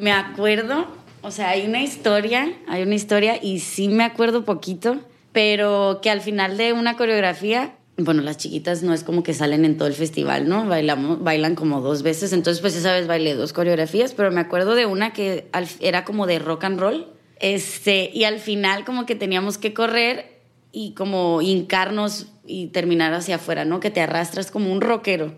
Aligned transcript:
Me 0.00 0.12
acuerdo, 0.12 0.86
o 1.22 1.30
sea, 1.30 1.50
hay 1.50 1.66
una 1.66 1.82
historia, 1.82 2.52
hay 2.66 2.82
una 2.82 2.94
historia 2.94 3.38
y 3.42 3.60
sí 3.60 3.88
me 3.88 4.04
acuerdo 4.04 4.44
poquito, 4.44 4.98
pero 5.32 6.00
que 6.02 6.10
al 6.10 6.22
final 6.22 6.56
de 6.56 6.72
una 6.72 6.96
coreografía 6.96 7.74
bueno, 8.04 8.22
las 8.22 8.38
chiquitas 8.38 8.82
no 8.82 8.94
es 8.94 9.04
como 9.04 9.22
que 9.22 9.34
salen 9.34 9.64
en 9.64 9.76
todo 9.76 9.88
el 9.88 9.94
festival, 9.94 10.48
¿no? 10.48 10.66
Bailan 10.66 11.54
como 11.54 11.80
dos 11.80 12.02
veces, 12.02 12.32
entonces 12.32 12.60
pues 12.60 12.74
esa 12.76 12.92
vez 12.92 13.06
bailé 13.06 13.34
dos 13.34 13.52
coreografías, 13.52 14.14
pero 14.14 14.30
me 14.30 14.40
acuerdo 14.40 14.74
de 14.74 14.86
una 14.86 15.12
que 15.12 15.48
era 15.80 16.04
como 16.04 16.26
de 16.26 16.38
rock 16.38 16.64
and 16.64 16.80
roll, 16.80 17.06
este, 17.40 18.10
y 18.12 18.24
al 18.24 18.38
final 18.38 18.84
como 18.84 19.06
que 19.06 19.14
teníamos 19.14 19.58
que 19.58 19.74
correr 19.74 20.40
y 20.72 20.92
como 20.92 21.42
hincarnos 21.42 22.28
y 22.46 22.68
terminar 22.68 23.12
hacia 23.12 23.36
afuera, 23.36 23.64
¿no? 23.64 23.80
Que 23.80 23.90
te 23.90 24.00
arrastras 24.00 24.50
como 24.50 24.72
un 24.72 24.80
rockero. 24.80 25.34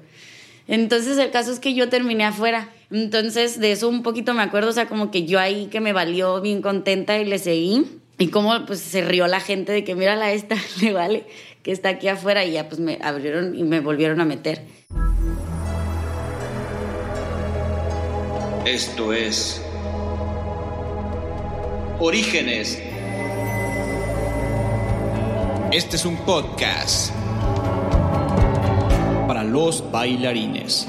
Entonces 0.69 1.19
el 1.19 1.31
caso 1.31 1.53
es 1.53 1.61
que 1.61 1.75
yo 1.75 1.89
terminé 1.89 2.25
afuera. 2.25 2.69
Entonces 2.91 3.59
de 3.61 3.73
eso 3.73 3.89
un 3.89 4.03
poquito 4.03 4.35
me 4.35 4.43
acuerdo, 4.43 4.71
o 4.71 4.73
sea, 4.73 4.87
como 4.87 5.11
que 5.11 5.25
yo 5.25 5.39
ahí 5.39 5.67
que 5.67 5.81
me 5.81 5.93
valió 5.93 6.41
bien 6.41 6.63
contenta 6.63 7.19
y 7.19 7.25
le 7.25 7.39
seguí. 7.39 7.87
Y 8.19 8.29
como 8.29 8.67
pues 8.67 8.81
se 8.81 9.03
rió 9.03 9.27
la 9.27 9.41
gente 9.41 9.73
de 9.73 9.85
que 9.85 9.95
mírala 9.95 10.33
esta, 10.33 10.57
le 10.81 10.93
vale 10.93 11.25
que 11.63 11.73
está 11.73 11.91
aquí 11.91 12.09
afuera 12.09 12.45
y 12.45 12.53
ya 12.53 12.69
pues 12.69 12.81
me 12.81 12.99
abrieron 13.03 13.55
y 13.55 13.63
me 13.63 13.81
volvieron 13.81 14.21
a 14.21 14.25
meter. 14.25 14.63
Esto 18.65 19.13
es 19.13 19.61
Orígenes. 21.99 22.81
Este 25.73 25.97
es 25.97 26.05
un 26.05 26.17
podcast 26.19 27.13
para 29.33 29.45
los 29.45 29.83
bailarines. 29.91 30.87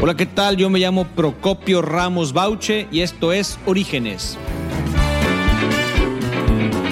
Hola, 0.00 0.14
¿qué 0.16 0.24
tal? 0.24 0.56
Yo 0.56 0.70
me 0.70 0.78
llamo 0.78 1.04
Procopio 1.04 1.82
Ramos 1.82 2.32
Bauche 2.32 2.88
y 2.90 3.02
esto 3.02 3.34
es 3.34 3.58
Orígenes 3.66 4.38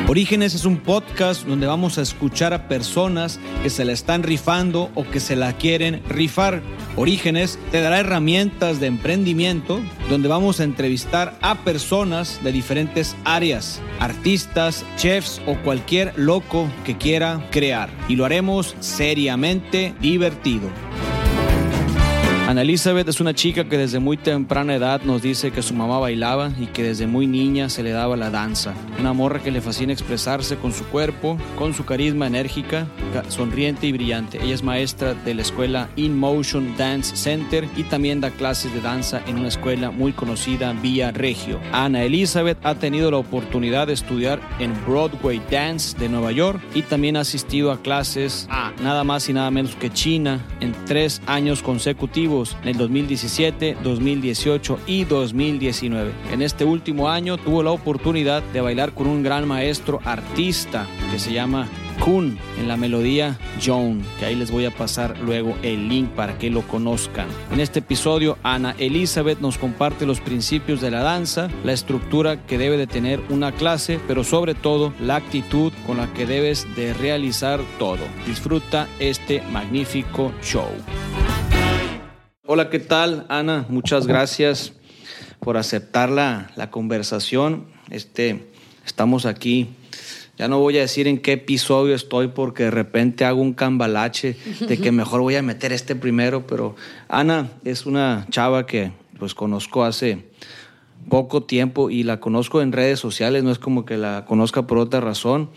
Orígenes 0.08 0.54
es 0.54 0.64
un 0.64 0.78
podcast 0.78 1.46
donde 1.46 1.66
vamos 1.66 1.98
a 1.98 2.02
escuchar 2.02 2.54
a 2.54 2.66
personas 2.66 3.38
que 3.62 3.68
se 3.68 3.84
la 3.84 3.92
están 3.92 4.22
rifando 4.22 4.90
o 4.94 5.04
que 5.04 5.20
se 5.20 5.36
la 5.36 5.52
quieren 5.52 6.02
rifar. 6.08 6.62
Orígenes 6.96 7.58
te 7.70 7.82
dará 7.82 8.00
herramientas 8.00 8.80
de 8.80 8.86
emprendimiento 8.86 9.82
donde 10.08 10.28
vamos 10.28 10.60
a 10.60 10.64
entrevistar 10.64 11.36
a 11.42 11.56
personas 11.56 12.40
de 12.42 12.52
diferentes 12.52 13.16
áreas, 13.24 13.82
artistas, 14.00 14.82
chefs 14.96 15.42
o 15.46 15.58
cualquier 15.58 16.14
loco 16.16 16.70
que 16.86 16.96
quiera 16.96 17.46
crear. 17.50 17.90
Y 18.08 18.16
lo 18.16 18.24
haremos 18.24 18.76
seriamente 18.80 19.94
divertido. 20.00 20.70
Ana 22.48 22.62
Elizabeth 22.62 23.06
es 23.06 23.20
una 23.20 23.34
chica 23.34 23.68
que 23.68 23.76
desde 23.76 23.98
muy 23.98 24.16
temprana 24.16 24.74
edad 24.74 25.02
nos 25.02 25.20
dice 25.20 25.50
que 25.50 25.60
su 25.60 25.74
mamá 25.74 25.98
bailaba 25.98 26.50
y 26.58 26.68
que 26.68 26.82
desde 26.82 27.06
muy 27.06 27.26
niña 27.26 27.68
se 27.68 27.82
le 27.82 27.90
daba 27.90 28.16
la 28.16 28.30
danza. 28.30 28.72
Una 28.98 29.12
morra 29.12 29.42
que 29.42 29.50
le 29.50 29.60
fascina 29.60 29.92
expresarse 29.92 30.56
con 30.56 30.72
su 30.72 30.86
cuerpo, 30.86 31.36
con 31.58 31.74
su 31.74 31.84
carisma 31.84 32.26
enérgica, 32.26 32.86
sonriente 33.28 33.86
y 33.86 33.92
brillante. 33.92 34.42
Ella 34.42 34.54
es 34.54 34.62
maestra 34.62 35.12
de 35.12 35.34
la 35.34 35.42
escuela 35.42 35.90
In 35.96 36.16
Motion 36.16 36.74
Dance 36.78 37.16
Center 37.16 37.68
y 37.76 37.82
también 37.82 38.22
da 38.22 38.30
clases 38.30 38.72
de 38.72 38.80
danza 38.80 39.20
en 39.26 39.38
una 39.38 39.48
escuela 39.48 39.90
muy 39.90 40.14
conocida 40.14 40.72
vía 40.72 41.10
Regio. 41.10 41.60
Ana 41.72 42.02
Elizabeth 42.02 42.64
ha 42.64 42.76
tenido 42.76 43.10
la 43.10 43.18
oportunidad 43.18 43.88
de 43.88 43.92
estudiar 43.92 44.40
en 44.58 44.72
Broadway 44.86 45.42
Dance 45.50 45.98
de 45.98 46.08
Nueva 46.08 46.32
York 46.32 46.62
y 46.74 46.80
también 46.80 47.18
ha 47.18 47.20
asistido 47.20 47.72
a 47.72 47.82
clases 47.82 48.46
a 48.48 48.72
nada 48.82 49.04
más 49.04 49.28
y 49.28 49.34
nada 49.34 49.50
menos 49.50 49.74
que 49.74 49.90
China 49.90 50.46
en 50.60 50.72
tres 50.86 51.20
años 51.26 51.62
consecutivos 51.62 52.37
en 52.62 52.68
el 52.68 52.76
2017, 52.76 53.78
2018 53.82 54.78
y 54.86 55.04
2019. 55.04 56.12
En 56.32 56.42
este 56.42 56.64
último 56.64 57.08
año 57.08 57.36
tuvo 57.36 57.62
la 57.62 57.70
oportunidad 57.70 58.42
de 58.52 58.60
bailar 58.60 58.92
con 58.92 59.06
un 59.06 59.22
gran 59.22 59.46
maestro 59.48 60.00
artista 60.04 60.86
que 61.10 61.18
se 61.18 61.32
llama 61.32 61.68
Kun 62.00 62.38
en 62.58 62.68
la 62.68 62.76
melodía 62.76 63.38
Joan, 63.64 64.02
que 64.18 64.26
ahí 64.26 64.36
les 64.36 64.50
voy 64.50 64.66
a 64.66 64.70
pasar 64.70 65.18
luego 65.18 65.56
el 65.62 65.88
link 65.88 66.10
para 66.10 66.38
que 66.38 66.50
lo 66.50 66.62
conozcan. 66.62 67.26
En 67.52 67.60
este 67.60 67.80
episodio, 67.80 68.38
Ana 68.42 68.74
Elizabeth 68.78 69.40
nos 69.40 69.58
comparte 69.58 70.06
los 70.06 70.20
principios 70.20 70.80
de 70.80 70.90
la 70.90 71.02
danza, 71.02 71.48
la 71.64 71.72
estructura 71.72 72.46
que 72.46 72.58
debe 72.58 72.76
de 72.76 72.86
tener 72.86 73.20
una 73.30 73.52
clase, 73.52 73.98
pero 74.06 74.22
sobre 74.22 74.54
todo 74.54 74.92
la 75.00 75.16
actitud 75.16 75.72
con 75.86 75.96
la 75.96 76.12
que 76.14 76.26
debes 76.26 76.66
de 76.76 76.94
realizar 76.94 77.60
todo. 77.78 78.04
Disfruta 78.26 78.86
este 79.00 79.42
magnífico 79.50 80.32
show. 80.42 80.68
Hola, 82.50 82.70
¿qué 82.70 82.78
tal, 82.78 83.26
Ana? 83.28 83.66
Muchas 83.68 84.06
gracias 84.06 84.72
por 85.38 85.58
aceptar 85.58 86.08
la, 86.08 86.50
la, 86.56 86.70
conversación. 86.70 87.66
Este, 87.90 88.48
estamos 88.86 89.26
aquí. 89.26 89.68
Ya 90.38 90.48
no 90.48 90.58
voy 90.58 90.78
a 90.78 90.80
decir 90.80 91.08
en 91.08 91.18
qué 91.18 91.32
episodio 91.32 91.94
estoy 91.94 92.28
porque 92.28 92.62
de 92.62 92.70
repente 92.70 93.26
hago 93.26 93.42
un 93.42 93.52
cambalache 93.52 94.34
de 94.60 94.78
que 94.78 94.92
mejor 94.92 95.20
voy 95.20 95.36
a 95.36 95.42
meter 95.42 95.74
este 95.74 95.94
primero, 95.94 96.46
pero 96.46 96.74
Ana 97.08 97.50
es 97.66 97.84
una 97.84 98.26
chava 98.30 98.64
que 98.64 98.92
pues 99.18 99.34
conozco 99.34 99.84
hace 99.84 100.30
poco 101.10 101.42
tiempo 101.42 101.90
y 101.90 102.02
la 102.02 102.18
conozco 102.18 102.62
en 102.62 102.72
redes 102.72 102.98
sociales, 102.98 103.44
no 103.44 103.50
es 103.50 103.58
como 103.58 103.84
que 103.84 103.98
la 103.98 104.24
conozca 104.24 104.66
por 104.66 104.78
otra 104.78 105.02
razón. 105.02 105.50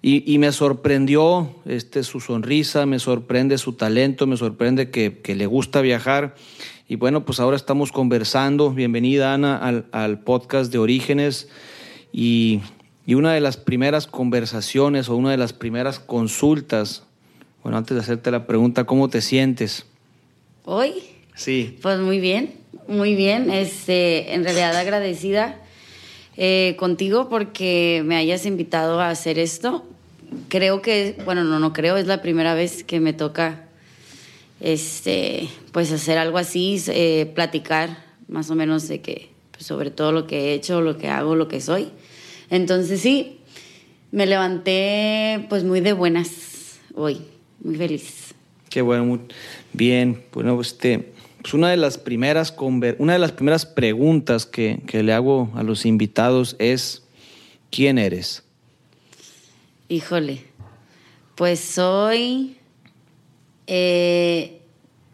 Y, 0.00 0.38
me 0.38 0.52
sorprendió 0.52 1.50
este, 1.66 2.04
su 2.04 2.20
sonrisa, 2.20 2.86
me 2.86 3.00
sorprende 3.00 3.58
su 3.58 3.72
talento, 3.72 4.28
me 4.28 4.36
sorprende 4.36 4.90
que, 4.90 5.34
le 5.34 5.46
gusta 5.46 5.80
viajar. 5.80 6.36
Y 6.88 6.94
bueno, 6.94 7.24
pues 7.24 7.40
ahora 7.40 7.56
estamos 7.56 7.90
conversando. 7.90 8.70
Bienvenida, 8.70 9.34
Ana, 9.34 9.56
al, 9.90 10.20
podcast 10.20 10.70
de 10.70 10.78
Orígenes. 10.78 11.48
Y, 12.12 12.60
y, 13.06 13.14
una 13.14 13.32
de 13.32 13.40
las 13.40 13.56
primeras 13.56 14.06
conversaciones 14.06 15.08
o 15.08 15.16
una 15.16 15.32
de 15.32 15.36
las 15.36 15.52
primeras 15.52 15.98
consultas, 15.98 17.02
bueno, 17.64 17.76
antes 17.76 17.96
de 17.96 18.00
hacerte 18.00 18.30
la 18.30 18.46
pregunta, 18.46 18.84
¿cómo 18.84 19.08
te 19.08 19.20
sientes? 19.20 19.84
Hoy. 20.64 20.92
Sí. 21.34 21.76
Pues 21.82 21.98
muy 21.98 22.20
bien, 22.20 22.54
muy 22.86 23.16
bien. 23.16 23.50
Este, 23.50 24.32
en 24.32 24.44
realidad 24.44 24.76
agradecida 24.76 25.60
eh, 26.40 26.76
contigo 26.78 27.28
porque 27.28 28.02
me 28.06 28.16
hayas 28.16 28.46
invitado 28.46 29.00
a 29.00 29.10
hacer 29.10 29.40
esto. 29.40 29.84
Creo 30.48 30.82
que, 30.82 31.16
bueno, 31.24 31.42
no, 31.42 31.58
no 31.58 31.72
creo, 31.72 31.96
es 31.96 32.06
la 32.06 32.22
primera 32.22 32.54
vez 32.54 32.84
que 32.84 33.00
me 33.00 33.12
toca 33.12 33.66
este, 34.60 35.48
pues 35.72 35.90
hacer 35.90 36.16
algo 36.16 36.38
así, 36.38 36.80
eh, 36.86 37.30
platicar 37.34 38.04
más 38.28 38.50
o 38.50 38.54
menos 38.54 38.86
de 38.86 39.00
que, 39.00 39.30
pues 39.50 39.66
sobre 39.66 39.90
todo 39.90 40.12
lo 40.12 40.28
que 40.28 40.50
he 40.50 40.54
hecho, 40.54 40.80
lo 40.80 40.96
que 40.96 41.08
hago, 41.08 41.34
lo 41.34 41.48
que 41.48 41.60
soy. 41.60 41.88
Entonces 42.50 43.00
sí, 43.00 43.40
me 44.12 44.24
levanté 44.24 45.44
pues 45.48 45.64
muy 45.64 45.80
de 45.80 45.92
buenas 45.92 46.78
hoy, 46.94 47.20
muy 47.64 47.74
feliz. 47.74 48.32
Qué 48.70 48.80
bueno, 48.80 49.04
muy 49.04 49.20
bien. 49.72 50.22
Bueno, 50.32 50.60
este, 50.60 51.12
pues 51.48 51.54
una, 51.54 51.70
de 51.70 51.78
las 51.78 51.96
primeras 51.96 52.54
una 52.98 53.14
de 53.14 53.18
las 53.18 53.32
primeras 53.32 53.64
preguntas 53.64 54.44
que, 54.44 54.82
le 54.92 55.14
hago 55.14 55.50
a 55.54 55.62
los 55.62 55.86
invitados 55.86 56.56
es, 56.58 57.04
¿quién 57.70 57.96
eres? 57.96 58.44
Híjole, 59.88 60.44
pues 61.36 61.58
soy 61.60 62.58
eh, 63.66 64.60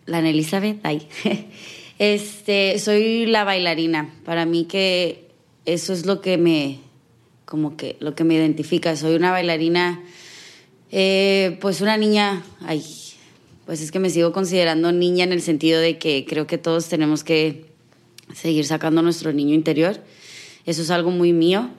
la 0.07 0.19
Elizabeth. 0.19 0.85
Este, 2.01 2.81
soy 2.81 3.27
la 3.27 3.45
bailarina. 3.45 4.13
Para 4.25 4.45
mí 4.45 4.65
que 4.65 5.29
eso 5.65 5.93
es 5.93 6.05
lo 6.05 6.21
que 6.21 6.37
me, 6.37 6.81
como 7.45 7.77
que 7.77 7.97
lo 8.01 8.17
que 8.17 8.25
me 8.25 8.35
identifica. 8.35 8.97
Soy 8.97 9.15
una 9.15 9.31
bailarina, 9.31 10.03
eh, 10.91 11.57
pues 11.61 11.81
una 11.81 11.97
niña, 11.97 12.43
ay, 12.67 12.83
pues 13.67 13.81
es 13.81 13.91
que 13.91 13.99
me 13.99 14.11
sigo 14.11 14.33
considerando 14.33 14.93
niña 14.93 15.25
en 15.25 15.33
el 15.33 15.41
sentido 15.41 15.81
de 15.81 15.99
que 15.99 16.25
creo 16.29 16.47
que 16.47 16.59
todos 16.59 16.89
tenemos 16.89 17.25
que 17.25 17.67
seguir 18.35 18.67
sacando 18.67 19.03
nuestro 19.03 19.33
niño 19.33 19.55
interior. 19.55 20.03
Eso 20.67 20.83
es 20.83 20.91
algo 20.91 21.11
muy 21.11 21.33
mío. 21.33 21.71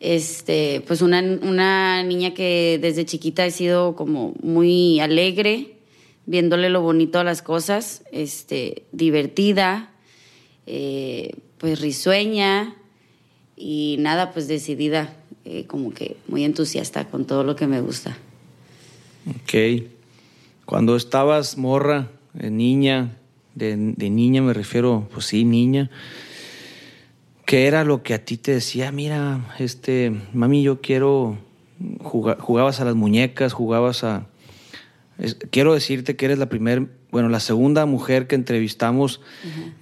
Este, 0.00 0.82
pues 0.86 1.00
una, 1.00 1.20
una 1.20 2.02
niña 2.02 2.34
que 2.34 2.78
desde 2.80 3.06
chiquita 3.06 3.46
he 3.46 3.50
sido 3.50 3.96
como 3.96 4.34
muy 4.42 5.00
alegre, 5.00 5.76
viéndole 6.26 6.68
lo 6.68 6.82
bonito 6.82 7.18
a 7.18 7.24
las 7.24 7.40
cosas, 7.40 8.02
este, 8.12 8.82
divertida, 8.92 9.90
eh, 10.66 11.34
pues 11.56 11.80
risueña 11.80 12.76
y 13.56 13.96
nada, 14.00 14.32
pues 14.32 14.48
decidida, 14.48 15.16
eh, 15.46 15.64
como 15.66 15.94
que 15.94 16.16
muy 16.28 16.44
entusiasta 16.44 17.06
con 17.08 17.24
todo 17.24 17.42
lo 17.42 17.56
que 17.56 17.66
me 17.66 17.80
gusta. 17.80 18.18
Ok. 19.28 19.95
Cuando 20.66 20.96
estabas 20.96 21.56
morra, 21.56 22.08
niña, 22.34 23.16
de, 23.54 23.76
niña 23.76 24.42
me 24.42 24.52
refiero, 24.52 25.08
pues 25.14 25.26
sí, 25.26 25.44
niña, 25.44 25.90
¿qué 27.44 27.66
era 27.66 27.84
lo 27.84 28.02
que 28.02 28.14
a 28.14 28.24
ti 28.24 28.36
te 28.36 28.52
decía? 28.52 28.92
Mira, 28.92 29.54
este, 29.58 30.12
mami, 30.34 30.62
yo 30.62 30.80
quiero, 30.80 31.38
jugabas 32.02 32.80
a 32.80 32.84
las 32.84 32.96
muñecas, 32.96 33.52
jugabas 33.52 34.04
a... 34.04 34.26
quiero 35.50 35.72
decirte 35.72 36.16
que 36.16 36.26
eres 36.26 36.38
la 36.38 36.48
primera 36.48 36.86
bueno, 37.10 37.28
la 37.30 37.40
segunda 37.40 37.86
mujer 37.86 38.26
que 38.26 38.34
entrevistamos 38.34 39.22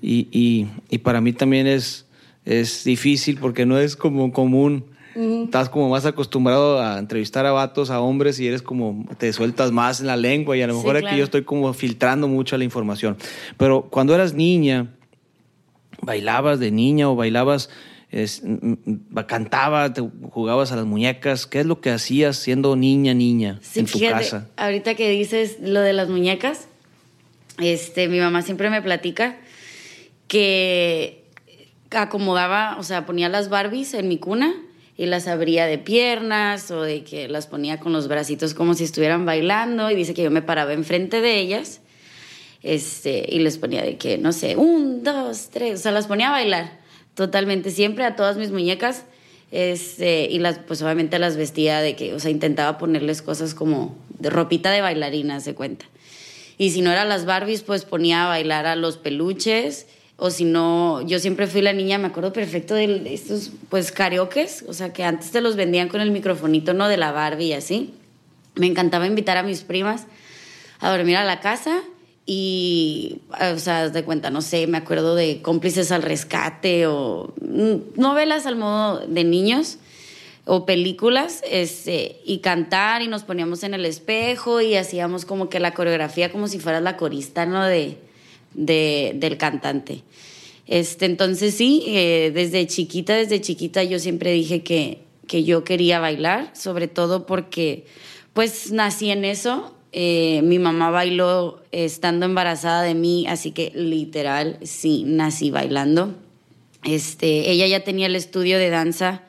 y, 0.00 0.66
para 1.02 1.20
mí 1.20 1.32
también 1.32 1.66
es, 1.66 2.06
es 2.44 2.84
difícil 2.84 3.38
porque 3.40 3.66
no 3.66 3.78
es 3.78 3.96
como 3.96 4.32
común. 4.32 4.84
Estás 5.14 5.68
como 5.68 5.88
más 5.88 6.06
acostumbrado 6.06 6.80
a 6.80 6.98
entrevistar 6.98 7.46
a 7.46 7.52
vatos, 7.52 7.90
a 7.90 8.00
hombres 8.00 8.40
y 8.40 8.48
eres 8.48 8.62
como, 8.62 9.06
te 9.18 9.32
sueltas 9.32 9.70
más 9.70 10.00
en 10.00 10.08
la 10.08 10.16
lengua 10.16 10.56
y 10.56 10.62
a 10.62 10.66
lo 10.66 10.74
mejor 10.74 10.96
aquí 10.96 11.16
yo 11.16 11.24
estoy 11.24 11.44
como 11.44 11.72
filtrando 11.72 12.26
mucho 12.26 12.58
la 12.58 12.64
información. 12.64 13.16
Pero 13.56 13.82
cuando 13.90 14.14
eras 14.14 14.34
niña, 14.34 14.88
bailabas 16.02 16.58
de 16.58 16.70
niña 16.70 17.08
o 17.08 17.14
bailabas 17.14 17.70
es, 18.10 18.42
cantaba, 19.26 19.92
te 19.92 20.02
jugabas 20.30 20.72
a 20.72 20.76
las 20.76 20.84
muñecas. 20.84 21.46
¿Qué 21.46 21.60
es 21.60 21.66
lo 21.66 21.80
que 21.80 21.90
hacías 21.90 22.36
siendo 22.36 22.74
niña, 22.76 23.14
niña 23.14 23.60
en 23.74 23.86
tu 23.86 24.00
casa? 24.00 24.48
Ahorita 24.56 24.94
que 24.94 25.10
dices 25.10 25.58
lo 25.60 25.80
de 25.80 25.92
las 25.92 26.08
muñecas, 26.08 26.68
este, 27.58 28.08
mi 28.08 28.18
mamá 28.18 28.42
siempre 28.42 28.70
me 28.70 28.82
platica 28.82 29.36
que 30.26 31.24
acomodaba, 31.90 32.76
o 32.78 32.82
sea, 32.82 33.06
ponía 33.06 33.28
las 33.28 33.48
Barbies 33.48 33.94
en 33.94 34.08
mi 34.08 34.18
cuna 34.18 34.54
y 34.96 35.06
las 35.06 35.26
abría 35.26 35.66
de 35.66 35.78
piernas 35.78 36.70
o 36.70 36.82
de 36.82 37.02
que 37.02 37.28
las 37.28 37.46
ponía 37.46 37.80
con 37.80 37.92
los 37.92 38.08
bracitos 38.08 38.54
como 38.54 38.74
si 38.74 38.84
estuvieran 38.84 39.26
bailando 39.26 39.90
y 39.90 39.94
dice 39.94 40.14
que 40.14 40.22
yo 40.22 40.30
me 40.30 40.42
paraba 40.42 40.72
enfrente 40.72 41.20
de 41.20 41.38
ellas 41.38 41.80
este, 42.64 43.26
y 43.28 43.40
les 43.40 43.58
ponía 43.58 43.82
de 43.82 43.98
que, 43.98 44.16
no 44.16 44.32
sé, 44.32 44.56
un, 44.56 45.04
dos, 45.04 45.50
tres, 45.50 45.80
o 45.80 45.82
sea, 45.82 45.92
las 45.92 46.06
ponía 46.06 46.28
a 46.28 46.32
bailar 46.32 46.80
totalmente, 47.14 47.70
siempre 47.70 48.04
a 48.04 48.16
todas 48.16 48.36
mis 48.36 48.50
muñecas. 48.50 49.04
Este, 49.52 50.26
y 50.28 50.40
las, 50.40 50.58
pues 50.58 50.82
obviamente 50.82 51.18
las 51.20 51.36
vestía 51.36 51.80
de 51.80 51.94
que, 51.94 52.14
o 52.14 52.18
sea, 52.18 52.30
intentaba 52.30 52.76
ponerles 52.76 53.22
cosas 53.22 53.54
como 53.54 53.96
de 54.18 54.30
ropita 54.30 54.72
de 54.72 54.80
bailarina, 54.80 55.38
se 55.40 55.54
cuenta. 55.54 55.84
Y 56.56 56.70
si 56.70 56.80
no 56.80 56.90
eran 56.90 57.08
las 57.08 57.24
Barbies, 57.24 57.62
pues 57.62 57.84
ponía 57.84 58.24
a 58.24 58.28
bailar 58.28 58.66
a 58.66 58.76
los 58.76 58.96
peluches. 58.96 59.86
O 60.16 60.30
si 60.30 60.44
no, 60.44 61.02
yo 61.02 61.18
siempre 61.18 61.46
fui 61.46 61.60
la 61.60 61.72
niña, 61.72 61.98
me 61.98 62.06
acuerdo 62.06 62.32
perfecto 62.32 62.74
de 62.74 63.12
estos, 63.12 63.50
pues, 63.68 63.90
karaokes. 63.90 64.64
O 64.68 64.72
sea, 64.72 64.92
que 64.92 65.04
antes 65.04 65.30
te 65.32 65.40
los 65.40 65.56
vendían 65.56 65.88
con 65.88 66.00
el 66.00 66.10
microfonito, 66.10 66.72
¿no? 66.72 66.88
De 66.88 66.96
la 66.96 67.10
Barbie 67.10 67.46
y 67.46 67.52
así. 67.54 67.94
Me 68.54 68.66
encantaba 68.66 69.06
invitar 69.06 69.36
a 69.36 69.42
mis 69.42 69.62
primas 69.62 70.06
a 70.80 70.90
dormir 70.90 71.16
a 71.16 71.24
la 71.24 71.40
casa 71.40 71.82
y, 72.26 73.20
o 73.54 73.58
sea, 73.58 73.88
de 73.90 74.04
cuenta, 74.04 74.30
no 74.30 74.40
sé, 74.40 74.66
me 74.66 74.78
acuerdo 74.78 75.14
de 75.14 75.42
cómplices 75.42 75.92
al 75.92 76.02
rescate 76.02 76.86
o 76.86 77.34
mm, 77.40 78.00
novelas 78.00 78.46
al 78.46 78.56
modo 78.56 79.00
de 79.06 79.24
niños 79.24 79.78
o 80.46 80.66
películas, 80.66 81.42
este, 81.50 82.20
y 82.24 82.38
cantar 82.38 83.02
y 83.02 83.08
nos 83.08 83.24
poníamos 83.24 83.62
en 83.62 83.74
el 83.74 83.86
espejo 83.86 84.60
y 84.60 84.76
hacíamos 84.76 85.24
como 85.24 85.48
que 85.48 85.58
la 85.58 85.72
coreografía 85.72 86.30
como 86.30 86.48
si 86.48 86.58
fueras 86.58 86.82
la 86.82 86.96
corista, 86.96 87.46
¿no? 87.46 87.64
De, 87.64 87.98
de 88.54 89.12
del 89.16 89.36
cantante. 89.36 90.02
Este, 90.66 91.04
entonces 91.04 91.54
sí, 91.54 91.84
eh, 91.86 92.32
desde 92.34 92.66
chiquita, 92.66 93.14
desde 93.14 93.40
chiquita 93.40 93.82
yo 93.84 93.98
siempre 93.98 94.32
dije 94.32 94.62
que, 94.62 94.98
que 95.26 95.44
yo 95.44 95.62
quería 95.62 96.00
bailar, 96.00 96.50
sobre 96.56 96.88
todo 96.88 97.26
porque 97.26 97.84
pues 98.32 98.72
nací 98.72 99.10
en 99.10 99.24
eso 99.24 99.74
eh, 99.92 100.40
mi 100.42 100.58
mamá 100.58 100.90
bailó 100.90 101.62
estando 101.70 102.26
embarazada 102.26 102.82
de 102.82 102.94
mí, 102.94 103.26
así 103.28 103.52
que 103.52 103.70
literal, 103.76 104.58
sí, 104.62 105.04
nací 105.06 105.52
bailando. 105.52 106.14
Este, 106.82 107.50
ella 107.52 107.68
ya 107.68 107.84
tenía 107.84 108.06
el 108.06 108.16
estudio 108.16 108.58
de 108.58 108.70
danza. 108.70 109.22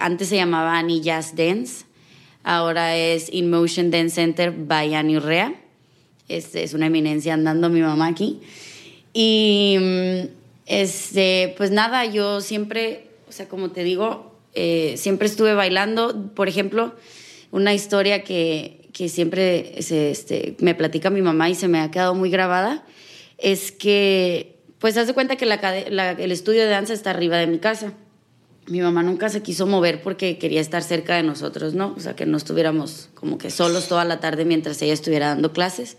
antes 0.00 0.28
se 0.28 0.36
llamaba 0.36 0.78
Annie 0.78 1.00
Jazz 1.00 1.34
Dance, 1.34 1.86
ahora 2.44 2.96
es 2.96 3.32
In 3.32 3.50
Motion 3.50 3.90
Dance 3.90 4.16
Center 4.16 4.50
by 4.50 4.94
Annie 4.94 5.16
Urrea. 5.16 5.61
Este, 6.36 6.62
es 6.62 6.74
una 6.74 6.86
eminencia 6.86 7.34
andando 7.34 7.68
mi 7.70 7.80
mamá 7.80 8.06
aquí. 8.06 8.40
Y 9.12 9.76
este, 10.66 11.54
pues 11.56 11.70
nada, 11.70 12.06
yo 12.06 12.40
siempre, 12.40 13.08
o 13.28 13.32
sea, 13.32 13.48
como 13.48 13.70
te 13.70 13.84
digo, 13.84 14.34
eh, 14.54 14.94
siempre 14.96 15.26
estuve 15.26 15.54
bailando. 15.54 16.30
Por 16.34 16.48
ejemplo, 16.48 16.94
una 17.50 17.74
historia 17.74 18.24
que, 18.24 18.88
que 18.92 19.08
siempre 19.08 19.74
este, 19.76 20.56
me 20.60 20.74
platica 20.74 21.10
mi 21.10 21.22
mamá 21.22 21.50
y 21.50 21.54
se 21.54 21.68
me 21.68 21.80
ha 21.80 21.90
quedado 21.90 22.14
muy 22.14 22.30
grabada, 22.30 22.84
es 23.38 23.72
que, 23.72 24.56
pues, 24.78 24.96
haz 24.96 25.06
de 25.06 25.14
cuenta 25.14 25.36
que 25.36 25.44
el 25.44 26.32
estudio 26.32 26.62
de 26.62 26.68
danza 26.68 26.92
está 26.92 27.10
arriba 27.10 27.36
de 27.36 27.46
mi 27.46 27.58
casa. 27.58 27.92
Mi 28.68 28.80
mamá 28.80 29.02
nunca 29.02 29.28
se 29.28 29.42
quiso 29.42 29.66
mover 29.66 30.02
porque 30.02 30.38
quería 30.38 30.60
estar 30.60 30.82
cerca 30.84 31.16
de 31.16 31.24
nosotros, 31.24 31.74
¿no? 31.74 31.94
O 31.96 32.00
sea, 32.00 32.14
que 32.14 32.26
no 32.26 32.36
estuviéramos 32.36 33.08
como 33.14 33.36
que 33.36 33.50
solos 33.50 33.88
toda 33.88 34.04
la 34.04 34.20
tarde 34.20 34.44
mientras 34.44 34.80
ella 34.82 34.92
estuviera 34.92 35.28
dando 35.28 35.52
clases. 35.52 35.96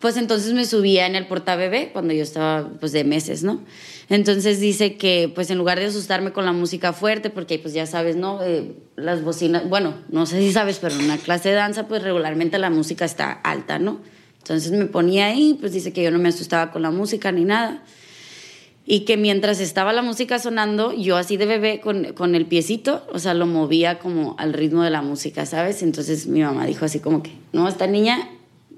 Pues 0.00 0.16
entonces 0.16 0.54
me 0.54 0.64
subía 0.64 1.06
en 1.06 1.14
el 1.14 1.26
portabebé 1.26 1.90
cuando 1.92 2.14
yo 2.14 2.22
estaba 2.22 2.70
pues 2.80 2.90
de 2.92 3.04
meses, 3.04 3.42
¿no? 3.42 3.60
Entonces 4.08 4.58
dice 4.58 4.96
que 4.96 5.30
pues 5.34 5.50
en 5.50 5.58
lugar 5.58 5.78
de 5.78 5.86
asustarme 5.86 6.32
con 6.32 6.46
la 6.46 6.52
música 6.52 6.94
fuerte, 6.94 7.28
porque 7.28 7.58
pues 7.58 7.74
ya 7.74 7.84
sabes, 7.84 8.16
¿no? 8.16 8.42
Eh, 8.42 8.72
las 8.96 9.22
bocinas, 9.22 9.68
bueno, 9.68 9.94
no 10.08 10.24
sé 10.24 10.40
si 10.40 10.52
sabes, 10.52 10.78
pero 10.78 10.94
en 10.94 11.04
una 11.04 11.18
clase 11.18 11.50
de 11.50 11.56
danza 11.56 11.86
pues 11.86 12.02
regularmente 12.02 12.58
la 12.58 12.70
música 12.70 13.04
está 13.04 13.30
alta, 13.30 13.78
¿no? 13.78 14.00
Entonces 14.38 14.72
me 14.72 14.86
ponía 14.86 15.26
ahí, 15.26 15.58
pues 15.60 15.72
dice 15.72 15.92
que 15.92 16.02
yo 16.02 16.10
no 16.10 16.18
me 16.18 16.30
asustaba 16.30 16.72
con 16.72 16.80
la 16.80 16.90
música 16.90 17.30
ni 17.30 17.44
nada. 17.44 17.84
Y 18.86 19.00
que 19.00 19.18
mientras 19.18 19.60
estaba 19.60 19.92
la 19.92 20.00
música 20.00 20.38
sonando, 20.38 20.94
yo 20.94 21.18
así 21.18 21.36
de 21.36 21.44
bebé 21.44 21.80
con, 21.80 22.14
con 22.14 22.34
el 22.34 22.46
piecito, 22.46 23.06
o 23.12 23.18
sea, 23.18 23.34
lo 23.34 23.44
movía 23.44 23.98
como 23.98 24.34
al 24.38 24.54
ritmo 24.54 24.82
de 24.82 24.90
la 24.90 25.02
música, 25.02 25.44
¿sabes? 25.44 25.82
Entonces 25.82 26.26
mi 26.26 26.40
mamá 26.40 26.64
dijo 26.64 26.86
así 26.86 27.00
como 27.00 27.22
que, 27.22 27.32
no, 27.52 27.68
esta 27.68 27.86
niña 27.86 28.30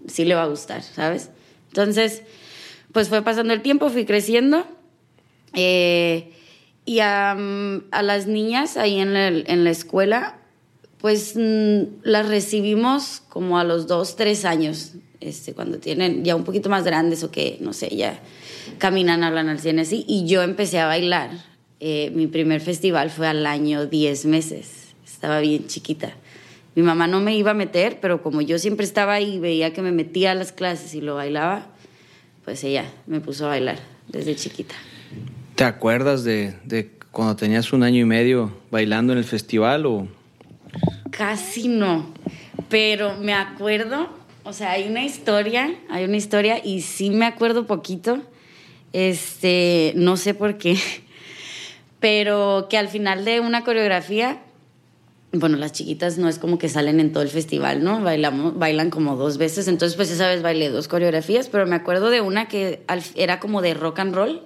sí 0.06 0.24
le 0.24 0.34
va 0.34 0.42
a 0.44 0.46
gustar, 0.46 0.82
¿sabes? 0.82 1.30
Entonces, 1.68 2.22
pues 2.92 3.08
fue 3.08 3.22
pasando 3.22 3.52
el 3.52 3.62
tiempo, 3.62 3.88
fui 3.88 4.04
creciendo. 4.04 4.66
Eh, 5.54 6.32
y 6.84 7.00
a, 7.00 7.36
las 8.02 8.26
niñas 8.26 8.76
ahí 8.76 8.98
en 8.98 9.14
la, 9.14 9.28
en 9.28 9.64
la 9.64 9.70
escuela, 9.70 10.38
pues 10.98 11.34
mm, 11.36 12.02
las 12.02 12.28
recibimos 12.28 13.22
como 13.28 13.58
a 13.58 13.64
los 13.64 13.86
dos, 13.86 14.16
tres 14.16 14.44
años, 14.44 14.92
este, 15.20 15.54
cuando 15.54 15.78
tienen 15.78 16.24
ya 16.24 16.34
un 16.34 16.44
poquito 16.44 16.68
más 16.68 16.84
grandes 16.84 17.22
o 17.22 17.30
que, 17.30 17.58
no 17.60 17.72
sé, 17.72 17.94
ya 17.94 18.20
caminan, 18.78 19.22
hablan 19.22 19.48
al 19.48 19.60
cine 19.60 19.82
así. 19.82 20.04
Y 20.08 20.26
yo 20.26 20.42
empecé 20.42 20.80
a 20.80 20.86
bailar. 20.86 21.30
Eh, 21.80 22.12
mi 22.14 22.26
primer 22.26 22.60
festival 22.60 23.10
fue 23.10 23.26
al 23.28 23.46
año 23.46 23.86
diez 23.86 24.24
meses. 24.24 24.94
Estaba 25.04 25.40
bien 25.40 25.66
chiquita. 25.66 26.14
Mi 26.74 26.82
mamá 26.82 27.06
no 27.06 27.20
me 27.20 27.36
iba 27.36 27.50
a 27.50 27.54
meter, 27.54 27.98
pero 28.00 28.22
como 28.22 28.40
yo 28.40 28.58
siempre 28.58 28.86
estaba 28.86 29.14
ahí 29.14 29.34
y 29.34 29.38
veía 29.38 29.72
que 29.72 29.82
me 29.82 29.92
metía 29.92 30.30
a 30.30 30.34
las 30.34 30.52
clases 30.52 30.94
y 30.94 31.00
lo 31.00 31.16
bailaba, 31.16 31.66
pues 32.44 32.64
ella 32.64 32.86
me 33.06 33.20
puso 33.20 33.44
a 33.44 33.48
bailar 33.48 33.78
desde 34.08 34.34
chiquita. 34.36 34.74
¿Te 35.54 35.64
acuerdas 35.64 36.24
de, 36.24 36.54
de 36.64 36.90
cuando 37.10 37.36
tenías 37.36 37.72
un 37.72 37.82
año 37.82 38.00
y 38.00 38.04
medio 38.04 38.56
bailando 38.70 39.12
en 39.12 39.18
el 39.18 39.24
festival 39.24 39.86
o...? 39.86 40.08
Casi 41.10 41.68
no, 41.68 42.06
pero 42.70 43.18
me 43.18 43.34
acuerdo, 43.34 44.08
o 44.44 44.54
sea, 44.54 44.72
hay 44.72 44.88
una 44.88 45.04
historia, 45.04 45.74
hay 45.90 46.04
una 46.04 46.16
historia 46.16 46.64
y 46.64 46.80
sí 46.80 47.10
me 47.10 47.26
acuerdo 47.26 47.66
poquito, 47.66 48.22
este, 48.94 49.92
no 49.94 50.16
sé 50.16 50.32
por 50.32 50.56
qué, 50.56 50.78
pero 52.00 52.66
que 52.70 52.78
al 52.78 52.88
final 52.88 53.26
de 53.26 53.40
una 53.40 53.62
coreografía 53.62 54.40
bueno, 55.32 55.56
las 55.56 55.72
chiquitas 55.72 56.18
no 56.18 56.28
es 56.28 56.38
como 56.38 56.58
que 56.58 56.68
salen 56.68 57.00
en 57.00 57.12
todo 57.12 57.22
el 57.22 57.30
festival, 57.30 57.82
¿no? 57.82 58.02
Bailamos, 58.02 58.58
bailan 58.58 58.90
como 58.90 59.16
dos 59.16 59.38
veces, 59.38 59.66
entonces 59.66 59.96
pues 59.96 60.10
esa 60.10 60.28
vez 60.28 60.42
bailé 60.42 60.68
dos 60.68 60.88
coreografías, 60.88 61.48
pero 61.48 61.66
me 61.66 61.74
acuerdo 61.74 62.10
de 62.10 62.20
una 62.20 62.48
que 62.48 62.82
era 63.14 63.40
como 63.40 63.62
de 63.62 63.72
rock 63.72 64.00
and 64.00 64.14
roll, 64.14 64.42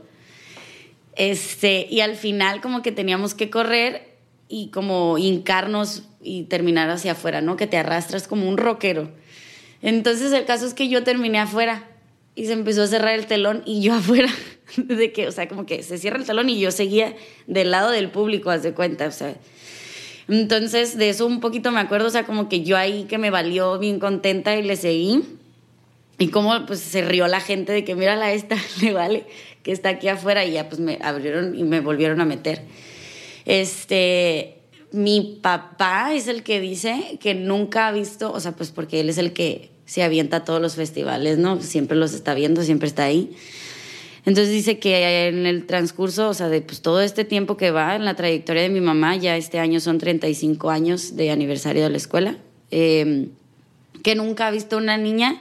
este, 1.16 1.88
y 1.90 2.00
al 2.00 2.14
final 2.14 2.61
como 2.61 2.83
que 2.83 2.93
teníamos 2.93 3.35
que 3.35 3.50
correr 3.50 4.16
y 4.49 4.69
como 4.69 5.19
hincarnos 5.19 6.05
y 6.23 6.45
terminar 6.45 6.88
hacia 6.90 7.12
afuera, 7.12 7.40
¿no? 7.40 7.57
Que 7.57 7.66
te 7.66 7.78
arrastras 7.78 8.28
como 8.28 8.49
un 8.49 8.57
rockero. 8.57 9.11
Entonces 9.83 10.33
el 10.33 10.45
caso 10.45 10.66
es 10.66 10.75
que 10.75 10.88
yo 10.88 11.02
terminé 11.02 11.40
afuera 11.40 11.88
y 12.37 12.47
se 12.47 12.52
empezó 12.52 12.83
a 12.83 12.87
cerrar 12.87 13.14
el 13.14 13.26
telón 13.26 13.62
y 13.66 13.81
yo 13.83 13.95
afuera, 13.97 14.31
de 14.76 15.12
que, 15.12 15.26
o 15.26 15.33
sea, 15.33 15.49
como 15.49 15.66
que 15.66 15.83
se 15.83 15.99
cierra 15.99 16.19
el 16.19 16.25
telón 16.25 16.49
y 16.49 16.61
yo 16.61 16.71
seguía 16.71 17.16
del 17.49 17.73
lado 17.73 17.90
del 17.90 18.09
público, 18.09 18.50
haz 18.50 18.62
de 18.62 18.73
cuenta, 18.73 19.09
o 19.09 19.12
sea 19.12 19.35
entonces, 20.28 20.99
de 20.99 21.09
eso 21.09 21.26
un 21.26 21.40
poquito 21.40 21.71
me 21.71 21.80
acuerdo, 21.80 22.09
o 22.09 22.11
sea, 22.11 22.25
como 22.25 22.49
que 22.49 22.62
yo 22.62 22.76
ahí 22.76 23.04
que 23.04 23.18
me 23.18 23.30
valió 23.30 23.78
bien 23.78 24.00
contenta 24.00 24.56
y 24.56 24.62
le 24.62 24.76
seguí. 24.76 25.23
Y 26.18 26.28
como 26.28 26.66
pues 26.66 26.80
se 26.80 27.02
rió 27.02 27.28
la 27.28 27.40
gente 27.40 27.73
de 27.73 27.85
que 27.85 27.95
mírala 27.95 28.33
esta, 28.33 28.56
le 28.83 28.92
vale, 28.92 29.26
que 29.62 29.73
está 29.73 29.90
aquí 29.90 30.09
afuera 30.09 30.45
y 30.45 30.52
ya 30.52 30.68
pues 30.68 30.80
me 30.80 30.99
abrieron 31.02 31.56
y 31.59 31.62
me 31.62 31.80
volvieron 31.80 32.21
a 32.21 32.25
meter. 32.25 32.62
Este, 33.45 34.59
mi 34.92 35.38
papá 35.42 36.14
es 36.14 36.26
el 36.26 36.42
que 36.42 36.61
dice 36.61 37.18
que 37.21 37.35
nunca 37.35 37.87
ha 37.87 37.92
visto, 37.92 38.33
o 38.33 38.40
sea, 38.40 38.52
pues 38.52 38.71
porque 38.71 39.00
él 39.00 39.09
es 39.09 39.18
el 39.18 39.33
que 39.33 39.71
se 39.85 40.02
avienta 40.02 40.38
a 40.38 40.45
todos 40.45 40.61
los 40.61 40.75
festivales, 40.75 41.38
¿no? 41.38 41.61
Siempre 41.61 41.97
los 41.97 42.12
está 42.12 42.35
viendo, 42.35 42.62
siempre 42.62 42.88
está 42.88 43.04
ahí. 43.04 43.37
Entonces 44.26 44.52
dice 44.52 44.80
que 44.80 45.28
en 45.28 45.47
el 45.47 45.66
transcurso, 45.66 46.28
o 46.28 46.35
sea, 46.35 46.49
de 46.49 46.61
pues, 46.61 46.83
todo 46.83 47.00
este 47.00 47.25
tiempo 47.25 47.56
que 47.56 47.71
va 47.71 47.95
en 47.95 48.04
la 48.04 48.16
trayectoria 48.16 48.62
de 48.62 48.68
mi 48.68 48.80
mamá, 48.80 49.14
ya 49.14 49.37
este 49.37 49.61
año 49.61 49.78
son 49.78 49.99
35 49.99 50.68
años 50.68 51.16
de 51.16 51.30
aniversario 51.30 51.85
de 51.85 51.90
la 51.90 51.97
escuela, 51.97 52.37
em, 52.73 53.30
que 54.02 54.16
nunca 54.16 54.49
ha 54.49 54.50
visto 54.50 54.76
una 54.78 54.99
niña 54.99 55.40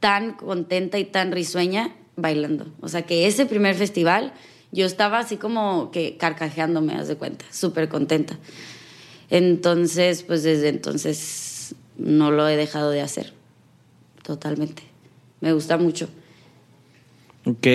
tan 0.00 0.34
contenta 0.34 0.98
y 0.98 1.06
tan 1.06 1.32
risueña 1.32 1.96
bailando. 2.16 2.66
O 2.82 2.88
sea, 2.88 3.02
que 3.02 3.26
ese 3.26 3.46
primer 3.46 3.74
festival 3.74 4.34
yo 4.70 4.84
estaba 4.84 5.18
así 5.18 5.38
como 5.38 5.90
que 5.90 6.18
carcajeándome, 6.18 6.94
haz 6.94 7.08
de 7.08 7.16
cuenta, 7.16 7.46
súper 7.50 7.88
contenta. 7.88 8.38
Entonces, 9.30 10.22
pues 10.22 10.42
desde 10.42 10.68
entonces 10.68 11.74
no 11.96 12.30
lo 12.30 12.46
he 12.46 12.56
dejado 12.56 12.90
de 12.90 13.00
hacer, 13.00 13.32
totalmente. 14.22 14.82
Me 15.40 15.54
gusta 15.54 15.78
mucho. 15.78 16.10
Ok. 17.46 17.66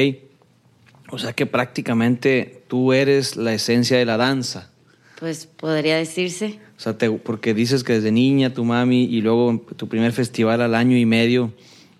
O 1.11 1.17
sea 1.17 1.33
que 1.33 1.45
prácticamente 1.45 2.63
tú 2.67 2.93
eres 2.93 3.35
la 3.35 3.53
esencia 3.53 3.97
de 3.97 4.05
la 4.05 4.17
danza. 4.17 4.71
Pues 5.19 5.45
podría 5.45 5.97
decirse. 5.97 6.59
O 6.77 6.79
sea, 6.79 6.97
porque 7.23 7.53
dices 7.53 7.83
que 7.83 7.93
desde 7.93 8.11
niña 8.11 8.53
tu 8.53 8.65
mami 8.65 9.03
y 9.03 9.21
luego 9.21 9.63
tu 9.75 9.87
primer 9.87 10.13
festival 10.13 10.61
al 10.61 10.73
año 10.73 10.97
y 10.97 11.05
medio 11.05 11.53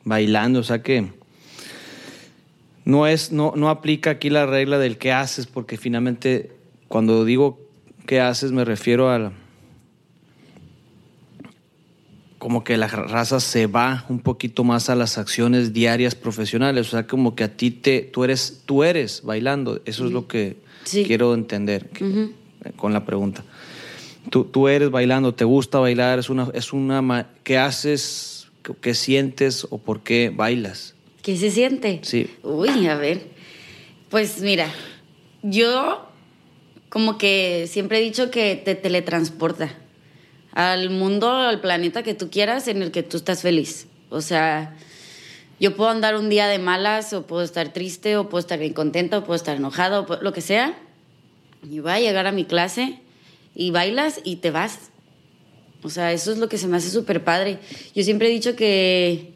bailando, 0.04 0.62
o 0.62 0.64
sea 0.64 0.82
que 0.82 1.12
no 2.86 3.06
es 3.06 3.32
no 3.32 3.54
no 3.56 3.70
aplica 3.70 4.12
aquí 4.12 4.32
la 4.32 4.48
regla 4.48 4.80
del 4.80 4.98
qué 4.98 5.12
haces 5.12 5.46
porque 5.46 5.78
finalmente 5.78 6.52
cuando 6.88 7.24
digo 7.26 7.60
qué 8.08 8.20
haces 8.20 8.52
me 8.52 8.66
refiero 8.66 9.12
a 9.12 9.32
como 12.42 12.64
que 12.64 12.76
la 12.76 12.88
raza 12.88 13.40
se 13.40 13.68
va 13.68 14.04
un 14.10 14.18
poquito 14.18 14.64
más 14.64 14.90
a 14.90 14.96
las 14.96 15.20
acciones 15.20 15.74
diarias 15.74 16.16
profesionales, 16.16 16.88
o 16.88 16.90
sea, 16.90 17.06
como 17.06 17.36
que 17.36 17.44
a 17.44 17.56
ti 17.56 17.70
te 17.70 18.02
tú 18.02 18.24
eres 18.24 18.64
tú 18.66 18.84
eres 18.84 19.22
bailando, 19.24 19.80
eso 19.86 20.08
es 20.08 20.12
lo 20.12 20.28
que 20.28 20.58
quiero 20.84 21.36
entender 21.36 21.92
con 22.78 22.94
la 22.94 23.06
pregunta. 23.06 23.44
Tú, 24.32 24.46
tú, 24.46 24.68
eres 24.68 24.90
bailando, 24.90 25.36
te 25.36 25.46
gusta 25.46 25.78
bailar, 25.78 26.18
es 26.18 26.32
una, 26.32 26.50
es 26.56 26.74
una, 26.74 27.30
¿qué 27.44 27.60
haces, 27.60 28.48
qué 28.82 28.96
sientes 28.96 29.68
o 29.70 29.78
por 29.78 30.02
qué 30.02 30.32
bailas? 30.36 30.96
¿Qué 31.22 31.38
se 31.38 31.52
siente? 31.52 32.00
Sí. 32.02 32.28
Uy, 32.42 32.88
a 32.88 32.96
ver. 32.96 33.22
Pues 34.10 34.42
mira, 34.42 34.68
yo 35.44 36.08
como 36.90 37.20
que 37.20 37.68
siempre 37.70 38.00
he 38.00 38.02
dicho 38.02 38.32
que 38.32 38.56
te 38.56 38.74
teletransporta 38.74 39.81
al 40.54 40.90
mundo, 40.90 41.32
al 41.32 41.62
planeta 41.62 42.04
que 42.04 42.14
tú 42.14 42.30
quieras 42.30 42.68
en 42.68 42.82
el 42.82 42.92
que 42.92 43.04
tú 43.04 43.18
estás 43.18 43.42
feliz. 43.42 43.88
O 44.10 44.22
sea, 44.22 44.76
yo 45.60 45.76
puedo 45.76 45.90
andar 45.90 46.16
un 46.16 46.30
día 46.30 46.48
de 46.48 46.60
malas 46.60 47.14
o 47.14 47.28
puedo 47.28 47.44
estar 47.44 47.72
triste 47.72 48.18
o 48.18 48.30
puedo 48.30 48.40
estar 48.40 48.60
bien 48.60 48.74
contenta 48.74 49.20
o 49.20 49.24
puedo 49.24 49.36
estar 49.36 49.56
enojado 49.56 50.06
o 50.08 50.24
lo 50.24 50.34
que 50.34 50.42
sea. 50.42 50.78
Y 51.70 51.80
voy 51.80 51.92
a 51.92 52.00
llegar 52.00 52.28
a 52.28 52.32
mi 52.32 52.46
clase 52.46 53.00
y 53.56 53.72
bailas 53.72 54.22
y 54.24 54.38
te 54.38 54.52
vas. 54.52 54.92
O 55.84 55.90
sea, 55.90 56.12
eso 56.12 56.32
es 56.32 56.38
lo 56.38 56.50
que 56.50 56.58
se 56.58 56.68
me 56.68 56.78
hace 56.78 56.90
súper 56.90 57.24
padre. 57.24 57.60
Yo 57.96 58.04
siempre 58.04 58.28
he 58.28 58.32
dicho 58.32 58.56
que 58.56 59.34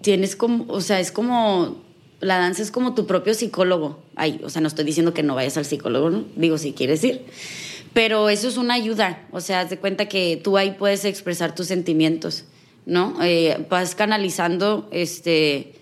tienes 0.00 0.36
como, 0.36 0.64
o 0.68 0.80
sea, 0.80 1.00
es 1.00 1.12
como, 1.12 1.82
la 2.20 2.38
danza 2.38 2.62
es 2.62 2.70
como 2.70 2.94
tu 2.94 3.06
propio 3.06 3.34
psicólogo. 3.34 4.02
Ay, 4.16 4.40
o 4.44 4.50
sea, 4.50 4.60
no 4.60 4.68
estoy 4.68 4.84
diciendo 4.84 5.14
que 5.14 5.22
no 5.22 5.34
vayas 5.34 5.56
al 5.56 5.64
psicólogo, 5.64 6.10
¿no? 6.10 6.24
Digo, 6.36 6.58
si 6.58 6.72
quieres 6.72 7.02
ir. 7.04 7.22
Pero 7.94 8.28
eso 8.28 8.48
es 8.48 8.56
una 8.56 8.74
ayuda. 8.74 9.26
O 9.32 9.40
sea, 9.40 9.60
haz 9.60 9.70
de 9.70 9.78
cuenta 9.78 10.06
que 10.06 10.40
tú 10.42 10.56
ahí 10.56 10.76
puedes 10.78 11.04
expresar 11.04 11.54
tus 11.54 11.66
sentimientos, 11.66 12.44
¿no? 12.86 13.16
Eh, 13.22 13.66
vas 13.68 13.94
canalizando, 13.94 14.88
este 14.90 15.74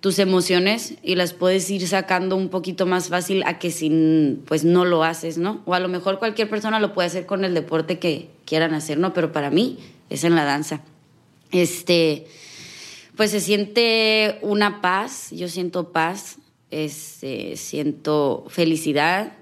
tus 0.00 0.20
emociones 0.20 0.94
y 1.02 1.16
las 1.16 1.32
puedes 1.32 1.68
ir 1.68 1.88
sacando 1.88 2.36
un 2.36 2.48
poquito 2.48 2.86
más 2.86 3.08
fácil 3.08 3.42
a 3.44 3.58
que 3.58 3.72
si 3.72 4.38
pues 4.46 4.62
no 4.64 4.84
lo 4.84 5.02
haces, 5.02 5.36
¿no? 5.36 5.62
O 5.64 5.74
a 5.74 5.80
lo 5.80 5.88
mejor 5.88 6.20
cualquier 6.20 6.48
persona 6.48 6.78
lo 6.78 6.92
puede 6.92 7.08
hacer 7.08 7.26
con 7.26 7.44
el 7.44 7.54
deporte 7.54 7.98
que 7.98 8.28
quieran 8.44 8.74
hacer, 8.74 8.98
¿no? 8.98 9.12
Pero 9.12 9.32
para 9.32 9.50
mí 9.50 9.78
es 10.08 10.22
en 10.22 10.36
la 10.36 10.44
danza. 10.44 10.82
Este, 11.50 12.26
pues 13.16 13.32
se 13.32 13.40
siente 13.40 14.38
una 14.42 14.80
paz, 14.80 15.30
yo 15.32 15.48
siento 15.48 15.90
paz, 15.90 16.36
este, 16.70 17.56
siento 17.56 18.44
felicidad, 18.48 19.32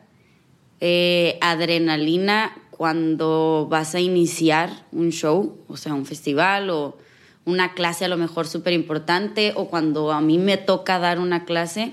eh, 0.80 1.38
adrenalina 1.40 2.56
cuando 2.70 3.66
vas 3.70 3.94
a 3.94 4.00
iniciar 4.00 4.84
un 4.92 5.10
show, 5.10 5.58
o 5.68 5.76
sea, 5.76 5.94
un 5.94 6.06
festival 6.06 6.70
o 6.70 6.96
una 7.44 7.74
clase 7.74 8.04
a 8.04 8.08
lo 8.08 8.16
mejor 8.16 8.46
súper 8.46 8.72
importante 8.72 9.52
o 9.54 9.68
cuando 9.68 10.12
a 10.12 10.20
mí 10.20 10.38
me 10.38 10.56
toca 10.56 10.98
dar 10.98 11.18
una 11.18 11.44
clase, 11.44 11.92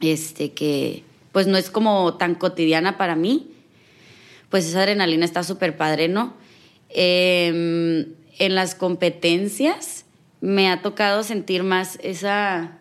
este, 0.00 0.52
que 0.52 1.04
pues 1.32 1.46
no 1.46 1.56
es 1.56 1.70
como 1.70 2.14
tan 2.14 2.34
cotidiana 2.34 2.96
para 2.96 3.16
mí, 3.16 3.50
pues 4.48 4.66
esa 4.66 4.82
adrenalina 4.82 5.24
está 5.24 5.42
súper 5.42 5.76
padre, 5.76 6.08
¿no? 6.08 6.34
Em, 6.88 8.06
en 8.38 8.54
las 8.54 8.74
competencias 8.74 10.04
me 10.40 10.70
ha 10.70 10.82
tocado 10.82 11.22
sentir 11.22 11.62
más 11.62 11.98
esa, 12.02 12.78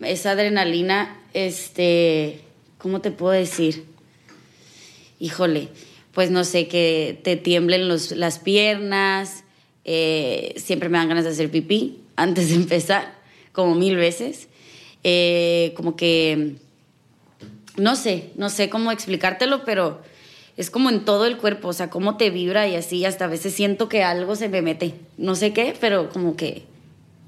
esa 0.00 0.32
adrenalina, 0.32 1.20
este, 1.34 2.40
¿cómo 2.78 3.00
te 3.00 3.10
puedo 3.10 3.32
decir? 3.32 3.84
Híjole, 5.20 5.68
pues 6.12 6.30
no 6.30 6.44
sé, 6.44 6.68
que 6.68 7.20
te 7.22 7.36
tiemblen 7.36 7.88
los, 7.88 8.12
las 8.12 8.38
piernas, 8.38 9.44
eh, 9.84 10.54
siempre 10.56 10.88
me 10.88 10.98
dan 10.98 11.08
ganas 11.08 11.24
de 11.24 11.30
hacer 11.30 11.50
pipí 11.50 11.98
antes 12.16 12.48
de 12.48 12.54
empezar, 12.56 13.14
como 13.52 13.74
mil 13.74 13.96
veces. 13.96 14.48
Eh, 15.04 15.72
como 15.76 15.96
que, 15.96 16.56
no 17.76 17.96
sé, 17.96 18.30
no 18.36 18.50
sé 18.50 18.68
cómo 18.68 18.90
explicártelo, 18.90 19.64
pero 19.64 20.02
es 20.56 20.70
como 20.70 20.90
en 20.90 21.04
todo 21.04 21.24
el 21.24 21.36
cuerpo, 21.36 21.68
o 21.68 21.72
sea, 21.72 21.88
cómo 21.88 22.16
te 22.16 22.30
vibra 22.30 22.66
y 22.66 22.74
así, 22.74 23.04
hasta 23.04 23.26
a 23.26 23.28
veces 23.28 23.54
siento 23.54 23.88
que 23.88 24.02
algo 24.02 24.34
se 24.34 24.48
me 24.48 24.60
mete, 24.60 24.94
no 25.16 25.36
sé 25.36 25.52
qué, 25.52 25.76
pero 25.80 26.10
como 26.10 26.34
que, 26.36 26.64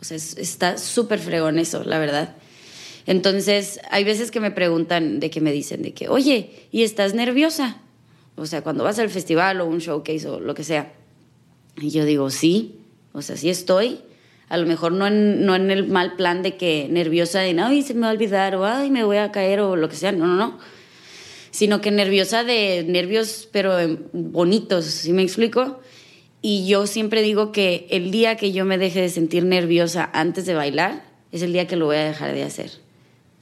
o 0.00 0.04
sea, 0.04 0.16
está 0.16 0.78
súper 0.78 1.20
fregón 1.20 1.60
eso, 1.60 1.84
la 1.84 2.00
verdad. 2.00 2.34
Entonces, 3.06 3.80
hay 3.90 4.04
veces 4.04 4.30
que 4.30 4.40
me 4.40 4.50
preguntan, 4.50 5.20
de 5.20 5.30
que 5.30 5.40
me 5.40 5.52
dicen, 5.52 5.82
de 5.82 5.92
que, 5.92 6.08
oye, 6.08 6.50
¿y 6.70 6.82
estás 6.82 7.14
nerviosa? 7.14 7.78
O 8.36 8.46
sea, 8.46 8.62
cuando 8.62 8.84
vas 8.84 8.98
al 8.98 9.10
festival 9.10 9.60
o 9.60 9.66
un 9.66 9.78
showcase 9.78 10.28
o 10.28 10.40
lo 10.40 10.54
que 10.54 10.64
sea. 10.64 10.92
Y 11.80 11.90
yo 11.90 12.04
digo, 12.04 12.30
sí, 12.30 12.76
o 13.12 13.22
sea, 13.22 13.36
sí 13.36 13.50
estoy. 13.50 14.00
A 14.48 14.56
lo 14.56 14.66
mejor 14.66 14.92
no 14.92 15.06
en, 15.06 15.44
no 15.46 15.54
en 15.54 15.70
el 15.70 15.86
mal 15.88 16.16
plan 16.16 16.42
de 16.42 16.56
que 16.56 16.88
nerviosa 16.90 17.40
de, 17.40 17.58
ay, 17.60 17.82
se 17.82 17.94
me 17.94 18.00
va 18.00 18.08
a 18.08 18.12
olvidar, 18.12 18.56
o 18.56 18.64
ay, 18.64 18.90
me 18.90 19.04
voy 19.04 19.18
a 19.18 19.30
caer, 19.30 19.60
o 19.60 19.76
lo 19.76 19.88
que 19.88 19.96
sea. 19.96 20.12
No, 20.12 20.26
no, 20.26 20.36
no. 20.36 20.58
Sino 21.50 21.80
que 21.80 21.90
nerviosa 21.90 22.44
de 22.44 22.84
nervios, 22.86 23.48
pero 23.52 23.76
bonitos, 24.12 24.86
¿sí 24.86 25.12
me 25.12 25.22
explico? 25.22 25.80
Y 26.42 26.66
yo 26.66 26.86
siempre 26.86 27.22
digo 27.22 27.52
que 27.52 27.86
el 27.90 28.10
día 28.10 28.36
que 28.36 28.52
yo 28.52 28.64
me 28.64 28.78
deje 28.78 29.02
de 29.02 29.08
sentir 29.08 29.44
nerviosa 29.44 30.08
antes 30.12 30.46
de 30.46 30.54
bailar, 30.54 31.04
es 31.32 31.42
el 31.42 31.52
día 31.52 31.66
que 31.66 31.76
lo 31.76 31.86
voy 31.86 31.96
a 31.96 32.04
dejar 32.04 32.32
de 32.32 32.42
hacer. 32.42 32.79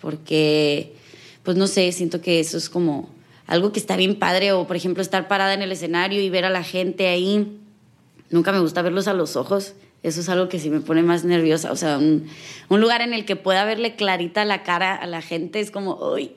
Porque, 0.00 0.95
pues 1.43 1.57
no 1.57 1.67
sé, 1.67 1.90
siento 1.93 2.21
que 2.21 2.40
eso 2.40 2.57
es 2.57 2.69
como 2.69 3.09
algo 3.47 3.73
que 3.73 3.81
está 3.81 3.97
bien 3.97 4.19
padre, 4.19 4.52
o 4.52 4.67
por 4.67 4.76
ejemplo 4.76 5.02
estar 5.02 5.28
parada 5.28 5.55
en 5.55 5.62
el 5.62 5.73
escenario 5.73 6.21
y 6.21 6.31
ver 6.31 6.45
a 6.45 6.50
la 6.50 6.62
gente 6.62 7.09
ahí 7.09 7.59
Nunca 8.31 8.52
me 8.52 8.61
gusta 8.61 8.83
verlos 8.83 9.09
a 9.09 9.14
los 9.14 9.37
ojos. 9.37 9.75
Eso 10.02 10.21
es 10.21 10.28
algo 10.28 10.49
que 10.49 10.59
sí 10.59 10.71
me 10.71 10.81
pone 10.81 11.02
más 11.02 11.25
nerviosa. 11.25 11.73
O 11.73 11.76
sea, 11.76 11.99
un, 11.99 12.28
lugar 12.69 13.00
en 13.00 13.14
el 13.14 13.25
que 13.25 13.37
pueda 13.37 13.64
verle 13.64 13.97
clarita 13.97 14.45
la 14.45 14.62
cara 14.62 14.95
a 14.95 15.07
la 15.07 15.23
gente 15.23 15.61
es 15.61 15.71
como, 15.71 15.97
uy, 16.12 16.33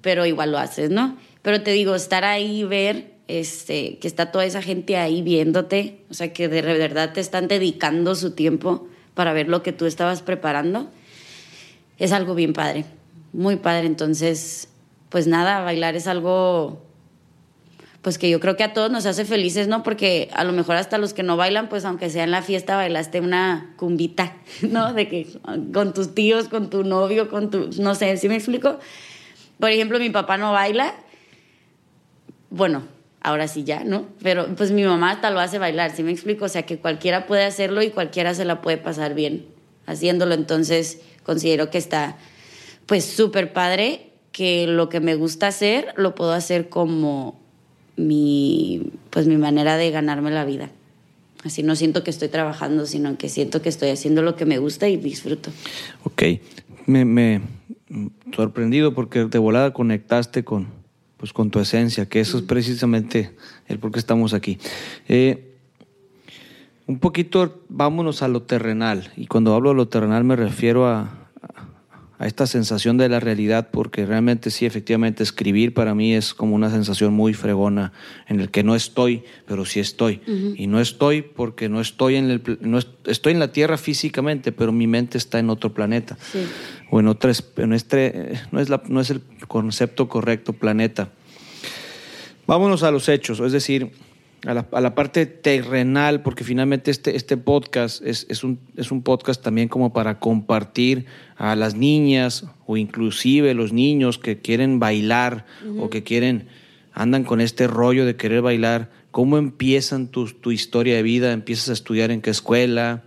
pero 0.00 0.26
igual 0.26 0.52
lo 0.52 0.58
haces, 0.58 0.90
¿no? 0.90 1.18
Pero 1.42 1.62
te 1.62 1.72
digo, 1.72 1.94
estar 1.94 2.24
ahí, 2.24 2.64
ver 2.64 3.12
este, 3.28 3.98
que 3.98 4.08
está 4.08 4.30
toda 4.30 4.44
esa 4.44 4.62
gente 4.62 4.96
ahí 4.96 5.22
viéndote, 5.22 6.00
o 6.08 6.14
sea, 6.14 6.32
que 6.32 6.48
de 6.48 6.62
verdad 6.62 7.12
te 7.12 7.20
están 7.20 7.48
dedicando 7.48 8.14
su 8.14 8.30
tiempo 8.30 8.86
para 9.14 9.32
ver 9.32 9.48
lo 9.48 9.62
que 9.62 9.72
tú 9.72 9.86
estabas 9.86 10.22
preparando, 10.22 10.90
es 11.98 12.12
algo 12.12 12.34
bien 12.34 12.52
padre, 12.52 12.84
muy 13.32 13.56
padre. 13.56 13.86
Entonces, 13.86 14.68
pues 15.08 15.26
nada, 15.26 15.62
bailar 15.62 15.96
es 15.96 16.06
algo 16.06 16.82
pues 18.04 18.18
que 18.18 18.28
yo 18.28 18.38
creo 18.38 18.54
que 18.54 18.64
a 18.64 18.74
todos 18.74 18.90
nos 18.90 19.06
hace 19.06 19.24
felices, 19.24 19.66
¿no? 19.66 19.82
Porque 19.82 20.28
a 20.34 20.44
lo 20.44 20.52
mejor 20.52 20.76
hasta 20.76 20.98
los 20.98 21.14
que 21.14 21.22
no 21.22 21.38
bailan, 21.38 21.70
pues 21.70 21.86
aunque 21.86 22.10
sea 22.10 22.24
en 22.24 22.32
la 22.32 22.42
fiesta, 22.42 22.76
bailaste 22.76 23.20
una 23.20 23.72
cumbita, 23.78 24.34
¿no? 24.62 24.92
De 24.92 25.08
que 25.08 25.26
con 25.72 25.94
tus 25.94 26.14
tíos, 26.14 26.48
con 26.48 26.68
tu 26.68 26.84
novio, 26.84 27.30
con 27.30 27.50
tu, 27.50 27.70
no 27.78 27.94
sé, 27.94 28.14
¿sí 28.18 28.28
me 28.28 28.34
explico? 28.34 28.78
Por 29.58 29.70
ejemplo, 29.70 29.98
mi 29.98 30.10
papá 30.10 30.36
no 30.36 30.52
baila, 30.52 30.94
bueno, 32.50 32.82
ahora 33.22 33.48
sí 33.48 33.64
ya, 33.64 33.84
¿no? 33.84 34.06
Pero 34.22 34.54
pues 34.54 34.70
mi 34.70 34.84
mamá 34.84 35.12
hasta 35.12 35.30
lo 35.30 35.40
hace 35.40 35.58
bailar, 35.58 35.90
¿sí 35.90 36.02
me 36.02 36.12
explico? 36.12 36.44
O 36.44 36.48
sea, 36.48 36.64
que 36.64 36.76
cualquiera 36.76 37.26
puede 37.26 37.44
hacerlo 37.44 37.82
y 37.82 37.88
cualquiera 37.88 38.34
se 38.34 38.44
la 38.44 38.60
puede 38.60 38.76
pasar 38.76 39.14
bien 39.14 39.46
haciéndolo, 39.86 40.34
entonces 40.34 41.00
considero 41.24 41.70
que 41.70 41.78
está 41.78 42.16
pues 42.86 43.04
súper 43.04 43.52
padre 43.52 44.10
que 44.30 44.66
lo 44.66 44.88
que 44.88 45.00
me 45.00 45.14
gusta 45.14 45.48
hacer 45.48 45.94
lo 45.96 46.14
puedo 46.14 46.32
hacer 46.32 46.68
como 46.68 47.40
mi, 47.96 48.92
pues 49.10 49.26
mi 49.26 49.36
manera 49.36 49.76
de 49.76 49.90
ganarme 49.90 50.30
la 50.30 50.44
vida. 50.44 50.70
Así 51.44 51.62
no 51.62 51.76
siento 51.76 52.02
que 52.04 52.10
estoy 52.10 52.28
trabajando, 52.28 52.86
sino 52.86 53.18
que 53.18 53.28
siento 53.28 53.60
que 53.60 53.68
estoy 53.68 53.90
haciendo 53.90 54.22
lo 54.22 54.34
que 54.34 54.46
me 54.46 54.58
gusta 54.58 54.88
y 54.88 54.96
disfruto. 54.96 55.50
Ok, 56.02 56.22
me, 56.86 57.04
me 57.04 57.42
sorprendido 58.34 58.94
porque 58.94 59.26
de 59.26 59.38
volada 59.38 59.72
conectaste 59.72 60.42
con, 60.42 60.68
pues 61.16 61.32
con 61.32 61.50
tu 61.50 61.60
esencia, 61.60 62.06
que 62.06 62.20
eso 62.20 62.38
es 62.38 62.44
precisamente 62.44 63.32
el 63.68 63.78
por 63.78 63.92
qué 63.92 63.98
estamos 63.98 64.34
aquí. 64.34 64.58
Eh, 65.08 65.53
Un 66.86 66.98
poquito 66.98 67.62
vámonos 67.68 68.22
a 68.22 68.28
lo 68.28 68.42
terrenal. 68.42 69.10
Y 69.16 69.26
cuando 69.26 69.54
hablo 69.54 69.70
de 69.70 69.76
lo 69.76 69.88
terrenal 69.88 70.24
me 70.24 70.36
refiero 70.36 70.86
a, 70.86 71.24
a 72.18 72.26
esta 72.26 72.46
sensación 72.46 72.96
de 72.96 73.08
la 73.08 73.20
realidad, 73.20 73.68
porque 73.72 74.06
realmente 74.06 74.50
sí, 74.50 74.66
efectivamente, 74.66 75.22
escribir 75.22 75.74
para 75.74 75.94
mí 75.94 76.14
es 76.14 76.32
como 76.32 76.54
una 76.54 76.70
sensación 76.70 77.12
muy 77.12 77.34
fregona 77.34 77.92
en 78.28 78.40
el 78.40 78.50
que 78.50 78.62
no 78.62 78.74
estoy, 78.74 79.24
pero 79.46 79.64
sí 79.64 79.80
estoy. 79.80 80.20
Y 80.56 80.66
no 80.66 80.80
estoy 80.80 81.22
porque 81.22 81.68
no 81.68 81.80
estoy 81.80 82.16
en 82.16 82.30
el, 82.30 82.58
no 82.60 82.78
estoy 82.78 83.32
en 83.32 83.40
la 83.40 83.52
Tierra 83.52 83.76
físicamente, 83.76 84.52
pero 84.52 84.70
mi 84.70 84.86
mente 84.86 85.18
está 85.18 85.38
en 85.38 85.50
otro 85.50 85.74
planeta. 85.74 86.16
O 86.90 87.00
en 87.00 87.08
otra, 87.08 87.32
en 87.56 87.72
este, 87.72 88.40
no, 88.52 88.60
es 88.60 88.68
la, 88.68 88.82
no 88.88 89.00
es 89.00 89.10
el 89.10 89.20
concepto 89.48 90.08
correcto, 90.08 90.52
planeta. 90.52 91.10
Vámonos 92.46 92.84
a 92.84 92.90
los 92.90 93.08
hechos, 93.08 93.40
es 93.40 93.52
decir, 93.52 93.90
a 94.46 94.80
la, 94.80 94.94
parte 94.94 95.26
terrenal, 95.26 96.22
porque 96.22 96.44
finalmente 96.44 96.90
este, 96.90 97.16
este 97.16 97.36
podcast 97.36 98.04
es, 98.04 98.26
es, 98.28 98.44
un, 98.44 98.58
es 98.76 98.90
un 98.90 99.02
podcast 99.02 99.42
también 99.42 99.68
como 99.68 99.92
para 99.92 100.18
compartir 100.18 101.06
a 101.36 101.56
las 101.56 101.74
niñas 101.74 102.44
o 102.66 102.76
inclusive 102.76 103.54
los 103.54 103.72
niños 103.72 104.18
que 104.18 104.38
quieren 104.38 104.78
bailar 104.78 105.46
o 105.78 105.88
que 105.88 106.02
quieren, 106.02 106.48
andan 106.92 107.24
con 107.24 107.40
este 107.40 107.66
rollo 107.66 108.04
de 108.04 108.16
querer 108.16 108.42
bailar, 108.42 108.90
cómo 109.10 109.38
empiezan 109.38 110.08
tu, 110.08 110.26
tu 110.26 110.50
historia 110.52 110.96
de 110.96 111.02
vida, 111.02 111.32
empiezas 111.32 111.70
a 111.70 111.72
estudiar 111.72 112.10
en 112.10 112.20
qué 112.20 112.30
escuela, 112.30 113.02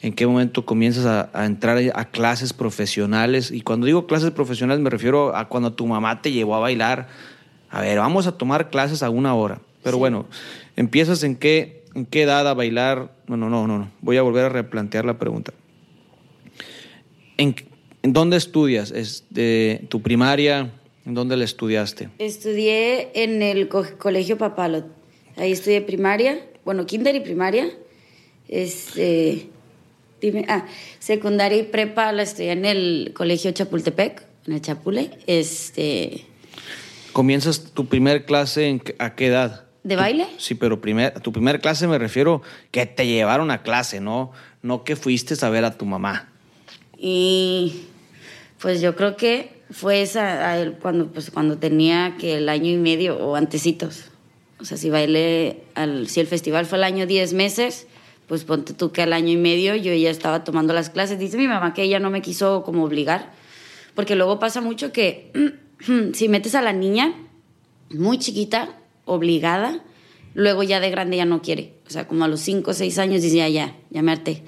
en 0.00 0.12
qué 0.12 0.26
momento 0.26 0.64
comienzas 0.64 1.06
a, 1.06 1.30
a, 1.32 1.46
entrar 1.46 1.78
a 1.94 2.04
clases 2.04 2.52
profesionales. 2.52 3.50
Y 3.50 3.62
cuando 3.62 3.86
digo 3.86 4.06
clases 4.06 4.30
profesionales 4.30 4.80
me 4.80 4.90
refiero 4.90 5.34
a 5.34 5.48
cuando 5.48 5.72
tu 5.72 5.86
mamá 5.86 6.22
te 6.22 6.30
llevó 6.30 6.54
a 6.54 6.60
bailar. 6.60 7.08
A 7.68 7.80
ver, 7.80 7.98
vamos 7.98 8.28
a 8.28 8.32
tomar 8.38 8.70
clases 8.70 9.02
a 9.02 9.10
una 9.10 9.34
hora. 9.34 9.60
Pero 9.86 9.98
bueno, 9.98 10.26
empiezas 10.74 11.22
en 11.22 11.36
qué, 11.36 11.84
en 11.94 12.06
qué 12.06 12.22
edad 12.22 12.48
a 12.48 12.54
bailar. 12.54 13.14
No, 13.28 13.36
no, 13.36 13.48
no, 13.48 13.68
no. 13.68 13.88
Voy 14.00 14.16
a 14.16 14.22
volver 14.22 14.46
a 14.46 14.48
replantear 14.48 15.04
la 15.04 15.16
pregunta. 15.16 15.52
¿En, 17.36 17.54
dónde 18.02 18.36
estudias? 18.36 18.90
¿Es 18.90 19.26
de 19.30 19.86
tu 19.88 20.02
primaria? 20.02 20.72
¿En 21.06 21.14
dónde 21.14 21.36
la 21.36 21.44
estudiaste? 21.44 22.08
Estudié 22.18 23.12
en 23.14 23.42
el 23.42 23.68
colegio 23.68 24.36
Papalot. 24.36 24.86
Ahí 25.36 25.52
estudié 25.52 25.80
primaria, 25.82 26.44
bueno, 26.64 26.84
kinder 26.84 27.14
y 27.14 27.20
primaria. 27.20 27.70
Este, 28.48 29.46
dime, 30.20 30.46
ah, 30.48 30.66
secundaria 30.98 31.58
y 31.58 31.62
prepa 31.62 32.10
la 32.10 32.24
estudié 32.24 32.50
en 32.50 32.64
el 32.64 33.12
colegio 33.14 33.52
Chapultepec, 33.52 34.26
en 34.48 34.54
el 34.54 34.60
Chapule. 34.62 35.10
Este, 35.28 36.24
¿Comienzas 37.12 37.72
tu 37.72 37.86
primer 37.86 38.24
clase 38.24 38.66
en, 38.66 38.82
a 38.98 39.14
qué 39.14 39.28
edad? 39.28 39.65
¿De 39.86 39.94
baile? 39.94 40.26
Sí, 40.38 40.56
pero 40.56 40.80
primer, 40.80 41.12
a 41.16 41.20
tu 41.20 41.30
primer 41.30 41.60
clase 41.60 41.86
me 41.86 41.96
refiero 41.96 42.42
que 42.72 42.86
te 42.86 43.06
llevaron 43.06 43.52
a 43.52 43.62
clase, 43.62 44.00
¿no? 44.00 44.32
No 44.60 44.82
que 44.82 44.96
fuiste 44.96 45.36
a 45.46 45.48
ver 45.48 45.64
a 45.64 45.78
tu 45.78 45.86
mamá. 45.86 46.28
Y 46.98 47.84
pues 48.58 48.80
yo 48.80 48.96
creo 48.96 49.16
que 49.16 49.62
fue 49.70 50.02
esa 50.02 50.56
cuando, 50.82 51.12
pues, 51.12 51.30
cuando 51.30 51.58
tenía 51.58 52.16
que 52.18 52.38
el 52.38 52.48
año 52.48 52.68
y 52.68 52.78
medio 52.78 53.16
o 53.16 53.36
antecitos. 53.36 54.06
O 54.58 54.64
sea, 54.64 54.76
si 54.76 54.90
bailé, 54.90 55.62
al, 55.76 56.08
si 56.08 56.18
el 56.18 56.26
festival 56.26 56.66
fue 56.66 56.78
el 56.78 56.84
año 56.84 57.06
10 57.06 57.34
meses, 57.34 57.86
pues 58.26 58.42
ponte 58.42 58.74
tú 58.74 58.90
que 58.90 59.02
al 59.02 59.12
año 59.12 59.30
y 59.30 59.36
medio 59.36 59.76
yo 59.76 59.94
ya 59.94 60.10
estaba 60.10 60.42
tomando 60.42 60.72
las 60.72 60.90
clases. 60.90 61.20
Dice 61.20 61.36
mi 61.36 61.46
mamá 61.46 61.74
que 61.74 61.84
ella 61.84 62.00
no 62.00 62.10
me 62.10 62.22
quiso 62.22 62.64
como 62.64 62.82
obligar, 62.82 63.30
porque 63.94 64.16
luego 64.16 64.40
pasa 64.40 64.60
mucho 64.60 64.90
que 64.90 65.30
si 66.12 66.28
metes 66.28 66.56
a 66.56 66.62
la 66.62 66.72
niña 66.72 67.14
muy 67.90 68.18
chiquita, 68.18 68.80
obligada, 69.06 69.82
luego 70.34 70.62
ya 70.62 70.80
de 70.80 70.90
grande 70.90 71.16
ya 71.16 71.24
no 71.24 71.40
quiere. 71.40 71.72
O 71.86 71.90
sea, 71.90 72.06
como 72.06 72.24
a 72.24 72.28
los 72.28 72.40
5 72.40 72.70
o 72.70 72.74
6 72.74 72.98
años 72.98 73.22
dice, 73.22 73.36
ya, 73.36 73.48
ya, 73.48 73.74
ya 73.88 74.02
me 74.02 74.12
harté. 74.12 74.42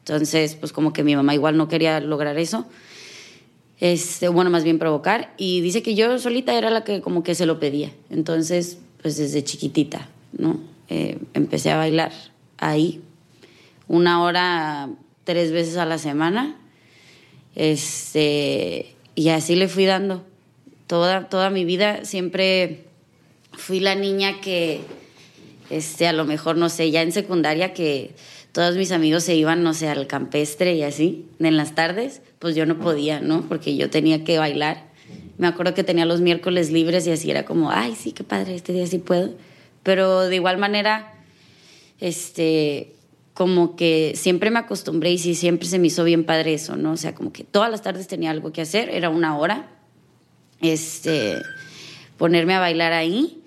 Entonces, 0.00 0.54
pues 0.56 0.72
como 0.72 0.92
que 0.92 1.02
mi 1.02 1.16
mamá 1.16 1.34
igual 1.34 1.56
no 1.56 1.68
quería 1.68 2.00
lograr 2.00 2.38
eso. 2.38 2.66
Este, 3.80 4.28
bueno, 4.28 4.50
más 4.50 4.64
bien 4.64 4.78
provocar. 4.78 5.32
Y 5.38 5.62
dice 5.62 5.82
que 5.82 5.94
yo 5.94 6.18
solita 6.18 6.56
era 6.56 6.70
la 6.70 6.84
que 6.84 7.00
como 7.00 7.22
que 7.22 7.34
se 7.34 7.46
lo 7.46 7.58
pedía. 7.58 7.90
Entonces, 8.10 8.78
pues 9.00 9.16
desde 9.16 9.42
chiquitita, 9.42 10.08
¿no? 10.36 10.60
Eh, 10.88 11.18
empecé 11.34 11.70
a 11.70 11.76
bailar 11.76 12.12
ahí 12.58 13.00
una 13.88 14.22
hora 14.22 14.90
tres 15.24 15.52
veces 15.52 15.76
a 15.76 15.86
la 15.86 15.98
semana. 15.98 16.56
Este, 17.54 18.94
y 19.14 19.28
así 19.30 19.54
le 19.54 19.68
fui 19.68 19.86
dando. 19.86 20.24
Toda, 20.86 21.28
toda 21.28 21.50
mi 21.50 21.64
vida 21.64 22.04
siempre 22.04 22.84
fui 23.60 23.78
la 23.78 23.94
niña 23.94 24.40
que, 24.40 24.80
este, 25.68 26.08
a 26.08 26.12
lo 26.12 26.24
mejor, 26.24 26.56
no 26.56 26.68
sé, 26.68 26.90
ya 26.90 27.02
en 27.02 27.12
secundaria 27.12 27.72
que 27.72 28.12
todos 28.52 28.76
mis 28.76 28.90
amigos 28.90 29.22
se 29.24 29.36
iban, 29.36 29.62
no 29.62 29.74
sé, 29.74 29.88
al 29.88 30.06
campestre 30.06 30.74
y 30.74 30.82
así, 30.82 31.26
en 31.38 31.56
las 31.56 31.74
tardes, 31.74 32.22
pues 32.38 32.56
yo 32.56 32.66
no 32.66 32.78
podía, 32.78 33.20
¿no? 33.20 33.42
Porque 33.48 33.76
yo 33.76 33.90
tenía 33.90 34.24
que 34.24 34.38
bailar. 34.38 34.88
Me 35.38 35.46
acuerdo 35.46 35.74
que 35.74 35.84
tenía 35.84 36.04
los 36.04 36.20
miércoles 36.20 36.70
libres 36.70 37.06
y 37.06 37.12
así 37.12 37.30
era 37.30 37.44
como, 37.44 37.70
ay, 37.70 37.94
sí, 37.94 38.12
qué 38.12 38.24
padre, 38.24 38.54
este 38.54 38.72
día 38.72 38.86
sí 38.86 38.98
puedo. 38.98 39.34
Pero 39.82 40.28
de 40.28 40.34
igual 40.34 40.58
manera, 40.58 41.14
este, 42.00 42.92
como 43.34 43.76
que 43.76 44.14
siempre 44.16 44.50
me 44.50 44.58
acostumbré 44.58 45.12
y 45.12 45.18
sí, 45.18 45.34
siempre 45.34 45.68
se 45.68 45.78
me 45.78 45.86
hizo 45.86 46.02
bien 46.04 46.24
padre 46.24 46.54
eso, 46.54 46.76
¿no? 46.76 46.92
O 46.92 46.96
sea, 46.96 47.14
como 47.14 47.32
que 47.32 47.44
todas 47.44 47.70
las 47.70 47.82
tardes 47.82 48.08
tenía 48.08 48.30
algo 48.30 48.52
que 48.52 48.62
hacer, 48.62 48.90
era 48.90 49.10
una 49.10 49.38
hora, 49.38 49.68
este, 50.60 51.36
ponerme 52.16 52.54
a 52.54 52.60
bailar 52.60 52.92
ahí 52.92 53.39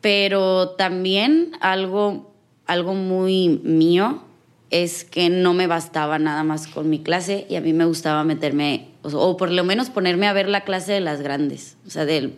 pero 0.00 0.70
también 0.70 1.52
algo, 1.60 2.32
algo 2.66 2.94
muy 2.94 3.60
mío 3.62 4.22
es 4.70 5.04
que 5.04 5.28
no 5.28 5.52
me 5.52 5.66
bastaba 5.66 6.18
nada 6.18 6.44
más 6.44 6.66
con 6.66 6.88
mi 6.88 7.00
clase 7.00 7.46
y 7.50 7.56
a 7.56 7.60
mí 7.60 7.72
me 7.72 7.84
gustaba 7.84 8.24
meterme, 8.24 8.88
o, 9.02 9.36
por 9.36 9.50
lo 9.50 9.64
menos 9.64 9.90
ponerme 9.90 10.28
a 10.28 10.32
ver 10.32 10.48
la 10.48 10.62
clase 10.62 10.92
de 10.92 11.00
las 11.00 11.20
grandes. 11.20 11.76
O 11.86 11.90
sea, 11.90 12.04
del, 12.04 12.34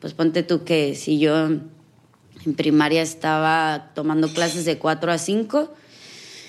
pues 0.00 0.14
ponte 0.14 0.42
tú 0.42 0.64
que 0.64 0.94
si 0.94 1.18
yo 1.18 1.46
en 1.46 2.54
primaria 2.56 3.02
estaba 3.02 3.90
tomando 3.94 4.28
clases 4.28 4.64
de 4.64 4.78
4 4.78 5.12
a 5.12 5.18
5, 5.18 5.74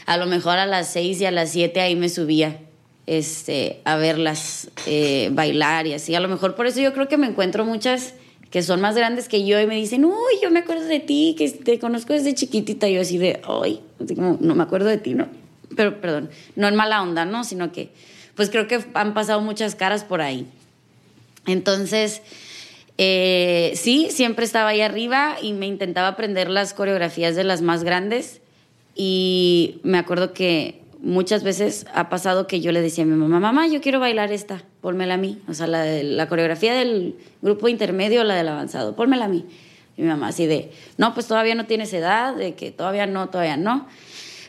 a 0.05 0.17
lo 0.17 0.25
mejor 0.25 0.57
a 0.57 0.65
las 0.65 0.91
6 0.93 1.21
y 1.21 1.25
a 1.25 1.31
las 1.31 1.51
7 1.51 1.81
ahí 1.81 1.95
me 1.95 2.09
subía 2.09 2.61
este, 3.07 3.81
a 3.85 3.97
verlas 3.97 4.69
eh, 4.85 5.29
bailar 5.33 5.85
y 5.87 5.93
así. 5.93 6.15
A 6.15 6.19
lo 6.19 6.29
mejor 6.29 6.55
por 6.55 6.65
eso 6.65 6.79
yo 6.79 6.93
creo 6.93 7.07
que 7.07 7.17
me 7.17 7.27
encuentro 7.27 7.65
muchas 7.65 8.13
que 8.49 8.61
son 8.63 8.81
más 8.81 8.95
grandes 8.95 9.27
que 9.27 9.45
yo 9.45 9.59
y 9.59 9.67
me 9.67 9.75
dicen, 9.75 10.05
uy, 10.05 10.13
yo 10.41 10.51
me 10.51 10.59
acuerdo 10.59 10.85
de 10.85 10.99
ti, 10.99 11.35
que 11.37 11.49
te 11.49 11.79
conozco 11.79 12.13
desde 12.13 12.33
chiquitita. 12.33 12.87
yo 12.87 13.01
así 13.01 13.17
de, 13.17 13.41
ay, 13.47 13.81
no 14.17 14.55
me 14.55 14.63
acuerdo 14.63 14.87
de 14.87 14.97
ti, 14.97 15.13
¿no? 15.13 15.27
Pero, 15.75 15.99
perdón, 15.99 16.29
no 16.55 16.67
en 16.67 16.75
mala 16.75 17.01
onda, 17.01 17.25
¿no? 17.25 17.43
Sino 17.43 17.71
que, 17.71 17.89
pues 18.35 18.49
creo 18.49 18.67
que 18.67 18.83
han 18.93 19.13
pasado 19.13 19.41
muchas 19.41 19.75
caras 19.75 20.03
por 20.03 20.21
ahí. 20.21 20.47
Entonces, 21.47 22.21
eh, 22.97 23.73
sí, 23.75 24.07
siempre 24.09 24.45
estaba 24.45 24.69
ahí 24.69 24.81
arriba 24.81 25.37
y 25.41 25.53
me 25.53 25.67
intentaba 25.67 26.07
aprender 26.09 26.49
las 26.49 26.73
coreografías 26.73 27.35
de 27.35 27.43
las 27.43 27.61
más 27.61 27.83
grandes. 27.83 28.41
Y 28.95 29.79
me 29.83 29.97
acuerdo 29.97 30.33
que 30.33 30.81
muchas 31.01 31.43
veces 31.43 31.85
ha 31.93 32.09
pasado 32.09 32.47
que 32.47 32.61
yo 32.61 32.71
le 32.71 32.81
decía 32.81 33.03
a 33.03 33.07
mi 33.07 33.15
mamá, 33.15 33.39
mamá, 33.39 33.67
yo 33.67 33.81
quiero 33.81 33.99
bailar 33.99 34.31
esta, 34.31 34.63
pónmela 34.85 35.15
a 35.15 35.17
mí. 35.17 35.41
O 35.47 35.55
sea, 35.55 35.65
la, 35.65 35.83
la 35.83 36.29
coreografía 36.29 36.75
del 36.75 37.15
grupo 37.41 37.67
intermedio 37.67 38.21
o 38.21 38.23
la 38.23 38.35
del 38.35 38.47
avanzado, 38.49 38.95
pónmela 38.95 39.25
a 39.25 39.27
mí. 39.27 39.43
Y 39.97 40.03
mi 40.03 40.07
mamá 40.07 40.27
así 40.27 40.45
de, 40.45 40.69
no, 40.99 41.15
pues 41.15 41.25
todavía 41.25 41.55
no 41.55 41.65
tienes 41.65 41.91
edad, 41.91 42.35
de 42.35 42.53
que 42.53 42.69
todavía 42.69 43.07
no, 43.07 43.29
todavía 43.29 43.57
no. 43.57 43.87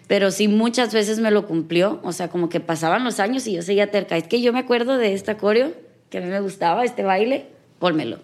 Pero 0.08 0.30
sí 0.30 0.46
muchas 0.46 0.92
veces 0.92 1.20
me 1.20 1.30
lo 1.30 1.46
cumplió, 1.46 2.00
o 2.02 2.12
sea, 2.12 2.28
como 2.28 2.50
que 2.50 2.60
pasaban 2.60 3.02
los 3.02 3.18
años 3.18 3.46
y 3.46 3.54
yo 3.54 3.62
seguía 3.62 3.90
terca. 3.90 4.14
Es 4.18 4.28
que 4.28 4.42
yo 4.42 4.52
me 4.52 4.58
acuerdo 4.58 4.98
de 4.98 5.14
esta 5.14 5.38
coreo, 5.38 5.72
que 6.10 6.18
a 6.18 6.20
mí 6.20 6.26
me 6.26 6.40
gustaba, 6.40 6.84
este 6.84 7.02
baile, 7.02 7.46
pónmelo. 7.78 8.18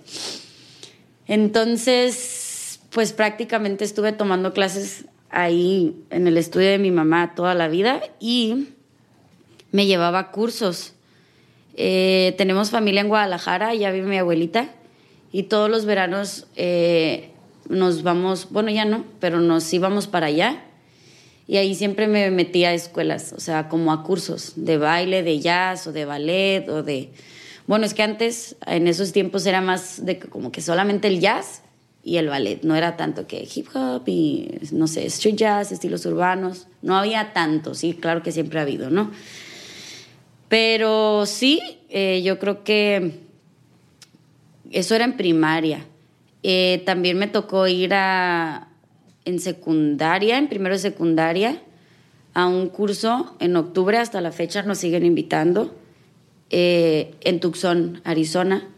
Entonces, 1.26 2.78
pues 2.90 3.14
prácticamente 3.14 3.86
estuve 3.86 4.12
tomando 4.12 4.52
clases 4.52 5.06
ahí 5.30 5.96
en 6.10 6.26
el 6.26 6.36
estudio 6.36 6.68
de 6.68 6.78
mi 6.78 6.90
mamá 6.90 7.34
toda 7.34 7.54
la 7.54 7.68
vida 7.68 8.02
y 8.20 8.68
me 9.70 9.86
llevaba 9.86 10.30
cursos. 10.30 10.91
Eh, 11.76 12.34
tenemos 12.36 12.70
familia 12.70 13.00
en 13.00 13.08
Guadalajara, 13.08 13.74
ya 13.74 13.90
vive 13.90 14.06
mi 14.06 14.18
abuelita, 14.18 14.70
y 15.32 15.44
todos 15.44 15.70
los 15.70 15.84
veranos 15.84 16.46
eh, 16.56 17.30
nos 17.68 18.02
vamos, 18.02 18.48
bueno, 18.50 18.70
ya 18.70 18.84
no, 18.84 19.04
pero 19.20 19.40
nos 19.40 19.72
íbamos 19.72 20.06
para 20.06 20.26
allá. 20.26 20.64
Y 21.48 21.56
ahí 21.56 21.74
siempre 21.74 22.06
me 22.06 22.30
metía 22.30 22.70
a 22.70 22.74
escuelas, 22.74 23.32
o 23.32 23.40
sea, 23.40 23.68
como 23.68 23.92
a 23.92 24.04
cursos 24.04 24.52
de 24.56 24.78
baile, 24.78 25.22
de 25.22 25.40
jazz 25.40 25.86
o 25.86 25.92
de 25.92 26.04
ballet 26.04 26.68
o 26.68 26.82
de... 26.82 27.10
Bueno, 27.66 27.84
es 27.84 27.94
que 27.94 28.02
antes, 28.02 28.56
en 28.66 28.86
esos 28.86 29.12
tiempos 29.12 29.46
era 29.46 29.60
más 29.60 30.04
de 30.04 30.18
como 30.18 30.52
que 30.52 30.60
solamente 30.60 31.08
el 31.08 31.20
jazz 31.20 31.62
y 32.02 32.16
el 32.16 32.28
ballet. 32.28 32.62
No 32.62 32.74
era 32.74 32.96
tanto 32.96 33.26
que 33.26 33.46
hip 33.54 33.68
hop 33.74 34.02
y, 34.06 34.58
no 34.72 34.86
sé, 34.86 35.06
street 35.06 35.36
jazz, 35.36 35.72
estilos 35.72 36.06
urbanos. 36.06 36.68
No 36.80 36.96
había 36.96 37.32
tanto, 37.32 37.74
sí, 37.74 37.94
claro 37.94 38.22
que 38.22 38.32
siempre 38.32 38.58
ha 38.58 38.62
habido, 38.62 38.90
¿no? 38.90 39.10
Pero 40.52 41.24
sí, 41.24 41.62
eh, 41.88 42.20
yo 42.22 42.38
creo 42.38 42.62
que 42.62 43.20
eso 44.70 44.94
era 44.94 45.06
en 45.06 45.16
primaria. 45.16 45.86
Eh, 46.42 46.82
también 46.84 47.16
me 47.16 47.26
tocó 47.26 47.66
ir 47.68 47.94
a, 47.94 48.68
en 49.24 49.40
secundaria, 49.40 50.36
en 50.36 50.48
primero 50.48 50.74
de 50.74 50.82
secundaria, 50.82 51.62
a 52.34 52.48
un 52.48 52.68
curso 52.68 53.34
en 53.40 53.56
octubre, 53.56 53.96
hasta 53.96 54.20
la 54.20 54.30
fecha 54.30 54.62
nos 54.62 54.76
siguen 54.76 55.06
invitando, 55.06 55.74
eh, 56.50 57.14
en 57.22 57.40
Tucson, 57.40 58.02
Arizona. 58.04 58.68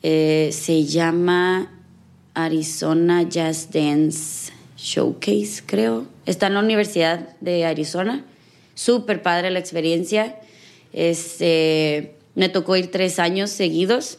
Se 0.00 0.84
llama 0.84 1.78
Arizona 2.32 3.22
Jazz 3.24 3.70
Dance 3.70 4.50
Showcase, 4.78 5.62
creo. 5.66 6.06
Está 6.24 6.46
en 6.46 6.54
la 6.54 6.60
Universidad 6.60 7.36
de 7.42 7.66
Arizona. 7.66 8.24
Súper 8.74 9.20
padre 9.20 9.50
la 9.50 9.58
experiencia. 9.58 10.36
Este, 10.96 12.14
me 12.34 12.48
tocó 12.48 12.74
ir 12.74 12.90
tres 12.90 13.20
años 13.20 13.50
seguidos. 13.50 14.18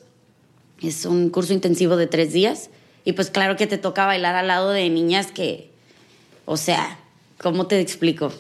Es 0.82 1.06
un 1.06 1.30
curso 1.30 1.52
intensivo 1.52 1.98
de 1.98 2.08
tres 2.08 2.32
días. 2.32 2.70
Y 3.04 3.14
pues 3.14 3.32
claro 3.32 3.58
que 3.58 3.68
te 3.68 3.78
toca 3.78 4.06
bailar 4.06 4.36
al 4.36 4.48
lado 4.48 4.72
de 4.72 4.90
niñas 4.90 5.32
que, 5.32 5.72
o 6.46 6.56
sea, 6.56 7.00
¿cómo 7.42 7.66
te 7.66 7.80
explico? 7.82 8.32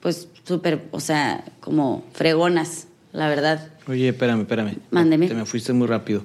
Pues 0.00 0.28
súper, 0.44 0.82
o 0.90 1.00
sea, 1.00 1.44
como 1.60 2.04
fregonas, 2.12 2.86
la 3.12 3.28
verdad. 3.28 3.72
Oye, 3.88 4.08
espérame, 4.08 4.42
espérame. 4.42 4.76
Mándeme. 4.90 5.28
Te 5.28 5.34
me 5.34 5.46
fuiste 5.46 5.72
muy 5.72 5.86
rápido. 5.86 6.24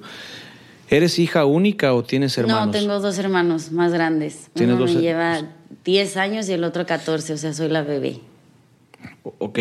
¿Eres 0.90 1.18
hija 1.18 1.46
única 1.46 1.94
o 1.94 2.02
tienes 2.02 2.36
hermanos? 2.36 2.66
No, 2.66 2.72
tengo 2.72 3.00
dos 3.00 3.18
hermanos 3.18 3.72
más 3.72 3.94
grandes. 3.94 4.50
¿Tienes 4.52 4.76
Uno 4.76 4.84
dos 4.84 4.94
me 4.94 5.00
lleva 5.00 5.42
10 5.86 6.16
años 6.18 6.48
y 6.50 6.52
el 6.52 6.64
otro 6.64 6.84
14, 6.84 7.32
o 7.32 7.38
sea, 7.38 7.54
soy 7.54 7.68
la 7.68 7.82
bebé. 7.82 8.18
Ok. 9.38 9.58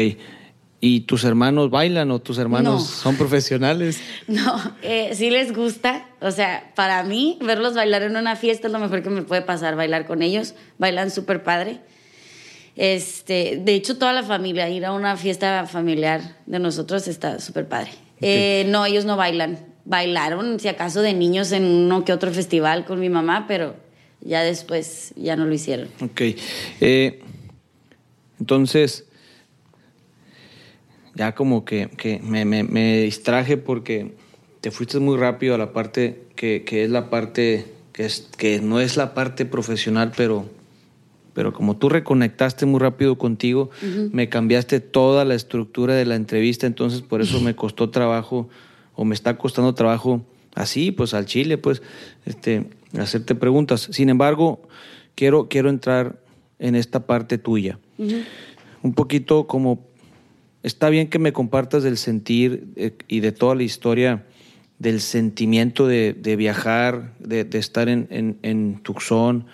¿Y 0.83 1.01
tus 1.01 1.23
hermanos 1.25 1.69
bailan 1.69 2.09
o 2.09 2.17
tus 2.19 2.39
hermanos 2.39 2.73
No. 2.73 2.79
son 2.79 3.15
profesionales? 3.15 3.99
No, 4.27 4.59
eh, 4.81 5.11
sí 5.13 5.29
les 5.29 5.53
gusta. 5.53 6.07
O 6.21 6.31
sea, 6.31 6.71
para 6.75 7.03
mí, 7.03 7.37
verlos 7.41 7.75
bailar 7.75 8.01
en 8.01 8.15
una 8.17 8.35
fiesta 8.35 8.65
es 8.67 8.73
lo 8.73 8.79
mejor 8.79 9.03
que 9.03 9.11
me 9.11 9.21
puede 9.21 9.43
pasar, 9.43 9.75
bailar 9.75 10.07
con 10.07 10.23
ellos. 10.23 10.55
Bailan 10.79 11.11
súper 11.11 11.43
padre. 11.43 11.79
Este, 12.75 13.61
de 13.63 13.75
hecho, 13.75 13.97
toda 13.97 14.11
la 14.13 14.23
familia, 14.23 14.69
ir 14.69 14.85
a 14.85 14.93
una 14.93 15.17
fiesta 15.17 15.67
familiar 15.67 16.37
de 16.47 16.57
nosotros 16.59 17.07
está 17.07 17.39
súper 17.39 17.67
padre. 17.67 17.91
Eh, 18.21 18.65
no, 18.69 18.85
ellos 18.85 19.05
no 19.05 19.17
bailan. 19.17 19.59
Bailaron, 19.85 20.59
si 20.59 20.67
acaso, 20.67 21.01
de 21.01 21.13
niños 21.13 21.51
en 21.51 21.63
uno 21.65 22.05
que 22.05 22.13
otro 22.13 22.31
festival 22.31 22.85
con 22.85 22.99
mi 22.99 23.09
mamá, 23.09 23.45
pero 23.47 23.75
ya 24.21 24.41
después 24.41 25.13
ya 25.15 25.35
no 25.35 25.45
lo 25.45 25.53
hicieron. 25.53 25.89
Ok. 26.01 26.21
Eh, 26.79 27.19
entonces, 28.39 29.05
ya 31.15 31.33
como 31.35 31.65
que, 31.65 31.89
que 31.97 32.19
me, 32.23 32.45
me- 32.45 32.63
me 32.63 33.01
distraje 33.01 33.57
porque 33.57 34.13
te 34.61 34.71
fuiste 34.71 34.99
muy 34.99 35.17
rápido 35.17 35.55
a 35.55 35.57
la 35.57 35.73
parte 35.73 36.23
que, 36.35 36.63
que 36.65 36.83
es 36.83 36.89
la 36.91 37.09
parte, 37.09 37.65
que, 37.93 38.05
es, 38.05 38.29
que 38.37 38.61
no 38.61 38.79
es 38.79 38.95
la 38.97 39.13
parte 39.13 39.45
profesional, 39.45 40.11
pero, 40.15 40.45
pero 41.33 41.53
como 41.53 41.77
tú 41.77 41.89
reconectaste 41.89 42.65
muy 42.65 42.79
rápido 42.79 43.17
contigo, 43.17 43.69
me 44.11 44.29
cambiaste 44.29 44.79
toda 44.79 45.25
la 45.25 45.35
estructura 45.35 45.95
de 45.95 46.05
la 46.05 46.15
entrevista, 46.15 46.67
entonces 46.67 47.01
por 47.01 47.21
eso 47.21 47.39
me 47.41 47.55
costó 47.55 47.89
trabajo, 47.89 48.49
o 48.95 49.05
me 49.05 49.15
está 49.15 49.37
costando 49.37 49.73
trabajo 49.73 50.21
así, 50.53 50.91
pues 50.91 51.13
al 51.13 51.25
chile, 51.25 51.57
pues, 51.57 51.81
este, 52.25 52.65
hacerte 52.99 53.35
preguntas. 53.35 53.87
Sin 53.91 54.09
embargo, 54.09 54.61
quiero, 55.15 55.47
quiero 55.49 55.69
entrar 55.69 56.19
en 56.59 56.75
esta 56.75 57.05
parte 57.07 57.37
tuya. 57.37 57.79
Un 58.83 58.93
poquito 58.93 59.47
como, 59.47 59.85
está 60.63 60.89
bien 60.89 61.09
que 61.09 61.19
me 61.19 61.33
compartas 61.33 61.83
del 61.83 61.97
sentir 61.97 62.65
eh, 62.75 62.93
y 63.07 63.19
de 63.19 63.31
toda 63.31 63.55
la 63.55 63.63
historia 63.63 64.25
del 64.79 64.99
sentimiento 64.99 65.87
de, 65.87 66.13
de 66.13 66.35
viajar, 66.35 67.13
de, 67.19 67.43
de 67.43 67.59
estar 67.59 67.87
en, 67.87 68.07
en, 68.09 68.39
en 68.41 68.79
Tucson, 68.81 69.45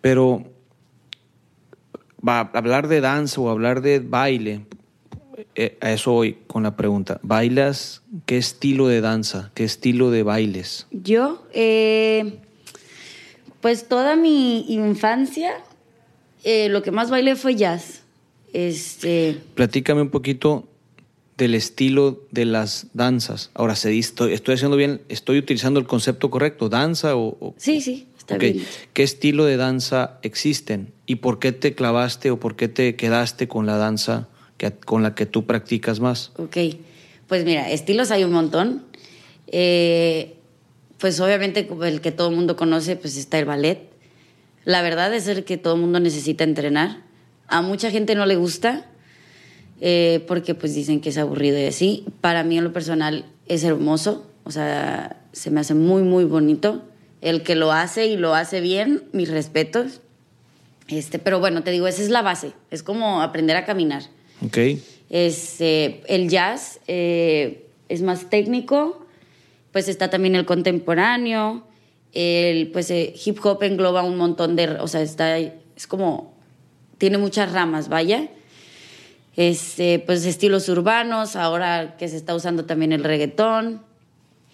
pero 0.00 0.44
va 2.26 2.40
hablar 2.40 2.88
de 2.88 3.00
danza 3.00 3.40
o 3.40 3.48
hablar 3.48 3.80
de 3.80 4.00
baile, 4.00 4.66
eh, 5.54 5.78
a 5.80 5.92
eso 5.92 6.12
voy 6.12 6.38
con 6.46 6.62
la 6.62 6.76
pregunta. 6.76 7.20
¿Bailas? 7.22 8.02
¿Qué 8.26 8.36
estilo 8.36 8.86
de 8.86 9.00
danza? 9.00 9.50
¿Qué 9.54 9.64
estilo 9.64 10.10
de 10.10 10.22
bailes? 10.22 10.86
Yo, 10.90 11.46
eh, 11.52 12.38
pues 13.60 13.88
toda 13.88 14.16
mi 14.16 14.72
infancia, 14.72 15.52
eh, 16.44 16.68
lo 16.68 16.82
que 16.82 16.90
más 16.90 17.10
bailé 17.10 17.36
fue 17.36 17.54
jazz. 17.54 18.03
Este, 18.54 19.36
Platícame 19.56 20.00
un 20.00 20.10
poquito 20.10 20.68
del 21.36 21.54
estilo 21.56 22.22
de 22.30 22.44
las 22.44 22.86
danzas. 22.94 23.50
Ahora, 23.54 23.74
se 23.74 23.98
estoy, 23.98 24.32
estoy 24.32 24.54
haciendo 24.54 24.76
bien, 24.76 25.02
estoy 25.08 25.38
utilizando 25.38 25.80
el 25.80 25.86
concepto 25.86 26.30
correcto, 26.30 26.68
danza 26.68 27.16
o... 27.16 27.36
o- 27.40 27.54
sí, 27.58 27.80
sí, 27.80 28.06
está 28.16 28.36
Ok. 28.36 28.40
bien. 28.40 28.62
¿Qué 28.92 29.02
estilo 29.02 29.44
de 29.44 29.56
danza 29.56 30.18
existen? 30.22 30.92
¿Y 31.06 31.16
por 31.16 31.40
qué 31.40 31.50
te 31.50 31.74
clavaste 31.74 32.30
o 32.30 32.38
por 32.38 32.54
qué 32.54 32.68
te 32.68 32.94
quedaste 32.94 33.48
con 33.48 33.66
la 33.66 33.76
danza 33.76 34.28
que, 34.56 34.70
con 34.70 35.02
la 35.02 35.16
que 35.16 35.26
tú 35.26 35.44
practicas 35.44 35.98
más? 35.98 36.30
Ok, 36.36 36.56
pues 37.26 37.44
mira, 37.44 37.68
estilos 37.72 38.12
hay 38.12 38.22
un 38.22 38.32
montón. 38.32 38.84
Eh, 39.48 40.36
pues 40.98 41.18
obviamente 41.18 41.68
el 41.82 42.00
que 42.00 42.12
todo 42.12 42.28
el 42.30 42.36
mundo 42.36 42.54
conoce, 42.54 42.94
pues 42.94 43.16
está 43.16 43.40
el 43.40 43.44
ballet. 43.46 43.80
La 44.64 44.80
verdad 44.82 45.12
es 45.12 45.26
el 45.26 45.42
que 45.44 45.56
todo 45.58 45.74
el 45.74 45.80
mundo 45.80 45.98
necesita 45.98 46.44
entrenar. 46.44 47.02
A 47.48 47.62
mucha 47.62 47.90
gente 47.90 48.14
no 48.14 48.26
le 48.26 48.36
gusta 48.36 48.86
eh, 49.80 50.24
porque 50.26 50.54
pues 50.54 50.74
dicen 50.74 51.00
que 51.00 51.10
es 51.10 51.18
aburrido 51.18 51.58
y 51.58 51.64
así. 51.64 52.04
Para 52.20 52.44
mí 52.44 52.58
en 52.58 52.64
lo 52.64 52.72
personal 52.72 53.26
es 53.46 53.64
hermoso, 53.64 54.26
o 54.44 54.50
sea, 54.50 55.20
se 55.32 55.50
me 55.50 55.60
hace 55.60 55.74
muy, 55.74 56.02
muy 56.02 56.24
bonito. 56.24 56.82
El 57.20 57.42
que 57.42 57.54
lo 57.54 57.72
hace 57.72 58.06
y 58.06 58.16
lo 58.16 58.34
hace 58.34 58.60
bien, 58.60 59.04
mis 59.12 59.30
respetos. 59.30 60.00
Este, 60.88 61.18
pero 61.18 61.40
bueno, 61.40 61.62
te 61.62 61.70
digo, 61.70 61.86
esa 61.86 62.02
es 62.02 62.10
la 62.10 62.20
base, 62.20 62.52
es 62.70 62.82
como 62.82 63.22
aprender 63.22 63.56
a 63.56 63.64
caminar. 63.64 64.02
¿Ok? 64.44 64.58
Este, 65.08 66.02
el 66.06 66.28
jazz 66.28 66.80
eh, 66.86 67.66
es 67.88 68.02
más 68.02 68.28
técnico, 68.28 69.06
pues 69.72 69.88
está 69.88 70.10
también 70.10 70.34
el 70.34 70.44
contemporáneo, 70.44 71.66
el 72.12 72.70
pues 72.70 72.90
eh, 72.90 73.14
hip 73.24 73.38
hop 73.44 73.62
engloba 73.62 74.02
un 74.02 74.16
montón 74.16 74.56
de, 74.56 74.68
o 74.72 74.88
sea, 74.88 75.00
está 75.00 75.38
es 75.38 75.86
como 75.88 76.33
tiene 77.04 77.18
muchas 77.18 77.52
ramas, 77.52 77.90
vaya. 77.90 78.30
Este, 79.36 79.98
pues 79.98 80.24
estilos 80.24 80.70
urbanos, 80.70 81.36
ahora 81.36 81.98
que 81.98 82.08
se 82.08 82.16
está 82.16 82.34
usando 82.34 82.64
también 82.64 82.94
el 82.94 83.04
reggaetón. 83.04 83.82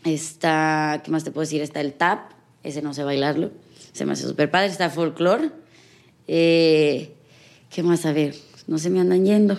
Está, 0.05 1.01
¿qué 1.05 1.13
más 1.13 1.23
te 1.23 1.31
puedo 1.31 1.43
decir? 1.43 1.63
Está 1.63 1.81
el 1.81 1.93
tap, 1.93 2.33
ese 2.65 2.83
no 2.83 2.93
sé 2.93 3.05
bailarlo, 3.05 3.53
se 3.93 4.05
me 4.05 4.15
hace 4.15 4.27
súper 4.27 4.51
padre. 4.51 4.67
Está 4.67 4.91
folclore. 4.91 5.53
Eh, 6.27 7.15
¿Qué 7.73 7.85
más? 7.85 8.05
A 8.05 8.13
ver, 8.13 8.35
no 8.67 8.79
se 8.79 8.91
me 8.91 8.99
andan 8.99 9.25
yendo. 9.25 9.57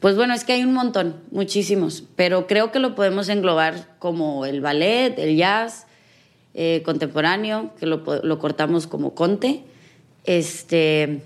Pues 0.00 0.16
bueno, 0.16 0.34
es 0.34 0.42
que 0.42 0.54
hay 0.54 0.64
un 0.64 0.74
montón, 0.74 1.22
muchísimos, 1.30 2.02
pero 2.16 2.48
creo 2.48 2.72
que 2.72 2.80
lo 2.80 2.96
podemos 2.96 3.28
englobar 3.28 3.94
como 4.00 4.44
el 4.44 4.60
ballet, 4.60 5.16
el 5.20 5.36
jazz, 5.36 5.86
eh, 6.54 6.82
contemporáneo, 6.84 7.70
que 7.78 7.86
lo, 7.86 8.02
lo 8.24 8.38
cortamos 8.40 8.88
como 8.88 9.14
conte. 9.14 9.62
Este, 10.24 11.22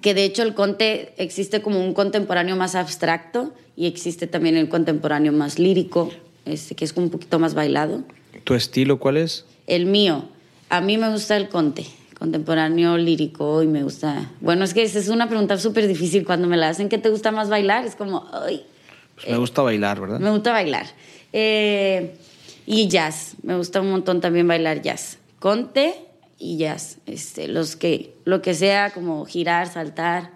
que 0.00 0.14
de 0.14 0.24
hecho 0.24 0.42
el 0.42 0.54
conte 0.54 1.14
existe 1.16 1.62
como 1.62 1.80
un 1.80 1.94
contemporáneo 1.94 2.56
más 2.56 2.74
abstracto 2.74 3.52
y 3.76 3.86
existe 3.86 4.26
también 4.26 4.56
el 4.56 4.68
contemporáneo 4.68 5.32
más 5.32 5.58
lírico, 5.58 6.10
este, 6.44 6.74
que 6.74 6.84
es 6.84 6.92
como 6.92 7.06
un 7.06 7.10
poquito 7.12 7.38
más 7.38 7.54
bailado. 7.54 8.02
¿Tu 8.44 8.54
estilo 8.54 8.98
cuál 8.98 9.16
es? 9.16 9.44
El 9.66 9.86
mío, 9.86 10.24
a 10.68 10.80
mí 10.80 10.98
me 10.98 11.10
gusta 11.10 11.36
el 11.36 11.48
conte, 11.48 11.86
contemporáneo 12.18 12.96
lírico 12.98 13.62
y 13.62 13.66
me 13.66 13.82
gusta... 13.82 14.30
Bueno, 14.40 14.64
es 14.64 14.74
que 14.74 14.82
esa 14.82 14.98
es 14.98 15.08
una 15.08 15.28
pregunta 15.28 15.56
súper 15.58 15.86
difícil 15.86 16.24
cuando 16.24 16.48
me 16.48 16.56
la 16.56 16.68
hacen, 16.68 16.88
¿qué 16.88 16.98
te 16.98 17.08
gusta 17.10 17.30
más 17.32 17.48
bailar? 17.48 17.84
Es 17.86 17.94
como, 17.96 18.26
ay, 18.32 18.64
Pues 19.14 19.28
me 19.28 19.36
gusta 19.38 19.62
bailar, 19.62 20.00
¿verdad? 20.00 20.20
me 20.20 20.30
gusta 20.30 20.52
bailar. 20.52 20.86
Eh, 21.32 22.14
y 22.66 22.88
jazz, 22.88 23.34
me 23.42 23.56
gusta 23.56 23.80
un 23.80 23.90
montón 23.90 24.20
también 24.20 24.46
bailar 24.48 24.82
jazz. 24.82 25.18
Conte 25.38 25.94
y 26.38 26.56
jazz, 26.58 26.98
este, 27.06 27.48
los 27.48 27.76
que, 27.76 28.14
lo 28.24 28.40
que 28.42 28.54
sea 28.54 28.90
como 28.90 29.24
girar, 29.26 29.68
saltar, 29.68 30.30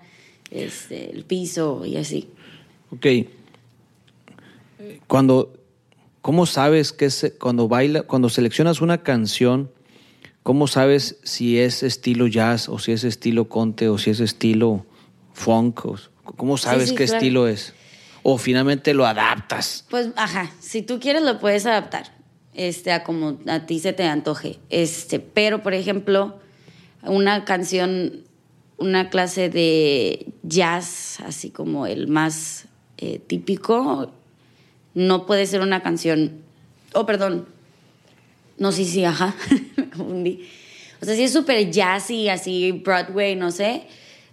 este, 0.51 1.11
el 1.11 1.25
piso 1.25 1.85
y 1.87 1.97
así. 1.97 2.29
Ok. 2.91 3.07
Cuando, 5.07 5.53
¿cómo 6.21 6.47
sabes 6.47 6.93
que 6.93 7.07
es 7.07 7.33
cuando 7.41 7.69
baila, 7.69 8.03
cuando 8.03 8.29
seleccionas 8.29 8.81
una 8.81 9.03
canción, 9.03 9.71
cómo 10.43 10.67
sabes 10.67 11.19
si 11.23 11.59
es 11.59 11.83
estilo 11.83 12.27
jazz 12.27 12.69
o 12.69 12.79
si 12.79 12.93
es 12.93 13.05
estilo 13.05 13.49
conte 13.49 13.89
o 13.89 13.99
si 13.99 14.11
es 14.11 14.21
estilo 14.21 14.85
funk? 15.33 15.87
o- 15.87 15.99
¿Cómo 16.37 16.57
sabes 16.57 16.91
sí, 16.91 16.95
qué 16.95 17.05
claro. 17.05 17.19
estilo 17.19 17.49
es? 17.49 17.75
O 18.23 18.39
finalmente 18.39 18.95
lo 18.95 19.07
adaptas. 19.07 19.85
Pues, 19.91 20.09
ajá, 20.17 20.51
si 20.61 20.83
tú 20.83 21.01
quieres 21.01 21.23
lo 21.23 21.39
puedes 21.41 21.67
adaptar, 21.67 22.13
este, 22.55 22.93
a 22.93 23.05
como 23.05 23.39
a 23.47 23.67
ti 23.67 23.79
se 23.79 23.93
te 23.93 24.05
antoje. 24.05 24.59
Este, 24.71 25.21
pero, 25.21 25.63
por 25.63 25.75
ejemplo, 25.75 26.39
una 27.03 27.45
canción, 27.45 28.25
una 28.79 29.11
clase 29.11 29.49
de 29.49 30.27
jazz, 30.43 31.21
así 31.21 31.51
como 31.51 31.87
el 31.87 32.09
más 32.09 32.67
eh, 32.99 33.19
típico, 33.19 34.13
no 34.95 35.27
puede 35.27 35.47
ser 35.47 35.61
una 35.61 35.83
canción, 35.83 36.43
oh, 36.95 37.07
perdón, 37.07 37.47
no, 38.59 38.71
sí, 38.73 38.85
sí, 38.85 39.05
ajá, 39.05 39.35
me 39.77 39.89
confundí. 39.89 40.47
O 41.01 41.05
sea, 41.05 41.17
si 41.17 41.25
es 41.25 41.33
súper 41.33 41.71
jazzy, 41.71 42.29
así 42.29 42.73
Broadway, 42.85 43.35
no 43.35 43.51
sé, 43.51 43.85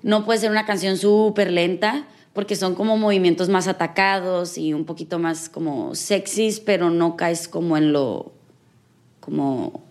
no 0.04 0.26
puede 0.26 0.40
ser 0.40 0.52
una 0.52 0.66
canción 0.66 0.98
súper 0.98 1.52
lenta 1.52 2.08
porque 2.34 2.56
son 2.56 2.76
como 2.76 2.98
movimientos 2.98 3.50
más 3.50 3.68
atacados 3.68 4.58
y 4.58 4.74
un 4.74 4.86
poquito 4.86 5.20
más 5.20 5.50
como 5.50 5.96
sexys, 5.96 6.60
pero 6.60 6.90
no 6.90 7.16
caes 7.18 7.48
como 7.48 7.76
en 7.76 7.92
lo, 7.92 8.32
como, 9.20 9.84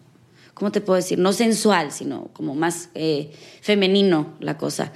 ¿cómo 0.55 0.73
te 0.73 0.81
puedo 0.81 0.97
decir? 0.97 1.19
No 1.19 1.33
sensual, 1.33 1.91
sino 1.93 2.29
como 2.33 2.55
más 2.55 2.91
eh, 2.95 3.33
femenino 3.61 4.35
la 4.41 4.57
cosa. 4.57 4.93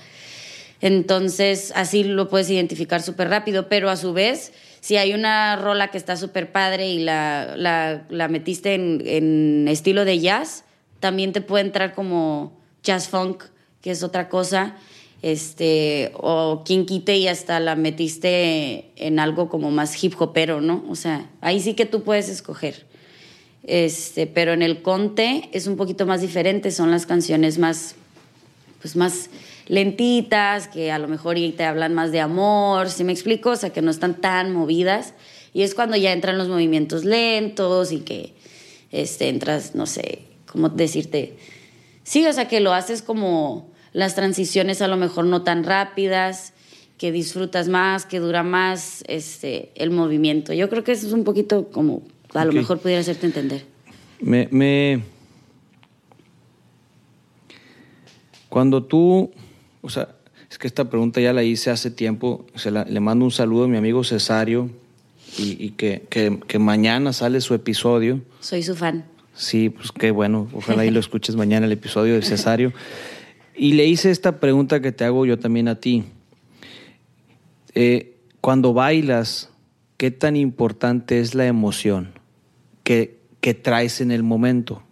Entonces, 0.81 1.73
así 1.77 2.05
lo 2.05 2.29
puedes 2.29 2.51
identificar 2.51 3.03
súper 3.03 3.29
rápido, 3.29 3.69
pero 3.69 3.89
a 3.89 3.97
su 3.97 4.13
vez, 4.13 4.53
si 4.81 4.97
hay 4.97 5.15
una 5.15 5.55
rola 5.57 5.89
que 5.89 5.99
está 5.99 6.17
súper 6.17 6.51
padre 6.51 6.89
y 6.91 6.99
la, 6.99 7.55
la, 7.57 8.29
metiste 8.29 8.75
en, 8.75 9.03
en 9.05 9.69
estilo 9.69 10.05
de 10.05 10.19
jazz, 10.19 10.65
también 10.99 11.33
te 11.33 11.41
puede 11.41 11.65
entrar 11.65 11.95
como 11.95 12.59
jazz 12.83 13.09
funk, 13.09 13.45
que 13.81 13.93
es 13.93 14.03
otra 14.03 14.29
cosa 14.29 14.77
este, 15.23 16.11
o 16.15 16.63
quien 16.65 16.85
quite 16.85 17.17
y 17.17 17.29
hasta 17.29 17.61
la 17.61 17.77
metiste 17.77 18.91
en 18.97 19.21
algo 19.21 19.49
como 19.49 19.71
más 19.71 20.03
hip 20.03 20.21
hopero, 20.21 20.61
¿no? 20.61 20.85
O 20.89 20.97
sea, 20.97 21.31
ahí 21.41 21.61
sí 21.61 21.75
que 21.75 21.87
tú 21.87 22.03
puedes 22.03 22.29
escoger. 22.29 22.87
Este, 23.63 24.27
pero 24.27 24.53
en 24.53 24.63
el 24.63 24.83
conte 24.83 25.49
es 25.53 25.69
un 25.69 25.77
poquito 25.77 26.05
más 26.05 26.21
diferente, 26.21 26.73
son 26.73 26.91
las 26.91 27.07
canciones 27.07 27.59
más, 27.59 27.95
pues 28.81 28.97
más 28.97 29.31
lentitas, 29.69 30.67
que 30.67 30.91
a 30.91 30.99
lo 30.99 31.07
mejor 31.07 31.37
te 31.57 31.65
hablan 31.65 31.95
más 31.95 32.11
de 32.11 32.19
amor, 32.19 32.91
¿sí 32.91 33.05
me 33.05 33.13
explico? 33.13 33.51
O 33.51 33.57
sea, 33.57 33.71
que 33.71 33.81
no 33.81 33.93
están 33.93 34.21
tan 34.21 34.53
movidas. 34.53 35.15
Y 35.55 35.63
es 35.63 35.77
cuando 35.77 35.97
ya 35.97 36.13
entran 36.13 36.37
los 36.37 36.49
movimientos 36.49 37.05
lentos 37.05 37.93
y 37.93 38.01
que 38.01 38.35
este, 38.91 39.29
entras, 39.29 39.77
no 39.77 39.87
sé, 39.87 40.25
cómo 40.47 40.69
decirte. 40.69 41.37
Sí, 42.03 42.27
o 42.27 42.33
sea, 42.33 42.49
que 42.49 42.59
lo 42.59 42.73
haces 42.73 43.03
como 43.03 43.72
las 43.93 44.15
transiciones 44.15 44.83
a 44.83 44.89
lo 44.89 44.97
mejor 44.97 45.25
no 45.27 45.43
tan 45.43 45.65
rápidas, 45.65 46.55
que 46.99 47.11
disfrutas 47.11 47.69
más, 47.69 48.07
que 48.07 48.21
dura 48.21 48.43
más 48.43 49.03
este, 49.09 49.73
el 49.75 49.91
movimiento. 49.91 50.53
Yo 50.53 50.69
creo 50.69 50.85
que 50.85 50.93
eso 50.93 51.07
es 51.07 51.13
un 51.13 51.25
poquito 51.25 51.69
como, 51.71 52.03
a 52.33 52.45
lo 52.45 52.53
mejor 52.53 52.79
pudiera 52.79 53.01
hacerte 53.01 53.27
entender. 53.27 53.65
Me, 54.21 54.49
me... 54.53 55.03
Cuando 58.49 58.85
tú, 58.85 59.33
o 59.81 59.89
sea, 59.89 60.15
es 60.49 60.59
que 60.59 60.67
esta 60.67 60.89
pregunta 60.89 61.21
ya 61.21 61.33
la 61.33 61.43
hice 61.43 61.71
hace 61.71 61.91
tiempo, 61.91 62.47
se 62.55 62.71
le 62.71 63.01
mando 63.01 63.25
un 63.25 63.31
saludo 63.31 63.65
a 63.65 63.69
mi 63.69 63.79
amigo 63.79 64.05
Cesario 64.05 64.71
y, 65.39 65.71
que, 65.71 66.07
que, 66.11 66.39
que, 66.47 66.59
mañana 66.59 67.13
sale 67.13 67.41
su 67.41 67.55
episodio. 67.55 68.21
Soy 68.41 68.63
su 68.63 68.77
fan. 68.77 69.07
Sí, 69.35 69.71
pues 69.71 69.91
qué 69.93 70.11
bueno, 70.11 70.49
ojalá 70.53 70.85
y 70.85 70.91
lo 70.91 71.01
escuches 71.01 71.37
mañana 71.37 71.67
el 71.67 71.73
episodio 71.73 72.15
de 72.15 72.23
Cesario. 72.23 72.73
Y 73.55 73.75
le 73.75 73.87
hice 73.87 74.11
esta 74.11 74.41
pregunta 74.41 74.81
que 74.81 74.93
te 74.93 75.05
hago 75.05 75.27
yo 75.27 75.39
también 75.39 75.69
a 75.69 75.77
ti. 75.77 76.05
Eh, 77.75 78.17
cuando 78.41 78.73
bailas, 78.73 79.51
¿qué 79.97 80.11
tan 80.11 80.37
importante 80.37 81.21
es 81.21 81.35
la 81.35 81.47
emoción 81.47 82.13
que, 82.83 83.19
que 83.41 83.55
traes 83.55 84.01
en 84.01 84.11
el 84.11 84.23
momento? 84.23 84.83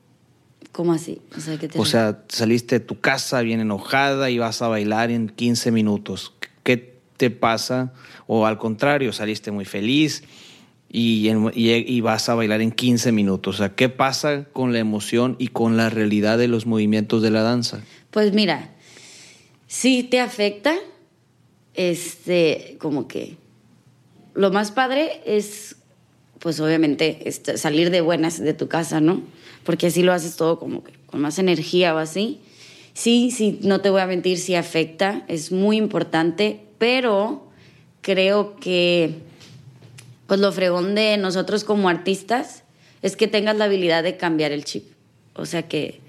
¿Cómo 0.72 0.92
así? 0.92 1.20
O 1.36 1.40
sea, 1.40 1.58
o 1.76 1.84
sea, 1.84 2.24
saliste 2.28 2.78
de 2.78 2.84
tu 2.84 3.00
casa 3.00 3.42
bien 3.42 3.60
enojada 3.60 4.30
y 4.30 4.38
vas 4.38 4.62
a 4.62 4.68
bailar 4.68 5.10
en 5.10 5.28
15 5.28 5.72
minutos. 5.72 6.32
¿Qué 6.62 6.94
te 7.16 7.30
pasa? 7.30 7.92
O 8.26 8.46
al 8.46 8.56
contrario, 8.56 9.12
saliste 9.12 9.50
muy 9.50 9.64
feliz 9.64 10.22
y, 10.88 11.28
y, 11.54 12.00
vas 12.00 12.28
a 12.28 12.34
bailar 12.34 12.60
en 12.60 12.72
15 12.72 13.12
minutos. 13.12 13.56
O 13.56 13.58
sea, 13.58 13.74
¿qué 13.74 13.88
pasa 13.88 14.44
con 14.52 14.72
la 14.72 14.78
emoción 14.78 15.36
y 15.38 15.48
con 15.48 15.76
la 15.76 15.90
realidad 15.90 16.38
de 16.38 16.48
los 16.48 16.66
movimientos 16.66 17.20
de 17.22 17.30
la 17.30 17.42
danza? 17.42 17.82
Pues 18.10 18.32
mira, 18.32 18.70
sí 19.66 20.02
te 20.02 20.20
afecta, 20.20 20.74
este, 21.74 22.76
como 22.80 23.06
que 23.06 23.36
lo 24.34 24.50
más 24.50 24.72
padre 24.72 25.20
es, 25.26 25.76
pues 26.38 26.58
obviamente, 26.60 27.22
este, 27.26 27.56
salir 27.56 27.90
de 27.90 28.00
buenas 28.00 28.40
de 28.40 28.54
tu 28.54 28.68
casa, 28.68 29.00
¿no? 29.00 29.22
Porque 29.64 29.86
así 29.88 30.02
lo 30.02 30.12
haces 30.12 30.36
todo 30.36 30.58
como 30.58 30.82
que 30.82 30.92
con 31.06 31.20
más 31.20 31.38
energía 31.38 31.94
o 31.94 31.98
así. 31.98 32.40
Sí, 32.94 33.30
sí, 33.30 33.60
no 33.62 33.80
te 33.80 33.90
voy 33.90 34.00
a 34.00 34.06
mentir, 34.06 34.38
sí 34.38 34.54
afecta, 34.54 35.24
es 35.28 35.52
muy 35.52 35.76
importante, 35.76 36.60
pero 36.78 37.46
creo 38.00 38.56
que, 38.56 39.14
pues 40.26 40.40
lo 40.40 40.50
fregón 40.52 40.94
de 40.94 41.16
nosotros 41.16 41.64
como 41.64 41.88
artistas 41.88 42.64
es 43.02 43.16
que 43.16 43.28
tengas 43.28 43.56
la 43.56 43.66
habilidad 43.66 44.02
de 44.02 44.16
cambiar 44.16 44.52
el 44.52 44.64
chip. 44.64 44.84
O 45.34 45.46
sea 45.46 45.68
que 45.68 46.00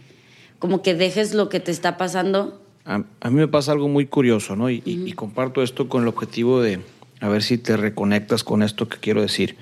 como 0.61 0.83
que 0.83 0.93
dejes 0.93 1.33
lo 1.33 1.49
que 1.49 1.59
te 1.59 1.71
está 1.71 1.97
pasando. 1.97 2.61
A, 2.85 2.99
mí 2.99 3.35
me 3.35 3.47
pasa 3.47 3.71
algo 3.71 3.89
muy 3.89 4.05
curioso, 4.05 4.55
¿no? 4.55 4.69
Y, 4.69 5.11
comparto 5.13 5.63
esto 5.63 5.89
con 5.89 6.03
el 6.03 6.07
objetivo 6.07 6.61
de 6.61 6.79
a 7.19 7.29
ver 7.29 7.41
si 7.41 7.57
te 7.57 7.77
reconectas 7.77 8.43
con 8.43 8.61
esto 8.61 8.87
que 8.87 8.97
quiero 8.97 9.21
decir. 9.21 9.57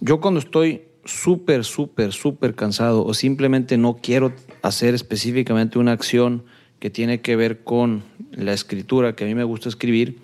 Yo 0.00 0.20
cuando 0.20 0.40
estoy 0.40 0.82
súper, 1.04 1.64
súper, 1.64 2.12
súper 2.12 2.56
cansado 2.56 3.04
o 3.04 3.14
simplemente 3.14 3.78
no 3.78 3.98
quiero 4.02 4.32
hacer 4.62 4.94
específicamente 4.94 5.78
una 5.78 5.92
acción 5.92 6.42
que 6.80 6.90
tiene 6.90 7.20
que 7.20 7.36
ver 7.36 7.62
con 7.62 8.02
la 8.32 8.52
escritura, 8.52 9.14
que 9.14 9.24
a 9.24 9.26
mí 9.28 9.34
me 9.36 9.44
gusta 9.44 9.68
escribir, 9.68 10.18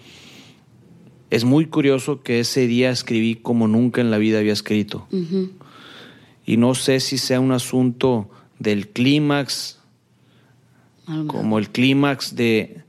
es 1.31 1.45
muy 1.45 1.67
curioso 1.67 2.23
que 2.23 2.41
ese 2.41 2.67
día 2.67 2.91
escribí 2.91 3.37
como 3.37 3.69
nunca 3.69 4.01
en 4.01 4.11
la 4.11 4.19
vida 4.19 4.41
había 4.41 4.53
escrito. 4.53 5.07
Y 6.45 6.57
no 6.57 6.75
sé 6.75 6.99
si 6.99 7.19
sea 7.19 7.39
un 7.39 7.53
asunto 7.53 8.29
del 8.65 8.89
clímax, 8.89 9.79
como 11.29 11.59
el 11.59 11.71
clímax 11.71 12.35
de, 12.35 12.83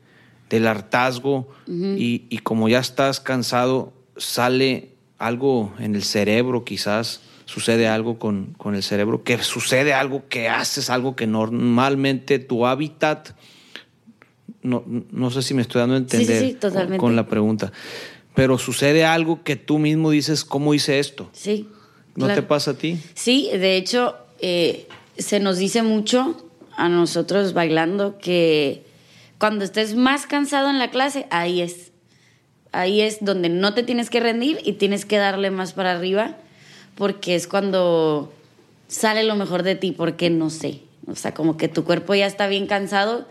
del 0.49 0.65
hartazgo 0.67 1.47
y, 1.67 2.39
como 2.39 2.67
ya 2.67 2.79
estás 2.79 3.19
cansado, 3.19 3.93
sale 4.17 4.89
algo 5.19 5.73
en 5.79 5.95
el 5.95 6.03
cerebro 6.03 6.63
quizás, 6.63 7.21
sucede 7.45 7.88
algo 7.88 8.17
con, 8.17 8.55
el 8.73 8.83
cerebro, 8.83 9.23
que 9.23 9.38
sucede 9.43 9.93
algo 9.93 10.23
que 10.27 10.49
haces, 10.49 10.89
algo 10.89 11.15
que 11.15 11.27
normalmente 11.27 12.39
tu 12.39 12.65
hábitat, 12.65 13.31
no, 14.63 14.83
no 15.11 15.29
sé 15.29 15.43
si 15.43 15.53
me 15.53 15.61
estoy 15.61 15.81
dando 15.81 15.95
a 15.95 15.99
entender 15.99 16.57
con, 16.97 17.15
la 17.15 17.27
pregunta, 17.27 17.71
pero 18.33 18.57
sucede 18.57 19.05
algo 19.05 19.43
que 19.43 19.57
tú 19.57 19.77
mismo 19.77 20.09
dices, 20.09 20.43
¿cómo 20.43 20.73
hice 20.73 20.99
esto? 20.99 21.29
Sí. 21.33 21.67
¿No 22.15 22.33
te 22.33 22.41
pasa 22.41 22.71
a 22.71 22.73
ti? 22.75 22.97
Sí, 23.13 23.49
de 23.51 23.75
hecho, 23.75 24.15
eh, 24.39 24.88
se 25.17 25.39
nos 25.39 25.58
dice 25.58 25.82
mucho 25.82 26.49
a 26.75 26.89
nosotros 26.89 27.54
bailando 27.54 28.17
que 28.17 28.86
cuando 29.38 29.63
estés 29.63 29.95
más 29.95 30.28
cansado 30.28 30.69
en 30.69 30.80
la 30.80 30.89
clase, 30.89 31.28
ahí 31.30 31.62
es. 31.62 31.91
Ahí 32.71 33.01
es 33.01 33.19
donde 33.21 33.49
no 33.49 33.73
te 33.73 33.84
tienes 33.84 34.10
que 34.10 34.19
rendir 34.19 34.60
y 34.63 34.73
tienes 34.73 35.06
que 35.06 35.17
darle 35.17 35.49
más 35.49 35.73
para 35.73 35.91
arriba, 35.91 36.36
porque 36.95 37.36
es 37.36 37.47
cuando 37.47 38.34
sale 38.88 39.23
lo 39.23 39.36
mejor 39.36 39.63
de 39.63 39.75
ti, 39.75 39.91
porque 39.91 40.30
no 40.30 40.49
sé. 40.49 40.82
O 41.08 41.15
sea, 41.15 41.34
como 41.34 41.56
que 41.56 41.67
tu 41.67 41.86
cuerpo 41.86 42.15
ya 42.15 42.25
está 42.25 42.47
bien 42.47 42.67
cansado, 42.67 43.28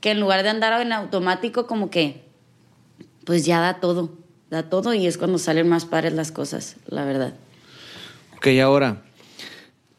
que 0.00 0.12
en 0.12 0.20
lugar 0.20 0.42
de 0.42 0.48
andar 0.48 0.80
en 0.80 0.92
automático, 0.92 1.66
como 1.66 1.90
que, 1.90 2.22
pues 3.24 3.44
ya 3.44 3.60
da 3.60 3.80
todo, 3.80 4.14
da 4.50 4.70
todo 4.70 4.94
y 4.94 5.06
es 5.06 5.18
cuando 5.18 5.38
salen 5.38 5.68
más 5.68 5.84
pares 5.84 6.14
las 6.14 6.32
cosas, 6.32 6.76
la 6.86 7.04
verdad. 7.04 7.34
Ok, 8.36 8.46
ahora, 8.62 9.02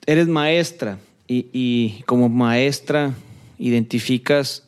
eres 0.05 0.27
maestra 0.27 0.99
y, 1.27 2.03
como 2.05 2.29
maestra 2.29 3.13
identificas 3.59 4.67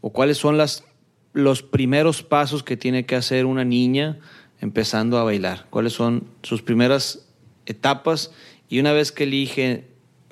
o 0.00 0.10
cuáles 0.10 0.38
son 0.38 0.56
las, 0.56 0.84
los 1.32 1.62
primeros 1.62 2.22
pasos 2.22 2.62
que 2.62 2.76
tiene 2.76 3.06
que 3.06 3.14
hacer 3.14 3.46
una 3.46 3.64
niña 3.64 4.18
empezando 4.60 5.18
a 5.18 5.24
bailar? 5.24 5.66
¿Cuáles 5.70 5.92
son 5.92 6.24
sus 6.42 6.62
primeras 6.62 7.26
etapas? 7.66 8.32
Y 8.68 8.80
una 8.80 8.92
vez 8.92 9.12
que 9.12 9.24
elige 9.24 9.84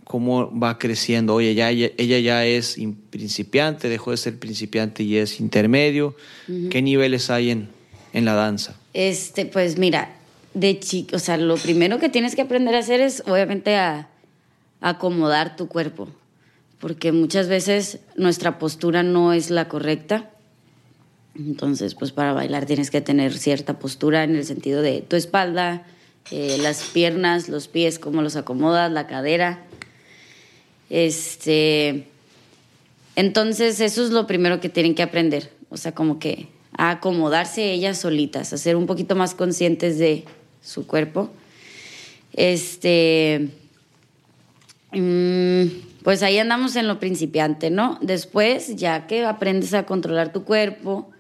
cómo 0.05 0.51
va 0.59 0.79
creciendo, 0.79 1.35
oye, 1.35 1.55
ya, 1.55 1.71
ella, 1.71 2.19
ya 2.19 2.45
es 2.45 2.77
principiante, 3.11 3.89
dejó 3.89 4.11
de 4.11 4.17
ser 4.17 4.39
principiante 4.41 5.05
y 5.05 5.17
es 5.17 5.39
intermedio, 5.39 6.17
¿qué 6.69 6.83
niveles 6.83 7.31
hay 7.31 7.51
en, 7.51 7.69
en 8.13 8.25
la 8.25 8.35
danza? 8.35 8.77
Este, 8.93 9.47
pues 9.47 9.79
mira, 9.79 10.17
de 10.55 10.81
chico, 10.81 11.15
o 11.15 11.19
sea, 11.21 11.37
lo 11.37 11.57
primero 11.57 12.01
que 12.01 12.09
tienes 12.09 12.35
que 12.35 12.43
aprender 12.43 12.75
a 12.75 12.81
hacer 12.81 13.01
es 13.01 13.23
obviamente 13.27 13.77
a 13.77 14.09
acomodar 14.81 15.57
tu 15.57 15.69
cuerpo, 15.69 16.09
porque 16.79 17.13
muchas 17.13 17.49
veces 17.49 18.01
nuestra 18.17 18.59
postura 18.59 19.03
no 19.03 19.33
es 19.33 19.51
la 19.51 19.69
correcta. 19.69 20.31
Entonces, 21.37 21.95
pues 21.95 22.13
para 22.13 22.33
bailar 22.33 22.67
tienes 22.67 22.91
que 22.91 23.01
tener 23.01 23.37
cierta 23.37 23.79
postura 23.79 24.25
en 24.25 24.35
el 24.35 24.45
sentido 24.45 24.83
de 24.83 25.01
tu 25.03 25.17
espalda, 25.17 25.87
eh, 26.31 26.59
las 26.61 26.83
piernas, 26.85 27.49
los 27.49 27.69
pies, 27.69 27.99
cómo 27.99 28.23
los 28.23 28.37
acomodas, 28.37 28.91
la 28.91 29.07
cadera. 29.07 29.65
Este, 30.91 32.09
entonces, 33.17 33.81
eso 33.81 34.05
es 34.05 34.11
lo 34.11 34.27
primero 34.27 34.61
que 34.61 34.69
tienen 34.69 34.95
que 34.95 35.03
aprender. 35.03 35.51
O 35.71 35.77
sea, 35.77 35.93
como 35.93 36.19
que 36.19 36.49
a 36.77 36.91
acomodarse 36.91 37.73
ellas 37.73 37.99
solitas, 37.99 38.53
a 38.53 38.59
ser 38.59 38.77
un 38.77 38.87
poquito 38.87 39.15
más 39.15 39.35
conscientes 39.35 39.99
de 39.99 40.25
su 40.63 40.87
cuerpo. 40.87 41.31
Este, 42.33 43.51
pues 46.03 46.23
ahí 46.23 46.39
andamos 46.39 46.77
en 46.77 46.89
lo 46.89 46.99
principiante, 46.99 47.71
¿no? 47.71 47.99
Después, 48.01 48.77
ya 48.77 49.07
que 49.07 49.25
aprendes 49.25 49.75
a 49.75 49.85
controlar 49.85 50.33
tu 50.33 50.45
cuerpo, 50.45 51.11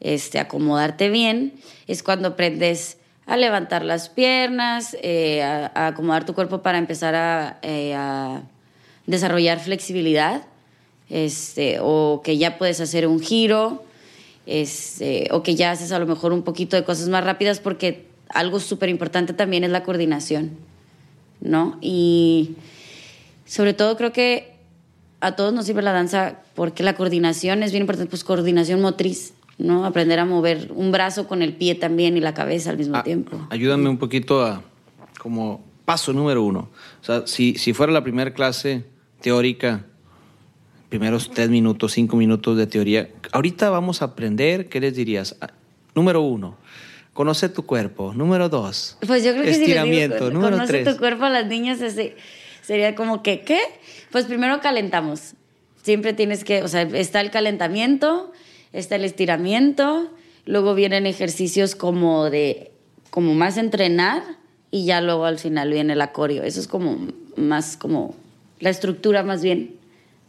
este, 0.00 0.40
acomodarte 0.40 1.10
bien, 1.10 1.54
es 1.86 2.02
cuando 2.02 2.28
aprendes 2.28 2.98
a 3.26 3.36
levantar 3.36 3.84
las 3.84 4.08
piernas, 4.08 4.96
eh, 5.02 5.42
a, 5.42 5.88
acomodar 5.88 6.26
tu 6.26 6.34
cuerpo 6.34 6.62
para 6.62 6.78
empezar 6.78 7.14
a, 7.14 7.58
eh, 7.62 7.94
a 7.94 8.42
desarrollar 9.06 9.60
flexibilidad, 9.60 10.42
este, 11.08 11.78
o 11.80 12.22
que 12.24 12.38
ya 12.38 12.58
puedes 12.58 12.80
hacer 12.80 13.06
un 13.06 13.20
giro, 13.20 13.84
este, 14.46 15.28
o 15.30 15.42
que 15.42 15.54
ya 15.54 15.70
haces 15.70 15.92
a 15.92 15.98
lo 15.98 16.06
mejor 16.06 16.32
un 16.32 16.42
poquito 16.42 16.76
de 16.76 16.84
cosas 16.84 17.08
más 17.08 17.22
rápidas, 17.22 17.60
porque 17.60 18.06
algo 18.28 18.58
súper 18.58 18.88
importante 18.88 19.34
también 19.34 19.62
es 19.62 19.70
la 19.70 19.82
coordinación, 19.82 20.56
¿no? 21.40 21.78
Y 21.80 22.56
sobre 23.52 23.74
todo 23.74 23.96
creo 23.98 24.12
que 24.12 24.54
a 25.20 25.36
todos 25.36 25.52
nos 25.52 25.66
sirve 25.66 25.82
la 25.82 25.92
danza 25.92 26.38
porque 26.54 26.82
la 26.82 26.94
coordinación 26.94 27.62
es 27.62 27.70
bien 27.70 27.82
importante, 27.82 28.08
pues 28.08 28.24
coordinación 28.24 28.80
motriz, 28.80 29.34
¿no? 29.58 29.84
Aprender 29.84 30.18
a 30.18 30.24
mover 30.24 30.70
un 30.74 30.90
brazo 30.90 31.28
con 31.28 31.42
el 31.42 31.52
pie 31.52 31.74
también 31.74 32.16
y 32.16 32.20
la 32.20 32.32
cabeza 32.32 32.70
al 32.70 32.78
mismo 32.78 32.96
Ah, 32.96 33.02
tiempo. 33.04 33.46
Ayúdame 33.50 33.88
un 33.90 33.98
poquito 33.98 34.42
a, 34.44 34.62
como 35.18 35.62
paso 35.84 36.12
número 36.14 36.42
uno. 36.42 36.70
O 37.00 37.04
sea, 37.04 37.26
si, 37.26 37.56
si 37.56 37.74
fuera 37.74 37.92
la 37.92 38.02
primera 38.02 38.32
clase 38.32 38.84
teórica, 39.20 39.84
primeros 40.88 41.30
tres 41.30 41.48
minutos, 41.50 41.92
cinco 41.92 42.16
minutos 42.16 42.56
de 42.56 42.66
teoría, 42.66 43.08
ahorita 43.32 43.70
vamos 43.70 44.02
a 44.02 44.06
aprender, 44.06 44.68
¿qué 44.70 44.80
les 44.80 44.94
dirías? 44.96 45.36
Ah, 45.40 45.50
Número 45.94 46.22
uno, 46.22 46.56
conoce 47.12 47.50
tu 47.50 47.64
cuerpo. 47.66 48.14
Número 48.14 48.48
dos, 48.48 48.96
Pues 49.06 49.22
yo 49.22 49.32
creo 49.32 49.44
que 49.44 49.52
si 49.52 49.60
les 49.60 49.68
digo, 49.68 49.78
estiramiento. 49.80 50.18
con- 50.18 50.32
Número 50.32 50.52
conoce 50.56 50.72
tres. 50.72 50.94
tu 50.94 50.98
cuerpo 50.98 51.24
a 51.26 51.30
las 51.30 51.46
niñas 51.46 51.80
ese- 51.82 52.16
sería 52.62 52.94
como 52.94 53.22
que, 53.22 53.42
¿qué? 53.42 53.60
Pues 54.10 54.24
primero 54.24 54.60
calentamos. 54.60 55.34
Siempre 55.82 56.12
tienes 56.12 56.44
que, 56.44 56.62
o 56.62 56.68
sea, 56.68 56.82
está 56.82 57.20
el 57.20 57.30
calentamiento, 57.30 58.32
está 58.72 58.96
el 58.96 59.04
estiramiento, 59.04 60.10
luego 60.46 60.74
vienen 60.74 61.06
ejercicios 61.06 61.74
como 61.74 62.30
de, 62.30 62.70
como 63.10 63.34
más 63.34 63.58
entrenar 63.58 64.22
y 64.70 64.86
ya 64.86 65.00
luego 65.00 65.24
al 65.24 65.38
final 65.38 65.70
viene 65.70 65.92
el 65.92 66.00
acorio. 66.00 66.44
Eso 66.44 66.60
es 66.60 66.68
como 66.68 67.08
más 67.36 67.76
como 67.76 68.14
la 68.60 68.70
estructura 68.70 69.22
más 69.22 69.42
bien 69.42 69.76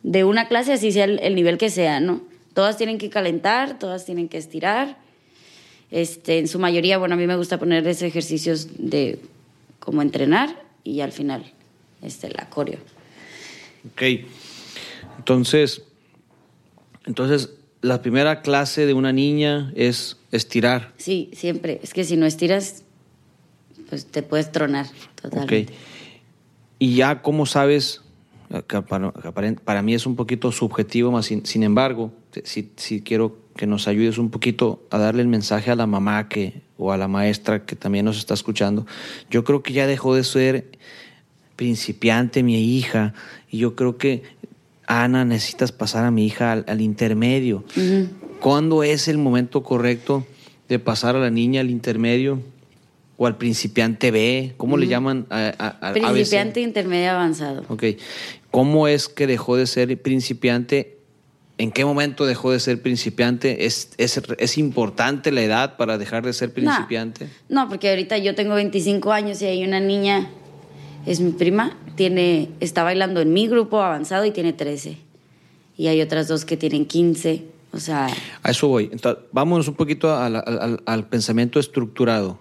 de 0.01 0.23
una 0.23 0.47
clase, 0.47 0.73
así 0.73 0.91
sea 0.91 1.05
el, 1.05 1.19
el 1.19 1.35
nivel 1.35 1.57
que 1.57 1.69
sea, 1.69 1.99
¿no? 1.99 2.21
Todas 2.53 2.77
tienen 2.77 2.97
que 2.97 3.09
calentar, 3.09 3.79
todas 3.79 4.05
tienen 4.05 4.27
que 4.27 4.37
estirar. 4.37 4.97
Este, 5.91 6.39
en 6.39 6.47
su 6.47 6.59
mayoría, 6.59 6.97
bueno, 6.97 7.13
a 7.13 7.17
mí 7.17 7.27
me 7.27 7.35
gusta 7.35 7.59
ponerles 7.59 8.01
ejercicios 8.01 8.67
de 8.77 9.19
como 9.79 10.01
entrenar 10.01 10.63
y 10.83 11.01
al 11.01 11.11
final 11.11 11.53
este, 12.03 12.27
el 12.27 12.39
acorio. 12.39 12.79
Ok. 13.91 14.01
Entonces, 15.17 15.83
entonces, 17.05 17.49
la 17.81 18.01
primera 18.01 18.41
clase 18.41 18.85
de 18.85 18.93
una 18.93 19.11
niña 19.11 19.71
es 19.75 20.17
estirar. 20.31 20.93
Sí, 20.97 21.29
siempre. 21.33 21.79
Es 21.83 21.93
que 21.93 22.03
si 22.03 22.15
no 22.15 22.25
estiras, 22.25 22.83
pues 23.89 24.05
te 24.05 24.23
puedes 24.23 24.51
tronar 24.51 24.87
totalmente. 25.21 25.63
Ok. 25.63 25.77
Y 26.79 26.95
ya, 26.95 27.21
¿cómo 27.21 27.45
sabes? 27.45 28.01
Que 28.67 28.81
para, 28.81 29.11
que 29.11 29.53
para 29.63 29.81
mí 29.81 29.93
es 29.93 30.05
un 30.05 30.15
poquito 30.15 30.51
subjetivo, 30.51 31.11
más 31.11 31.25
sin, 31.25 31.45
sin 31.45 31.63
embargo, 31.63 32.11
si, 32.43 32.71
si 32.75 33.01
quiero 33.01 33.37
que 33.55 33.67
nos 33.67 33.87
ayudes 33.87 34.17
un 34.17 34.29
poquito 34.29 34.85
a 34.89 34.97
darle 34.97 35.21
el 35.21 35.27
mensaje 35.27 35.71
a 35.71 35.75
la 35.75 35.87
mamá 35.87 36.27
que, 36.29 36.61
o 36.77 36.91
a 36.91 36.97
la 36.97 37.07
maestra 37.07 37.65
que 37.65 37.75
también 37.75 38.05
nos 38.05 38.17
está 38.17 38.33
escuchando. 38.33 38.85
Yo 39.29 39.43
creo 39.43 39.63
que 39.63 39.73
ya 39.73 39.87
dejó 39.87 40.15
de 40.15 40.23
ser 40.23 40.71
principiante 41.55 42.43
mi 42.43 42.77
hija 42.77 43.13
y 43.51 43.59
yo 43.59 43.75
creo 43.75 43.97
que 43.97 44.23
Ana 44.87 45.23
necesitas 45.25 45.71
pasar 45.71 46.03
a 46.05 46.11
mi 46.11 46.25
hija 46.25 46.51
al, 46.51 46.65
al 46.67 46.81
intermedio. 46.81 47.63
¿Cuándo 48.39 48.83
es 48.83 49.07
el 49.07 49.17
momento 49.17 49.63
correcto 49.63 50.25
de 50.67 50.79
pasar 50.79 51.15
a 51.15 51.19
la 51.19 51.29
niña 51.29 51.61
al 51.61 51.69
intermedio 51.69 52.41
o 53.17 53.27
al 53.27 53.37
principiante 53.37 54.11
B? 54.11 54.53
¿Cómo 54.57 54.75
le 54.77 54.87
llaman 54.87 55.25
a, 55.29 55.53
a- 55.57 55.67
a- 55.67 55.89
ABC? 55.89 56.01
Principiante, 56.01 56.61
intermedio, 56.61 57.11
avanzado. 57.11 57.63
Ok. 57.69 57.83
¿Cómo 58.51 58.87
es 58.87 59.07
que 59.07 59.25
dejó 59.27 59.55
de 59.55 59.65
ser 59.67 60.01
principiante? 60.01 60.97
¿En 61.59 61.71
qué 61.71 61.85
momento 61.85 62.25
dejó 62.25 62.51
de 62.51 62.59
ser 62.59 62.81
principiante? 62.81 63.65
¿Es, 63.65 63.91
es, 63.97 64.19
es 64.39 64.57
importante 64.57 65.31
la 65.31 65.43
edad 65.43 65.77
para 65.77 65.97
dejar 65.97 66.25
de 66.25 66.33
ser 66.33 66.51
principiante? 66.51 67.29
No, 67.47 67.69
porque 67.69 67.89
ahorita 67.89 68.17
yo 68.17 68.35
tengo 68.35 68.55
25 68.55 69.11
años 69.13 69.41
y 69.41 69.45
hay 69.45 69.63
una 69.63 69.79
niña, 69.79 70.29
es 71.05 71.19
mi 71.19 71.31
prima, 71.31 71.77
tiene, 71.95 72.49
está 72.59 72.83
bailando 72.83 73.21
en 73.21 73.33
mi 73.33 73.47
grupo 73.47 73.81
avanzado 73.81 74.25
y 74.25 74.31
tiene 74.31 74.53
13. 74.53 74.97
Y 75.77 75.87
hay 75.87 76.01
otras 76.01 76.27
dos 76.27 76.45
que 76.45 76.57
tienen 76.57 76.85
15. 76.85 77.43
O 77.73 77.79
sea, 77.79 78.07
A 78.43 78.51
eso 78.51 78.67
voy. 78.67 78.89
Entonces, 78.91 79.23
vámonos 79.31 79.67
un 79.67 79.73
poquito 79.73 80.15
al, 80.15 80.35
al- 80.35 80.59
al- 80.59 80.83
al 80.85 81.07
pensamiento 81.07 81.59
estructurado. 81.59 82.37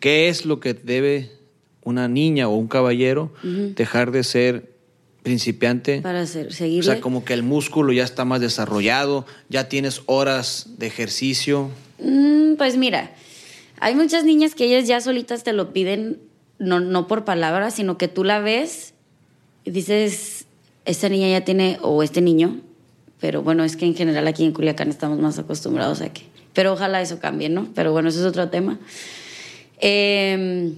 ¿Qué 0.00 0.28
es 0.28 0.44
lo 0.44 0.60
que 0.60 0.74
debe 0.74 1.30
una 1.82 2.08
niña 2.08 2.48
o 2.48 2.56
un 2.56 2.68
caballero 2.68 3.32
dejar 3.42 4.10
de 4.10 4.22
ser 4.24 4.70
principiante? 5.22 6.02
para 6.02 6.20
hacer, 6.20 6.48
O 6.48 6.50
seguirle. 6.50 6.82
sea, 6.92 7.00
como 7.00 7.24
que 7.24 7.32
el 7.32 7.42
músculo 7.42 7.92
ya 7.92 8.04
está 8.04 8.24
más 8.24 8.40
desarrollado, 8.40 9.24
ya 9.48 9.68
tienes 9.68 10.02
horas 10.06 10.66
de 10.78 10.86
ejercicio. 10.86 11.70
Mm, 11.98 12.56
pues 12.56 12.76
mira, 12.76 13.12
hay 13.80 13.94
muchas 13.94 14.24
niñas 14.24 14.54
que 14.54 14.66
ellas 14.66 14.86
ya 14.86 15.00
solitas 15.00 15.42
te 15.42 15.52
lo 15.54 15.72
piden, 15.72 16.18
no, 16.58 16.80
no 16.80 17.06
por 17.06 17.24
palabras, 17.24 17.74
sino 17.74 17.98
que 17.98 18.08
tú 18.08 18.24
la 18.24 18.40
ves 18.40 18.94
y 19.64 19.70
dices, 19.70 20.46
esta 20.84 21.08
niña 21.08 21.28
ya 21.28 21.44
tiene, 21.44 21.78
o 21.82 22.02
este 22.02 22.20
niño, 22.20 22.60
pero 23.20 23.42
bueno, 23.42 23.64
es 23.64 23.76
que 23.76 23.86
en 23.86 23.94
general 23.94 24.26
aquí 24.26 24.44
en 24.44 24.52
Culiacán 24.52 24.88
estamos 24.88 25.18
más 25.18 25.38
acostumbrados 25.38 26.00
a 26.00 26.12
que, 26.12 26.22
pero 26.52 26.72
ojalá 26.72 27.00
eso 27.00 27.18
cambie, 27.18 27.48
¿no? 27.48 27.68
Pero 27.74 27.92
bueno, 27.92 28.08
eso 28.08 28.20
es 28.20 28.26
otro 28.26 28.48
tema. 28.48 28.78
Eh, 29.80 30.72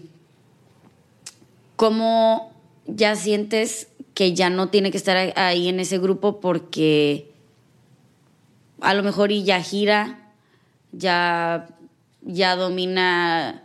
¿Cómo 1.77 2.53
ya 2.87 3.15
sientes 3.15 3.89
que 4.15 4.35
ya 4.35 4.51
no 4.51 4.69
tiene 4.69 4.91
que 4.91 4.97
estar 4.97 5.33
ahí 5.37 5.69
en 5.69 5.79
ese 5.79 5.99
grupo 5.99 6.41
porque 6.41 7.31
a 8.81 8.95
lo 8.95 9.03
mejor 9.03 9.31
y 9.31 9.45
ya 9.45 9.63
gira, 9.63 10.33
ya, 10.93 11.69
ya 12.23 12.57
domina 12.57 13.63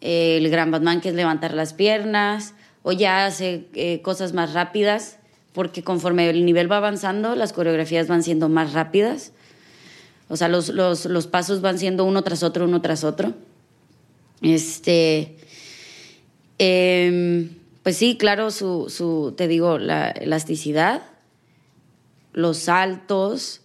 el 0.00 0.48
gran 0.50 0.70
Batman, 0.70 1.00
que 1.00 1.10
es 1.10 1.14
levantar 1.14 1.54
las 1.54 1.74
piernas, 1.74 2.54
o 2.82 2.92
ya 2.92 3.26
hace 3.26 3.66
eh, 3.74 4.00
cosas 4.02 4.32
más 4.32 4.52
rápidas, 4.52 5.18
porque 5.52 5.82
conforme 5.82 6.30
el 6.30 6.44
nivel 6.44 6.70
va 6.70 6.78
avanzando, 6.78 7.34
las 7.34 7.52
coreografías 7.52 8.08
van 8.08 8.22
siendo 8.22 8.48
más 8.48 8.72
rápidas. 8.72 9.32
O 10.28 10.36
sea, 10.36 10.48
los, 10.48 10.68
los, 10.68 11.06
los 11.06 11.26
pasos 11.26 11.60
van 11.60 11.78
siendo 11.78 12.04
uno 12.04 12.22
tras 12.22 12.42
otro, 12.42 12.64
uno 12.64 12.80
tras 12.80 13.04
otro. 13.04 13.34
Este. 14.42 15.36
em, 16.58 17.50
pues 17.82 17.96
sí, 17.96 18.16
claro, 18.16 18.50
su, 18.50 18.88
su, 18.88 19.34
te 19.36 19.48
digo, 19.48 19.78
la 19.78 20.10
elasticidad, 20.10 21.02
los 22.32 22.58
saltos, 22.58 23.62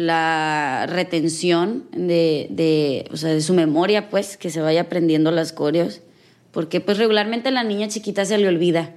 la 0.00 0.86
retención 0.88 1.84
de, 1.92 2.46
de, 2.48 3.04
o 3.12 3.18
sea, 3.18 3.34
de 3.34 3.42
su 3.42 3.52
memoria, 3.52 4.08
pues, 4.08 4.38
que 4.38 4.48
se 4.48 4.62
vaya 4.62 4.80
aprendiendo 4.80 5.30
las 5.30 5.52
coreos. 5.52 6.00
Porque 6.52 6.80
pues 6.80 6.96
regularmente 6.96 7.50
la 7.50 7.64
niña 7.64 7.86
chiquita 7.88 8.24
se 8.24 8.38
le 8.38 8.48
olvida, 8.48 8.94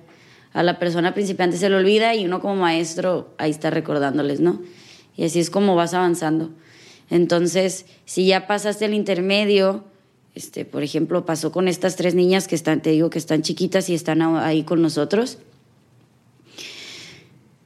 a 0.53 0.63
la 0.63 0.79
persona 0.79 1.13
principiante 1.13 1.57
se 1.57 1.69
le 1.69 1.75
olvida 1.75 2.15
y 2.15 2.25
uno 2.25 2.39
como 2.39 2.55
maestro 2.55 3.33
ahí 3.37 3.51
está 3.51 3.69
recordándoles, 3.69 4.39
¿no? 4.39 4.61
Y 5.17 5.25
así 5.25 5.41
es 5.41 5.49
como 5.49 5.75
vas 5.75 5.93
avanzando. 5.93 6.51
Entonces, 7.09 7.85
si 8.05 8.27
ya 8.27 8.47
pasaste 8.47 8.85
el 8.85 8.93
intermedio, 8.93 9.83
este, 10.35 10.63
por 10.63 10.83
ejemplo, 10.83 11.25
pasó 11.25 11.51
con 11.51 11.67
estas 11.67 11.97
tres 11.97 12.15
niñas 12.15 12.47
que 12.47 12.55
están, 12.55 12.81
te 12.81 12.91
digo 12.91 13.09
que 13.09 13.19
están 13.19 13.41
chiquitas 13.41 13.89
y 13.89 13.93
están 13.93 14.21
ahí 14.21 14.63
con 14.63 14.81
nosotros. 14.81 15.37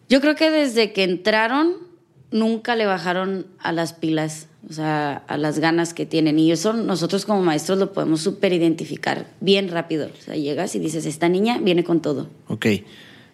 Yo 0.10 0.22
creo 0.22 0.36
que 0.36 0.50
desde 0.50 0.92
que 0.92 1.04
entraron 1.04 1.87
nunca 2.32 2.76
le 2.76 2.86
bajaron 2.86 3.48
a 3.60 3.72
las 3.72 3.94
pilas, 3.94 4.48
o 4.70 4.74
sea, 4.74 5.24
a 5.28 5.38
las 5.38 5.60
ganas 5.60 5.94
que 5.94 6.06
tienen. 6.06 6.40
Y 6.40 6.52
eso 6.52 6.74
nosotros 6.74 7.26
como 7.26 7.42
maestros 7.42 7.78
lo 7.78 7.94
podemos 7.94 8.22
súper 8.22 8.54
identificar 8.54 9.28
bien 9.40 9.70
rápido. 9.70 10.10
O 10.18 10.22
sea, 10.22 10.36
llegas 10.36 10.76
y 10.76 10.80
dices, 10.80 11.06
esta 11.06 11.30
niña 11.30 11.60
viene 11.62 11.84
con 11.84 12.02
todo. 12.02 12.30
Ok, 12.48 12.66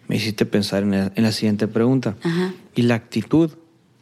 me 0.08 0.16
hiciste 0.16 0.46
pensar 0.46 0.82
en 0.82 0.90
la, 0.92 1.12
en 1.14 1.22
la 1.22 1.32
siguiente 1.32 1.68
pregunta. 1.68 2.16
Ajá. 2.22 2.54
¿Y 2.74 2.82
la 2.82 2.94
actitud? 2.94 3.50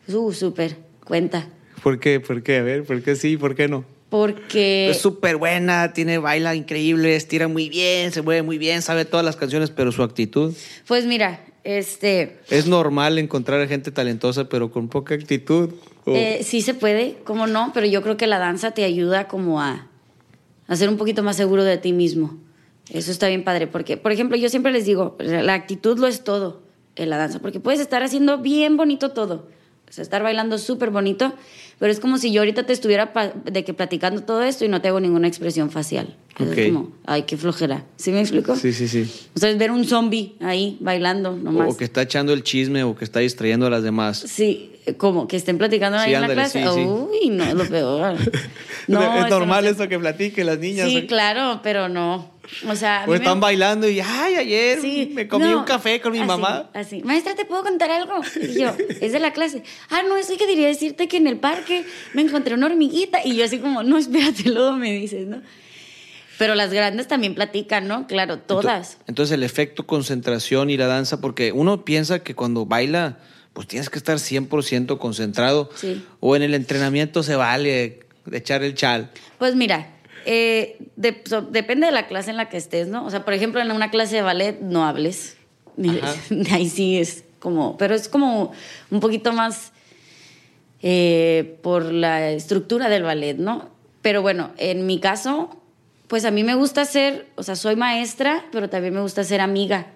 Uh, 0.09 0.33
súper, 0.33 0.77
cuenta. 1.05 1.49
¿Por 1.83 2.01
qué? 2.01 2.21
¿Por 2.21 2.43
qué? 2.43 2.59
A 2.59 2.63
ver, 2.63 2.85
¿por 2.85 3.03
qué 3.03 3.17
sí? 3.17 3.37
¿Por 3.37 3.55
qué 3.55 3.69
no? 3.69 3.85
Porque... 4.09 4.91
Es 4.91 5.01
súper 5.01 5.37
buena, 5.37 5.95
tiene 5.95 6.19
baila 6.19 6.55
increíble, 6.55 7.17
estira 7.17 7.49
muy 7.49 7.71
bien, 7.71 8.13
se 8.13 8.21
mueve 8.21 8.43
muy 8.43 8.59
bien, 8.59 8.83
sabe 8.83 9.07
todas 9.07 9.25
las 9.25 9.37
canciones, 9.37 9.71
pero 9.71 9.91
su 9.91 10.03
actitud. 10.03 10.53
Pues 10.87 11.07
mira, 11.07 11.41
este... 11.65 12.39
Es 12.51 12.67
normal 12.67 13.19
encontrar 13.19 13.67
gente 13.69 13.91
talentosa, 13.91 14.49
pero 14.49 14.71
con 14.71 14.89
poca 14.89 15.15
actitud. 15.15 15.71
Eh, 16.07 16.41
sí 16.43 16.63
se 16.63 16.75
puede, 16.75 17.19
cómo 17.25 17.47
no, 17.47 17.71
pero 17.73 17.87
yo 17.87 18.03
creo 18.03 18.17
que 18.17 18.27
la 18.27 18.39
danza 18.39 18.73
te 18.73 18.85
ayuda 18.85 19.29
como 19.29 19.61
a, 19.61 19.89
a 20.67 20.77
ser 20.77 20.89
un 20.89 20.97
poquito 20.97 21.23
más 21.23 21.37
seguro 21.37 21.65
de 21.65 21.79
ti 21.79 21.93
mismo. 21.93 22.39
Eso 22.91 23.11
está 23.11 23.29
bien 23.29 23.45
padre, 23.45 23.69
porque, 23.69 23.97
por 23.97 24.13
ejemplo, 24.13 24.37
yo 24.37 24.49
siempre 24.49 24.73
les 24.73 24.85
digo, 24.85 25.17
la 25.19 25.55
actitud 25.55 25.99
lo 25.99 26.09
es 26.09 26.25
todo. 26.25 26.63
en 26.97 27.11
la 27.11 27.17
danza, 27.17 27.39
porque 27.39 27.61
puedes 27.61 27.81
estar 27.81 28.03
haciendo 28.03 28.39
bien 28.39 28.77
bonito 28.77 29.11
todo, 29.11 29.49
o 29.89 29.93
sea, 29.93 30.03
estar 30.03 30.23
bailando 30.23 30.59
súper 30.59 30.91
bonito, 30.91 31.33
pero 31.79 31.93
es 31.93 32.01
como 32.01 32.19
si 32.19 32.33
yo 32.33 32.41
ahorita 32.41 32.65
te 32.65 32.73
estuviera 32.73 33.13
de 33.45 33.65
que 33.65 33.75
platicando 33.75 34.23
todo 34.23 34.43
esto 34.43 34.65
y 34.65 34.69
no 34.69 34.81
te 34.81 34.89
hago 34.89 35.01
ninguna 35.01 35.29
expresión 35.29 35.71
facial. 35.71 36.17
Es 36.39 36.67
como, 36.69 36.93
ay, 37.05 37.23
qué 37.23 37.37
flojera. 37.37 37.85
¿Sí 37.97 38.11
me 38.11 38.21
explico? 38.21 38.57
Sí, 38.57 38.73
sí, 38.73 38.89
sí. 38.89 39.11
O 39.35 39.39
sea, 39.39 39.51
es 39.51 39.59
ver 39.59 39.71
un 39.71 39.85
zombie 39.85 40.35
ahí 40.41 40.79
bailando 40.81 41.33
nomás. 41.33 41.75
O 41.75 41.77
que 41.77 41.85
está 41.85 42.03
echando 42.03 42.33
el 42.33 42.43
chisme 42.43 42.85
o 42.85 42.97
que 42.97 43.05
está 43.05 43.21
distrayendo 43.21 43.67
a 43.67 43.71
las 43.71 43.83
demás. 43.83 44.19
Sí, 44.19 44.73
como 44.97 45.29
que 45.29 45.37
estén 45.37 45.59
platicando 45.59 45.99
ahí 45.99 46.15
en 46.15 46.23
la 46.23 46.29
clase. 46.29 46.67
Uy, 46.69 47.29
no, 47.31 47.45
es 47.45 47.55
lo 47.55 47.65
peor. 47.67 48.17
No, 48.89 49.25
es 49.25 49.31
normal 49.31 49.65
eso 49.67 49.89
que 49.89 49.97
platiquen 49.97 50.45
las 50.45 50.59
niñas. 50.59 50.89
Sí, 50.89 51.07
claro, 51.07 51.61
pero 51.63 51.89
no. 51.89 52.33
O 52.69 52.75
sea, 52.75 53.05
o 53.07 53.15
están 53.15 53.39
bailando 53.39 53.89
y, 53.89 54.01
ay, 54.01 54.35
ayer 54.35 54.81
me 55.13 55.29
comí 55.29 55.47
un 55.55 55.63
café 55.63 56.01
con 56.01 56.13
mi 56.13 56.19
mamá. 56.19 56.69
Así, 56.75 57.01
maestra, 57.05 57.37
¿te 57.37 57.45
puedo 57.45 57.63
contar 57.63 57.93
algo? 57.93 58.15
Y 58.41 58.61
yo, 58.61 58.75
es 59.01 59.13
de 59.13 59.21
la 59.21 59.33
clase. 59.33 59.63
Ah, 59.89 60.03
no, 60.07 60.17
eso 60.17 60.37
que 60.37 60.47
quería 60.47 60.67
decirte 60.67 61.07
que 61.07 61.17
en 61.19 61.29
el 61.29 61.39
parque 61.39 61.85
me 62.15 62.23
encontré 62.23 62.55
una 62.55 62.67
hormiguita. 62.67 63.25
Y 63.25 63.37
yo 63.37 63.45
así 63.45 63.59
como, 63.59 63.85
no, 63.85 63.99
espérate, 63.99 64.51
luego 64.51 64.73
me 64.73 64.93
dices, 64.93 65.29
¿no? 65.29 65.41
Pero 66.43 66.57
las 66.57 66.73
grandes 66.73 67.07
también 67.07 67.37
platican, 67.37 67.87
¿no? 67.87 68.09
Claro, 68.09 68.41
todas. 68.41 68.99
Entonces, 69.07 69.33
el 69.33 69.45
efecto 69.45 69.87
concentración 69.87 70.71
y 70.71 70.77
la 70.77 70.89
danza, 70.89 71.21
porque 71.21 71.53
uno 71.53 71.85
piensa 71.85 72.25
que 72.25 72.35
cuando 72.35 72.67
baila, 72.67 73.19
pues 73.53 73.69
tienes 73.69 73.89
que 73.89 73.97
estar 73.97 74.17
100% 74.17 74.99
concentrado. 74.99 75.71
Sí. 75.77 76.05
O 76.19 76.35
en 76.35 76.43
el 76.43 76.55
entrenamiento 76.55 77.23
se 77.23 77.37
vale 77.37 78.01
de 78.27 78.37
echar 78.37 78.65
el 78.65 78.75
chal. 78.75 79.13
Pues 79.39 79.55
mira, 79.55 79.87
eh, 80.27 80.79
depende 80.97 81.87
de 81.87 81.93
la 81.93 82.09
clase 82.09 82.33
en 82.33 82.37
la 82.37 82.49
que 82.49 82.57
estés, 82.57 82.89
¿no? 82.89 83.07
O 83.07 83.11
sea, 83.11 83.25
por 83.25 83.35
ejemplo, 83.35 83.61
en 83.61 83.71
una 83.71 83.93
clase 83.93 84.17
de 84.17 84.23
ballet 84.23 84.61
no 84.61 84.85
hables. 84.85 85.37
Ahí 86.51 86.69
sí 86.69 86.99
es 86.99 87.23
como, 87.39 87.77
pero 87.77 87.95
es 87.95 88.09
como 88.09 88.51
un 88.91 88.99
poquito 88.99 89.33
más 89.33 89.71
eh, 90.83 91.57
por 91.63 91.85
la 91.85 92.33
estructura 92.33 92.89
del 92.89 93.05
ballet, 93.05 93.37
¿no? 93.37 93.71
Pero 94.03 94.23
bueno, 94.23 94.51
en 94.59 94.87
mi 94.87 94.99
caso, 94.99 95.62
pues 96.13 96.27
a 96.27 96.31
mí 96.31 96.45
me 96.45 96.55
gusta 96.55 96.85
ser, 96.85 97.27
o 97.37 97.43
sea, 97.43 97.57
soy 97.57 97.75
maestra, 97.75 98.45
pero 98.53 98.69
también 98.69 98.93
me 98.93 99.01
gusta 99.01 99.25
ser 99.25 99.41
amiga. 99.41 99.87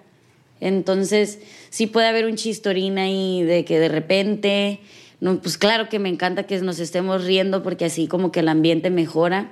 Entonces, 0.59 1.37
sí 1.69 1.85
puede 1.85 2.07
haber 2.07 2.25
un 2.25 2.37
chistorín 2.37 2.97
ahí 2.97 3.43
de 3.43 3.63
que 3.65 3.77
de 3.77 3.87
repente, 3.87 4.79
no, 5.19 5.39
pues 5.39 5.59
claro 5.59 5.89
que 5.89 5.99
me 5.99 6.09
encanta 6.09 6.47
que 6.47 6.59
nos 6.61 6.79
estemos 6.79 7.23
riendo 7.23 7.61
porque 7.61 7.85
así 7.85 8.07
como 8.07 8.31
que 8.31 8.39
el 8.39 8.47
ambiente 8.47 8.89
mejora. 8.89 9.51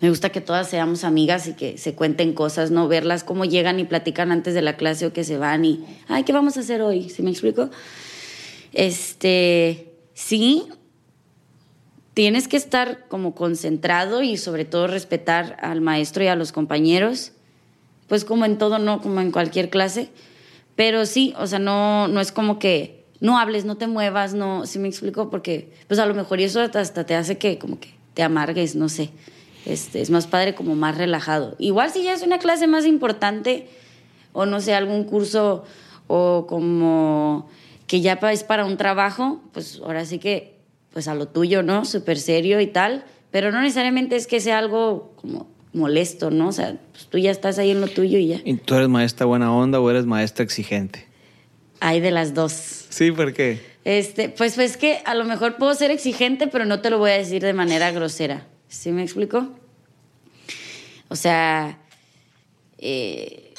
Me 0.00 0.08
gusta 0.08 0.30
que 0.30 0.40
todas 0.40 0.70
seamos 0.70 1.02
amigas 1.02 1.48
y 1.48 1.54
que 1.54 1.76
se 1.78 1.96
cuenten 1.96 2.32
cosas, 2.32 2.70
no 2.70 2.86
verlas 2.86 3.24
cómo 3.24 3.44
llegan 3.44 3.80
y 3.80 3.84
platican 3.84 4.30
antes 4.30 4.54
de 4.54 4.62
la 4.62 4.76
clase 4.76 5.06
o 5.06 5.12
que 5.12 5.24
se 5.24 5.36
van 5.36 5.64
y, 5.64 5.84
ay, 6.06 6.22
¿qué 6.22 6.32
vamos 6.32 6.56
a 6.58 6.60
hacer 6.60 6.80
hoy? 6.80 7.10
¿Sí 7.10 7.24
me 7.24 7.32
explico? 7.32 7.70
Este, 8.72 9.96
sí, 10.14 10.62
tienes 12.14 12.48
que 12.48 12.56
estar 12.56 13.06
como 13.08 13.34
concentrado 13.34 14.22
y 14.22 14.36
sobre 14.36 14.64
todo 14.64 14.86
respetar 14.86 15.56
al 15.60 15.80
maestro 15.80 16.24
y 16.24 16.28
a 16.28 16.36
los 16.36 16.52
compañeros, 16.52 17.32
pues 18.08 18.24
como 18.24 18.44
en 18.44 18.58
todo, 18.58 18.78
no 18.78 19.00
como 19.00 19.20
en 19.20 19.32
cualquier 19.32 19.70
clase, 19.70 20.10
pero 20.76 21.06
sí, 21.06 21.34
o 21.38 21.46
sea, 21.46 21.58
no, 21.58 22.08
no 22.08 22.20
es 22.20 22.32
como 22.32 22.58
que 22.58 23.04
no 23.20 23.38
hables, 23.38 23.64
no 23.64 23.76
te 23.76 23.86
muevas, 23.86 24.34
no, 24.34 24.66
¿sí 24.66 24.78
me 24.78 24.88
explico? 24.88 25.30
Porque 25.30 25.72
pues 25.86 26.00
a 26.00 26.06
lo 26.06 26.14
mejor 26.14 26.40
eso 26.40 26.60
hasta 26.60 27.04
te 27.04 27.14
hace 27.14 27.38
que 27.38 27.58
como 27.58 27.78
que 27.78 27.94
te 28.14 28.22
amargues, 28.22 28.74
no 28.74 28.88
sé, 28.88 29.10
este, 29.64 30.00
es 30.00 30.10
más 30.10 30.26
padre 30.26 30.54
como 30.54 30.74
más 30.74 30.98
relajado. 30.98 31.56
Igual 31.58 31.90
si 31.90 32.02
ya 32.02 32.12
es 32.12 32.22
una 32.22 32.38
clase 32.38 32.66
más 32.66 32.84
importante 32.84 33.68
o 34.32 34.44
no 34.44 34.60
sé, 34.60 34.74
algún 34.74 35.04
curso 35.04 35.64
o 36.08 36.46
como 36.48 37.48
que 37.86 38.00
ya 38.00 38.14
es 38.14 38.44
para 38.44 38.64
un 38.64 38.76
trabajo, 38.76 39.40
pues 39.52 39.80
ahora 39.84 40.04
sí 40.04 40.18
que 40.18 40.51
pues 40.92 41.08
a 41.08 41.14
lo 41.14 41.28
tuyo, 41.28 41.62
¿no? 41.62 41.84
Súper 41.84 42.18
serio 42.18 42.60
y 42.60 42.66
tal, 42.66 43.04
pero 43.30 43.50
no 43.50 43.60
necesariamente 43.60 44.16
es 44.16 44.26
que 44.26 44.40
sea 44.40 44.58
algo 44.58 45.12
como 45.16 45.48
molesto, 45.72 46.30
¿no? 46.30 46.48
O 46.48 46.52
sea, 46.52 46.76
pues 46.92 47.06
tú 47.06 47.18
ya 47.18 47.30
estás 47.30 47.58
ahí 47.58 47.70
en 47.70 47.80
lo 47.80 47.88
tuyo 47.88 48.18
y 48.18 48.28
ya. 48.28 48.40
¿Y 48.44 48.54
tú 48.54 48.74
eres 48.74 48.88
maestra 48.88 49.26
buena 49.26 49.54
onda 49.54 49.80
o 49.80 49.90
eres 49.90 50.06
maestra 50.06 50.44
exigente? 50.44 51.06
Hay 51.80 52.00
de 52.00 52.10
las 52.10 52.34
dos. 52.34 52.52
Sí, 52.90 53.10
¿por 53.10 53.32
qué? 53.32 53.60
Este, 53.84 54.28
pues, 54.28 54.54
pues 54.54 54.76
que 54.76 55.00
a 55.04 55.14
lo 55.14 55.24
mejor 55.24 55.56
puedo 55.56 55.74
ser 55.74 55.90
exigente, 55.90 56.46
pero 56.46 56.64
no 56.64 56.80
te 56.80 56.90
lo 56.90 56.98
voy 56.98 57.10
a 57.10 57.18
decir 57.18 57.42
de 57.42 57.52
manera 57.52 57.90
grosera. 57.90 58.46
¿Sí 58.68 58.92
me 58.92 59.02
explico? 59.02 59.48
O 61.08 61.16
sea, 61.16 61.78
eh, 62.78 63.52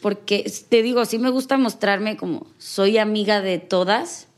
porque 0.00 0.50
te 0.68 0.82
digo, 0.82 1.04
sí 1.04 1.18
me 1.18 1.30
gusta 1.30 1.56
mostrarme 1.56 2.16
como 2.16 2.46
soy 2.58 2.98
amiga 2.98 3.40
de 3.40 3.58
todas, 3.58 4.28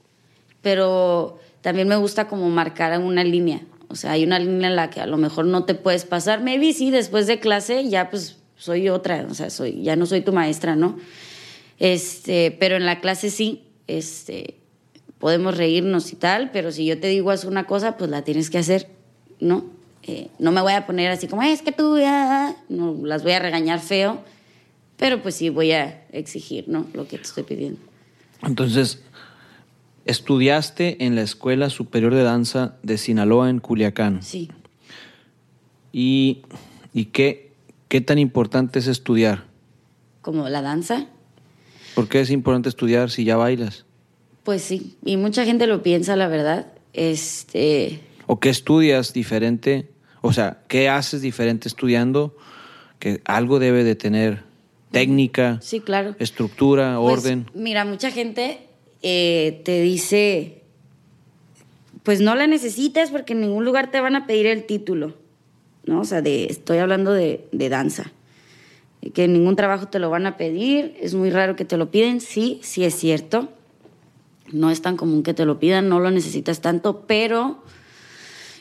pero 0.63 1.39
también 1.67 1.89
me 1.89 1.97
gusta 1.97 2.29
como 2.29 2.49
marcar 2.49 2.97
una 3.01 3.25
línea. 3.25 3.61
O 3.89 3.97
sea, 3.97 4.13
hay 4.13 4.23
una 4.23 4.39
línea 4.39 4.69
en 4.69 4.77
la 4.77 4.89
que 4.89 5.01
a 5.01 5.07
lo 5.07 5.17
mejor 5.17 5.47
no 5.47 5.65
te 5.65 5.75
puedes 5.75 6.05
pasar. 6.05 6.41
Maybe 6.41 6.73
sí, 6.73 6.93
después 6.93 7.27
de 7.27 7.41
clase 7.41 7.89
ya 7.89 8.09
pues 8.09 8.37
soy 8.57 8.89
otra, 8.89 9.27
o 9.29 9.35
sea, 9.35 9.51
soy, 9.51 9.83
ya 9.83 9.97
no 9.97 10.07
soy 10.07 10.21
tu 10.21 10.33
maestra, 10.33 10.77
¿no? 10.77 10.97
Este, 11.81 12.57
pero 12.61 12.77
en 12.77 12.87
la 12.87 13.01
clase 13.01 13.31
sí, 13.31 13.65
este, 13.89 14.55
podemos 15.19 15.57
reírnos 15.57 16.13
y 16.13 16.15
tal, 16.15 16.53
pero 16.53 16.71
si 16.71 16.87
yo 16.87 17.01
te 17.01 17.09
digo 17.09 17.33
haz 17.33 17.45
una 17.45 17.67
cosa, 17.67 17.97
pues 17.97 18.11
la 18.11 18.23
tienes 18.23 18.49
que 18.49 18.59
hacer, 18.59 18.87
¿no? 19.41 19.65
Eh, 20.05 20.29
no 20.39 20.53
me 20.53 20.61
voy 20.61 20.75
a 20.75 20.87
poner 20.87 21.11
así 21.11 21.27
como, 21.27 21.43
es 21.43 21.63
que 21.63 21.73
tú 21.73 21.99
ya, 21.99 22.55
no, 22.69 22.97
las 23.03 23.25
voy 23.25 23.33
a 23.33 23.41
regañar 23.41 23.81
feo, 23.81 24.23
pero 24.97 25.21
pues 25.21 25.35
sí 25.35 25.49
voy 25.49 25.73
a 25.73 26.07
exigir, 26.13 26.69
¿no? 26.69 26.87
Lo 26.93 27.09
que 27.09 27.17
te 27.17 27.25
estoy 27.25 27.43
pidiendo. 27.43 27.81
Entonces, 28.45 29.03
Estudiaste 30.07 31.05
en 31.05 31.17
la 31.17 31.23
Escuela 31.23 31.69
Superior 31.69 32.15
de 32.15 32.23
Danza 32.23 32.77
de 32.85 32.97
Sinaloa 32.97 33.51
en 33.51 33.59
Culiacán. 33.59 34.23
Sí. 34.23 34.53
¿Y, 35.93 36.43
y 36.95 37.07
qué, 37.07 37.51
qué 37.89 38.01
tan 38.01 38.21
importante 38.21 38.79
es 38.79 38.87
estudiar? 38.87 39.45
¿Como 40.23 40.49
la 40.49 40.63
danza? 40.63 41.07
¿Por 41.97 42.09
qué 42.09 42.21
es 42.21 42.31
importante 42.31 42.69
estudiar 42.69 43.11
si 43.11 43.25
ya 43.25 43.37
bailas? 43.37 43.85
Pues 44.45 44.63
sí, 44.63 44.97
y 45.05 45.17
mucha 45.17 45.45
gente 45.45 45.67
lo 45.67 45.83
piensa, 45.83 46.15
la 46.15 46.29
verdad. 46.29 46.73
Este... 46.93 48.01
¿O 48.29 48.39
qué 48.39 48.51
estudias 48.51 49.13
diferente? 49.13 49.91
O 50.21 50.33
sea, 50.33 50.63
¿qué 50.69 50.89
haces 50.89 51.21
diferente 51.21 51.67
estudiando? 51.67 52.37
Que 53.01 53.23
algo 53.25 53.59
debe 53.59 53.83
de 53.83 53.97
tener 53.97 54.45
técnica, 54.93 55.59
sí, 55.63 55.81
claro. 55.81 56.15
estructura, 56.21 56.97
pues, 57.01 57.19
orden. 57.19 57.51
Mira, 57.55 57.85
mucha 57.85 58.13
gente 58.13 58.66
eh, 59.09 59.61
te 59.65 59.83
dice, 59.83 60.63
pues 62.03 62.21
no 62.21 62.35
la 62.35 62.49
necesitas 62.49 63.13
porque 63.13 63.35
en 63.35 63.43
ningún 63.43 63.65
lugar 63.65 63.93
te 63.93 64.01
van 64.01 64.17
a 64.17 64.27
pedir 64.27 64.47
el 64.47 64.65
título, 64.65 65.15
¿no? 65.85 66.01
O 66.01 66.05
sea, 66.05 66.23
de, 66.23 66.47
estoy 66.47 66.79
hablando 66.79 67.13
de, 67.13 67.47
de 67.53 67.69
danza. 67.69 68.11
Que 69.15 69.23
en 69.23 69.33
ningún 69.33 69.55
trabajo 69.55 69.87
te 69.87 70.01
lo 70.01 70.11
van 70.11 70.27
a 70.27 70.37
pedir, 70.37 70.97
es 71.01 71.15
muy 71.15 71.31
raro 71.31 71.55
que 71.55 71.65
te 71.65 71.77
lo 71.77 71.89
piden, 71.93 72.21
sí, 72.21 72.59
sí 72.65 72.83
es 72.83 72.97
cierto. 72.97 73.49
No 74.51 74.73
es 74.73 74.83
tan 74.83 74.97
común 74.97 75.23
que 75.23 75.35
te 75.35 75.45
lo 75.45 75.61
pidan, 75.61 75.89
no 75.89 76.01
lo 76.01 76.11
necesitas 76.11 76.61
tanto, 76.61 77.05
pero 77.07 77.63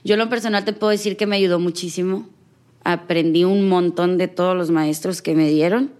yo 0.03 0.13
en 0.13 0.19
lo 0.19 0.29
personal 0.29 0.63
te 0.63 0.73
puedo 0.73 0.91
decir 0.91 1.17
que 1.17 1.25
me 1.25 1.37
ayudó 1.37 1.57
muchísimo. 1.57 2.29
Aprendí 2.83 3.45
un 3.45 3.67
montón 3.67 4.19
de 4.19 4.27
todos 4.27 4.55
los 4.55 4.69
maestros 4.69 5.23
que 5.23 5.33
me 5.33 5.49
dieron. 5.49 5.91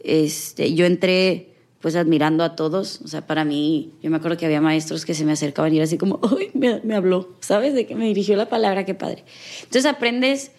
Este, 0.00 0.74
yo 0.74 0.86
entré 0.86 1.55
pues 1.86 1.94
admirando 1.94 2.42
a 2.42 2.56
todos. 2.56 3.00
O 3.04 3.06
sea, 3.06 3.28
para 3.28 3.44
mí, 3.44 3.92
yo 4.02 4.10
me 4.10 4.16
acuerdo 4.16 4.36
que 4.36 4.44
había 4.44 4.60
maestros 4.60 5.04
que 5.04 5.14
se 5.14 5.24
me 5.24 5.30
acercaban 5.30 5.72
y 5.72 5.76
era 5.76 5.84
así 5.84 5.96
como, 5.96 6.18
¡ay, 6.36 6.50
me, 6.52 6.80
me 6.80 6.96
habló! 6.96 7.36
¿Sabes? 7.38 7.74
De 7.74 7.86
que 7.86 7.94
me 7.94 8.06
dirigió 8.06 8.34
la 8.34 8.48
palabra, 8.48 8.84
qué 8.84 8.94
padre. 8.94 9.22
Entonces 9.58 9.86
aprendes 9.86 10.50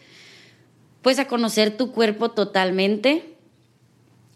pues 1.01 1.19
a 1.19 1.28
conocer 1.28 1.75
tu 1.75 1.91
cuerpo 1.91 2.32
totalmente, 2.32 3.36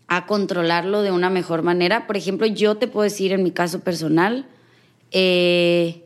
a 0.10 0.26
controlarlo 0.26 1.02
de 1.02 1.12
una 1.12 1.30
mejor 1.30 1.62
manera. 1.62 2.08
Por 2.08 2.18
ejemplo, 2.18 2.46
yo 2.46 2.76
te 2.76 2.90
puedo 2.90 3.06
decir 3.06 3.32
en 3.32 3.42
mi 3.42 3.52
caso 3.52 3.80
personal 3.80 4.50
eh, 5.12 6.04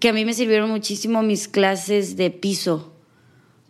que 0.00 0.08
a 0.08 0.14
mí 0.14 0.24
me 0.24 0.32
sirvieron 0.32 0.70
muchísimo 0.70 1.22
mis 1.22 1.48
clases 1.48 2.16
de 2.16 2.30
piso, 2.30 2.94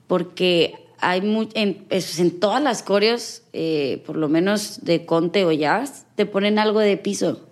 porque 0.06 0.85
hay 1.08 1.20
en, 1.54 1.86
en, 1.88 2.40
todas 2.40 2.60
las 2.60 2.82
coreos, 2.82 3.42
eh, 3.52 4.02
por 4.04 4.16
lo 4.16 4.28
menos 4.28 4.80
de 4.82 5.06
conte 5.06 5.44
o 5.44 5.52
jazz, 5.52 6.04
te 6.16 6.26
ponen 6.26 6.58
algo 6.58 6.80
de 6.80 6.96
piso 6.96 7.46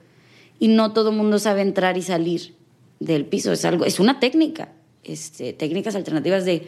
y 0.58 0.66
no 0.66 0.92
todo 0.92 1.10
el 1.10 1.16
mundo 1.16 1.38
sabe 1.38 1.62
entrar 1.62 1.96
y 1.96 2.02
salir 2.02 2.56
del 2.98 3.26
piso. 3.26 3.52
Es 3.52 3.64
algo, 3.64 3.84
es 3.84 4.00
una 4.00 4.18
técnica, 4.18 4.72
este, 5.04 5.52
técnicas 5.52 5.94
alternativas 5.94 6.44
de 6.44 6.66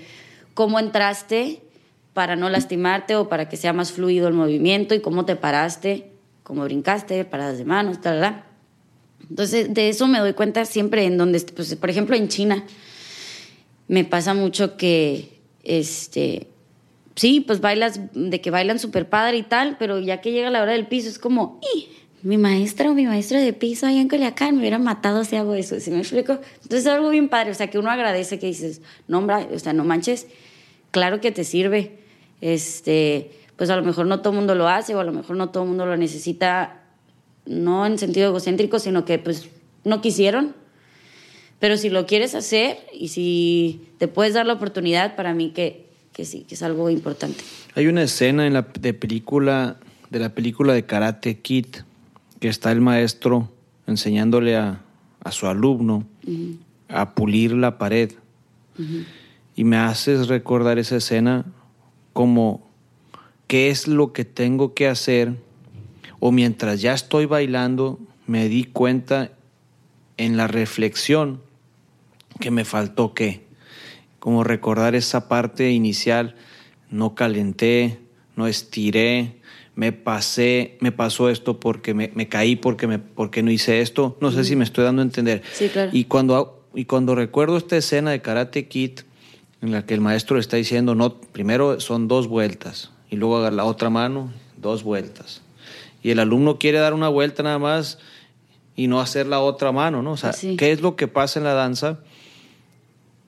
cómo 0.55 0.79
entraste 0.79 1.61
para 2.15 2.37
no 2.37 2.49
lastimarte 2.51 3.17
o 3.17 3.29
para 3.29 3.49
que 3.49 3.57
sea 3.57 3.73
más 3.73 3.91
fluido 3.91 4.29
el 4.29 4.35
movimiento 4.35 4.95
y 4.95 5.01
cómo 5.01 5.25
te 5.25 5.35
paraste, 5.35 6.13
cómo 6.45 6.63
brincaste, 6.63 7.25
paradas 7.25 7.59
de 7.59 7.65
manos, 7.65 8.01
tal, 8.01 8.21
tal. 8.21 8.45
Entonces, 9.29 9.75
de 9.75 9.89
eso 9.89 10.07
me 10.07 10.21
doy 10.21 10.35
cuenta 10.35 10.65
siempre 10.67 11.05
en 11.05 11.19
donde, 11.19 11.41
pues, 11.41 11.75
por 11.75 11.91
ejemplo, 11.91 12.15
en 12.15 12.29
China, 12.29 12.65
me 13.89 14.05
pasa 14.05 14.35
mucho 14.35 14.77
que 14.77 15.41
este, 15.65 16.47
sí, 17.17 17.41
pues 17.41 17.61
bailas, 17.61 18.01
de 18.13 18.41
que 18.41 18.51
bailan 18.51 18.79
súper 18.79 19.09
padre 19.09 19.39
y 19.39 19.43
tal, 19.43 19.77
pero 19.79 19.99
ya 19.99 20.21
que 20.21 20.31
llega 20.31 20.51
la 20.51 20.63
hora 20.63 20.73
del 20.73 20.87
piso 20.87 21.09
es 21.09 21.19
como, 21.19 21.61
¡y! 21.75 21.89
Mi 22.23 22.39
maestra 22.39 22.91
o 22.91 22.95
mi 22.95 23.07
maestro 23.07 23.39
de 23.39 23.53
piso 23.53 23.87
allá 23.87 24.01
en 24.01 24.09
Culiacán 24.09 24.55
me 24.55 24.61
hubiera 24.61 24.79
matado 24.79 25.23
si 25.25 25.37
hago 25.37 25.55
eso, 25.55 25.79
¿sí 25.81 25.91
me 25.91 25.99
explico? 25.99 26.33
Entonces 26.63 26.81
es 26.81 26.87
algo 26.87 27.11
bien 27.11 27.29
padre, 27.29 27.51
o 27.51 27.55
sea, 27.55 27.69
que 27.69 27.79
uno 27.79 27.91
agradece 27.91 28.39
que 28.39 28.47
dices, 28.47 28.81
no, 29.07 29.25
o 29.25 29.59
sea, 29.59 29.73
no 29.73 29.85
manches, 29.85 30.27
claro 30.91 31.21
que 31.21 31.31
te 31.31 31.45
sirve. 31.45 31.99
Este, 32.41 33.31
pues 33.57 33.71
a 33.71 33.77
lo 33.77 33.83
mejor 33.83 34.07
no 34.07 34.21
todo 34.21 34.33
el 34.33 34.39
mundo 34.39 34.55
lo 34.55 34.69
hace 34.69 34.95
o 34.95 35.01
a 35.01 35.05
lo 35.05 35.13
mejor 35.13 35.37
no 35.37 35.51
todo 35.51 35.63
el 35.63 35.69
mundo 35.69 35.87
lo 35.87 35.97
necesita, 35.97 36.83
no 37.45 37.87
en 37.87 37.99
sentido 37.99 38.29
egocéntrico, 38.29 38.79
sino 38.79 39.05
que 39.05 39.19
pues 39.19 39.49
no 39.85 40.01
quisieron. 40.01 40.55
Pero 41.59 41.77
si 41.77 41.89
lo 41.89 42.07
quieres 42.07 42.35
hacer 42.35 42.79
y 42.93 43.09
si 43.09 43.89
te 43.99 44.09
puedes 44.09 44.35
dar 44.35 44.47
la 44.47 44.55
oportunidad, 44.55 45.17
para 45.17 45.33
mí 45.33 45.51
que, 45.51 45.86
que 46.17 46.25
sí, 46.25 46.47
que 46.49 46.55
es 46.55 46.63
algo 46.63 46.89
importante. 46.89 47.45
Hay 47.75 47.89
una 47.89 48.03
escena 48.03 48.47
en 48.47 48.55
la 48.55 48.63
de 48.63 48.95
película 48.95 49.77
de 50.09 50.19
la 50.19 50.35
película 50.35 50.73
de 50.73 50.87
Karate 50.87 51.41
Kid 51.41 51.67
que 52.41 52.49
está 52.49 52.73
el 52.73 52.81
maestro 52.81 53.53
enseñándole 53.87 54.57
a, 54.57 54.81
a 55.23 55.31
su 55.31 55.47
alumno 55.47 56.07
a 56.89 57.15
pulir 57.15 57.53
la 57.53 57.77
pared. 57.77 58.13
Y 59.55 59.65
me 59.65 59.77
haces 59.77 60.29
recordar 60.29 60.79
esa 60.79 60.97
escena 60.97 61.45
como 62.15 62.67
qué 63.47 63.69
es 63.69 63.87
lo 63.87 64.15
que 64.15 64.25
tengo 64.25 64.73
que 64.73 64.89
hacer 64.89 65.35
o 66.19 66.33
mientras 66.33 66.81
ya 66.81 66.95
estoy 66.95 67.27
bailando 67.27 67.99
me 68.27 68.49
di 68.49 68.65
cuenta 68.65 69.33
en 70.17 70.39
la 70.39 70.47
reflexión 70.47 71.43
que 72.41 72.51
me 72.51 72.65
faltó 72.65 73.13
qué. 73.13 73.46
Como 74.27 74.43
recordar 74.43 74.97
esa 74.97 75.29
parte 75.29 75.71
inicial, 75.71 76.35
no 76.91 77.15
calenté, 77.15 78.01
no 78.35 78.49
estiré, 78.49 79.37
me 79.77 79.93
pasé, 79.93 80.79
me 80.81 80.91
pasó 80.91 81.31
esto 81.31 81.61
porque 81.61 81.95
me, 81.95 82.11
me 82.13 82.27
caí, 82.27 82.57
porque, 82.57 82.89
me, 82.89 82.99
porque 82.99 83.45
no 83.45 83.53
hice 83.53 83.83
esto. 83.83 84.17
No 84.21 84.33
sé 84.33 84.43
si 84.43 84.57
me 84.57 84.65
estoy 84.65 84.83
dando 84.83 85.01
a 85.01 85.05
entender. 85.05 85.45
Sí, 85.53 85.69
claro. 85.69 85.93
Y 85.93 86.07
cuando, 86.07 86.65
y 86.75 86.87
cuando 86.87 87.15
recuerdo 87.15 87.57
esta 87.57 87.77
escena 87.77 88.11
de 88.11 88.21
Karate 88.21 88.67
Kid, 88.67 88.99
en 89.63 89.71
la 89.71 89.87
que 89.87 89.95
el 89.95 90.01
maestro 90.01 90.35
le 90.35 90.41
está 90.41 90.57
diciendo, 90.57 90.97
no, 90.97 91.21
primero 91.21 91.79
son 91.79 92.09
dos 92.09 92.27
vueltas, 92.27 92.91
y 93.09 93.15
luego 93.15 93.37
agarra 93.37 93.55
la 93.55 93.65
otra 93.65 93.91
mano, 93.91 94.33
dos 94.57 94.83
vueltas. 94.83 95.43
Y 96.03 96.11
el 96.11 96.19
alumno 96.19 96.59
quiere 96.59 96.81
dar 96.81 96.95
una 96.95 97.09
vuelta 97.09 97.45
nada 97.45 97.61
más 97.61 98.01
y 98.75 98.89
no 98.89 99.01
hacer 99.01 99.29
la 99.29 99.39
otra 99.39 99.71
mano, 99.71 100.03
¿no? 100.03 100.11
O 100.11 100.17
sea. 100.17 100.35
¿qué 100.59 100.73
es 100.73 100.81
lo 100.81 100.97
que 100.97 101.07
pasa 101.07 101.39
en 101.39 101.45
la 101.45 101.55
danza? 101.55 102.01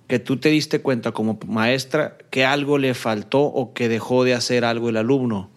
Que 0.09 0.19
tú 0.19 0.39
te 0.39 0.49
diste 0.49 0.81
cuenta 0.81 1.13
como 1.13 1.39
maestra 1.47 2.17
que 2.31 2.45
algo 2.45 2.79
le 2.79 2.95
faltó 2.95 3.43
o 3.43 3.73
que 3.75 3.89
dejó 3.89 4.25
de 4.25 4.35
hacer 4.35 4.65
algo 4.65 4.89
el 4.89 4.97
alumno. 4.97 5.51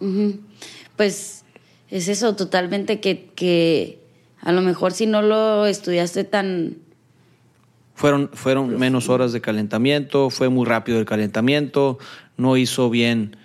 Pues 0.96 1.44
es 1.90 2.08
eso, 2.08 2.36
totalmente 2.36 3.00
que, 3.00 3.30
que 3.34 3.98
a 4.40 4.52
lo 4.52 4.60
mejor 4.60 4.92
si 4.92 5.06
no 5.06 5.22
lo 5.22 5.66
estudiaste 5.66 6.24
tan... 6.24 6.76
Fueron, 7.94 8.30
fueron 8.32 8.78
menos 8.78 9.08
horas 9.08 9.32
de 9.32 9.40
calentamiento, 9.40 10.30
fue 10.30 10.48
muy 10.48 10.66
rápido 10.66 10.98
el 10.98 11.04
calentamiento, 11.04 11.98
no 12.36 12.56
hizo 12.56 12.88
bien, 12.90 13.36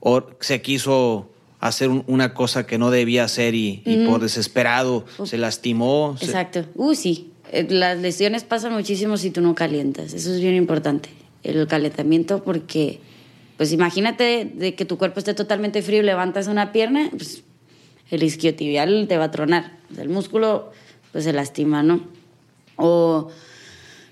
o 0.00 0.24
se 0.40 0.60
quiso 0.62 1.30
hacer 1.60 1.88
un- 1.88 2.04
una 2.06 2.32
cosa 2.34 2.66
que 2.66 2.78
no 2.78 2.90
debía 2.90 3.24
hacer 3.24 3.54
y, 3.54 3.82
y 3.86 4.06
por 4.06 4.20
desesperado 4.20 5.04
se 5.24 5.38
lastimó. 5.38 6.16
se- 6.18 6.26
Exacto. 6.26 6.64
Uh, 6.74 6.94
sí. 6.94 7.29
Eh, 7.52 7.66
Las 7.70 7.98
lesiones 7.98 8.44
pasan 8.44 8.72
muchísimo 8.72 9.16
si 9.16 9.30
tú 9.30 9.40
no 9.40 9.54
calientas. 9.54 10.12
Eso 10.14 10.32
es 10.32 10.40
bien 10.40 10.54
importante. 10.54 11.08
El 11.42 11.66
calentamiento 11.66 12.42
porque, 12.44 13.00
pues 13.56 13.72
imagínate 13.72 14.50
de 14.54 14.74
que 14.74 14.84
tu 14.84 14.98
cuerpo 14.98 15.18
esté 15.18 15.34
totalmente 15.34 15.82
frío 15.82 16.00
y 16.00 16.04
levantas 16.04 16.46
una 16.48 16.72
pierna, 16.72 17.08
pues 17.10 17.42
el 18.10 18.22
isquiotibial 18.22 19.06
te 19.08 19.16
va 19.16 19.24
a 19.24 19.30
tronar. 19.30 19.78
El 19.98 20.08
músculo 20.08 20.70
pues 21.12 21.24
se 21.24 21.32
lastima, 21.32 21.82
¿no? 21.82 22.02
O 22.76 23.28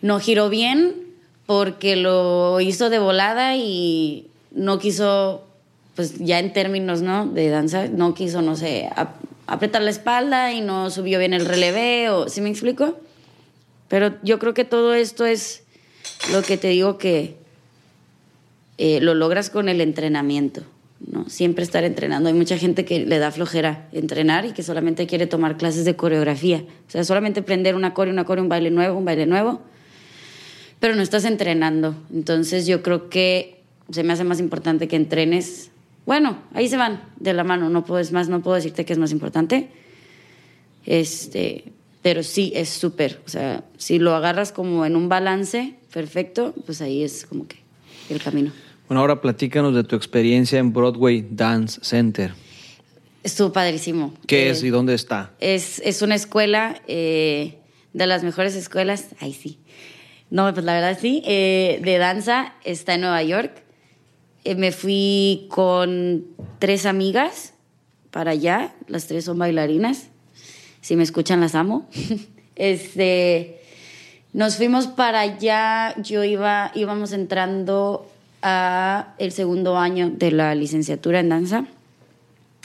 no 0.02 0.20
giró 0.20 0.48
bien 0.48 0.94
porque 1.46 1.96
lo 1.96 2.60
hizo 2.60 2.90
de 2.90 2.98
volada 2.98 3.56
y 3.56 4.28
no 4.52 4.78
quiso, 4.78 5.44
pues 5.94 6.18
ya 6.18 6.38
en 6.38 6.52
términos, 6.52 7.02
¿no? 7.02 7.26
De 7.26 7.48
danza, 7.48 7.88
no 7.88 8.14
quiso, 8.14 8.42
no 8.42 8.56
sé, 8.56 8.88
ap- 8.94 9.16
apretar 9.46 9.82
la 9.82 9.90
espalda 9.90 10.52
y 10.52 10.60
no 10.60 10.90
subió 10.90 11.18
bien 11.18 11.32
el 11.34 11.44
relevé, 11.46 12.10
o 12.10 12.28
¿sí 12.28 12.40
me 12.40 12.50
explico? 12.50 12.96
Pero 13.88 14.14
yo 14.22 14.38
creo 14.38 14.54
que 14.54 14.64
todo 14.64 14.94
esto 14.94 15.26
es 15.26 15.64
lo 16.32 16.42
que 16.42 16.56
te 16.56 16.68
digo 16.68 16.98
que 16.98 17.36
eh, 18.76 19.00
lo 19.00 19.14
logras 19.14 19.50
con 19.50 19.68
el 19.68 19.80
entrenamiento, 19.80 20.62
¿no? 21.10 21.28
Siempre 21.28 21.64
estar 21.64 21.84
entrenando. 21.84 22.28
Hay 22.28 22.34
mucha 22.34 22.58
gente 22.58 22.84
que 22.84 23.04
le 23.04 23.18
da 23.18 23.30
flojera 23.30 23.88
entrenar 23.92 24.44
y 24.44 24.52
que 24.52 24.62
solamente 24.62 25.06
quiere 25.06 25.26
tomar 25.26 25.56
clases 25.56 25.84
de 25.84 25.96
coreografía. 25.96 26.64
O 26.86 26.90
sea, 26.90 27.02
solamente 27.02 27.40
aprender 27.40 27.74
una 27.74 27.94
core, 27.94 28.10
una 28.10 28.24
core, 28.24 28.42
un 28.42 28.48
baile 28.48 28.70
nuevo, 28.70 28.98
un 28.98 29.04
baile 29.04 29.26
nuevo, 29.26 29.62
pero 30.80 30.94
no 30.94 31.02
estás 31.02 31.24
entrenando. 31.24 31.94
Entonces 32.12 32.66
yo 32.66 32.82
creo 32.82 33.08
que 33.08 33.62
se 33.90 34.02
me 34.02 34.12
hace 34.12 34.24
más 34.24 34.38
importante 34.38 34.86
que 34.86 34.96
entrenes. 34.96 35.70
Bueno, 36.06 36.38
ahí 36.54 36.68
se 36.68 36.76
van 36.76 37.02
de 37.16 37.32
la 37.32 37.44
mano, 37.44 37.70
no 37.70 37.84
puedo, 37.84 38.00
es 38.00 38.12
más, 38.12 38.28
no 38.28 38.42
puedo 38.42 38.56
decirte 38.56 38.84
que 38.84 38.92
es 38.92 38.98
más 38.98 39.12
importante. 39.12 39.70
Este, 40.86 41.72
pero 42.08 42.22
sí 42.22 42.52
es 42.54 42.70
súper. 42.70 43.20
O 43.26 43.28
sea, 43.28 43.64
si 43.76 43.98
lo 43.98 44.14
agarras 44.14 44.50
como 44.50 44.86
en 44.86 44.96
un 44.96 45.10
balance 45.10 45.74
perfecto, 45.92 46.54
pues 46.64 46.80
ahí 46.80 47.02
es 47.02 47.26
como 47.26 47.46
que 47.46 47.56
el 48.08 48.18
camino. 48.22 48.50
Bueno, 48.88 49.02
ahora 49.02 49.20
platícanos 49.20 49.74
de 49.74 49.84
tu 49.84 49.94
experiencia 49.94 50.58
en 50.58 50.72
Broadway 50.72 51.26
Dance 51.30 51.78
Center. 51.82 52.32
Estuvo 53.22 53.52
padrísimo. 53.52 54.14
¿Qué 54.26 54.46
Eh, 54.46 54.50
es 54.52 54.62
y 54.62 54.70
dónde 54.70 54.94
está? 54.94 55.34
Es, 55.38 55.82
es 55.84 56.00
una 56.00 56.14
escuela 56.14 56.80
eh, 56.88 57.58
de 57.92 58.06
las 58.06 58.22
mejores 58.22 58.54
escuelas. 58.54 59.08
Ay, 59.20 59.34
sí. 59.34 59.58
No, 60.30 60.50
pues 60.54 60.64
la 60.64 60.72
verdad 60.72 60.96
sí. 60.98 61.22
eh, 61.26 61.78
de 61.84 61.98
danza 61.98 62.54
está 62.64 62.94
en 62.94 63.02
Nueva 63.02 63.22
York. 63.22 63.52
Eh, 64.44 64.54
me 64.54 64.72
fui 64.72 65.46
con 65.50 66.24
tres 66.58 66.86
amigas 66.86 67.52
para 68.10 68.30
allá. 68.30 68.74
Las 68.86 69.08
tres 69.08 69.26
son 69.26 69.38
bailarinas. 69.38 70.08
Si 70.88 70.96
me 70.96 71.02
escuchan, 71.02 71.42
las 71.42 71.54
amo. 71.54 71.86
este, 72.56 73.60
nos 74.32 74.56
fuimos 74.56 74.86
para 74.86 75.20
allá. 75.20 75.94
Yo 76.00 76.24
iba, 76.24 76.72
íbamos 76.74 77.12
entrando 77.12 78.10
a 78.40 79.12
el 79.18 79.32
segundo 79.32 79.76
año 79.76 80.08
de 80.08 80.32
la 80.32 80.54
licenciatura 80.54 81.20
en 81.20 81.28
danza. 81.28 81.66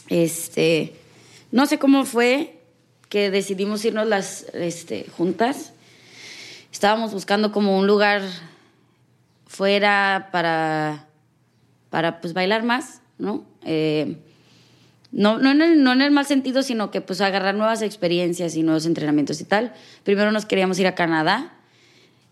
Este, 0.07 0.93
no 1.51 1.65
sé 1.65 1.79
cómo 1.79 2.05
fue 2.05 2.61
que 3.09 3.29
decidimos 3.29 3.83
irnos 3.83 4.07
las 4.07 4.45
este, 4.53 5.05
juntas. 5.17 5.73
Estábamos 6.71 7.11
buscando 7.13 7.51
como 7.51 7.77
un 7.77 7.87
lugar 7.87 8.21
fuera 9.47 10.29
para, 10.31 11.07
para 11.89 12.21
pues 12.21 12.31
bailar 12.31 12.63
más, 12.63 13.01
¿no? 13.17 13.43
Eh, 13.65 14.15
no, 15.13 15.37
no, 15.37 15.51
en 15.51 15.61
el, 15.61 15.83
no 15.83 15.93
en 15.93 16.01
el 16.01 16.09
mal 16.09 16.25
sentido, 16.25 16.63
sino 16.63 16.89
que 16.89 16.99
pues 16.99 17.21
agarrar 17.21 17.53
nuevas 17.53 17.83
experiencias 17.83 18.55
y 18.55 18.63
nuevos 18.63 18.87
entrenamientos 18.87 19.39
y 19.41 19.45
tal. 19.45 19.71
Primero 20.03 20.31
nos 20.31 20.47
queríamos 20.47 20.79
ir 20.79 20.87
a 20.87 20.95
Canadá 20.95 21.53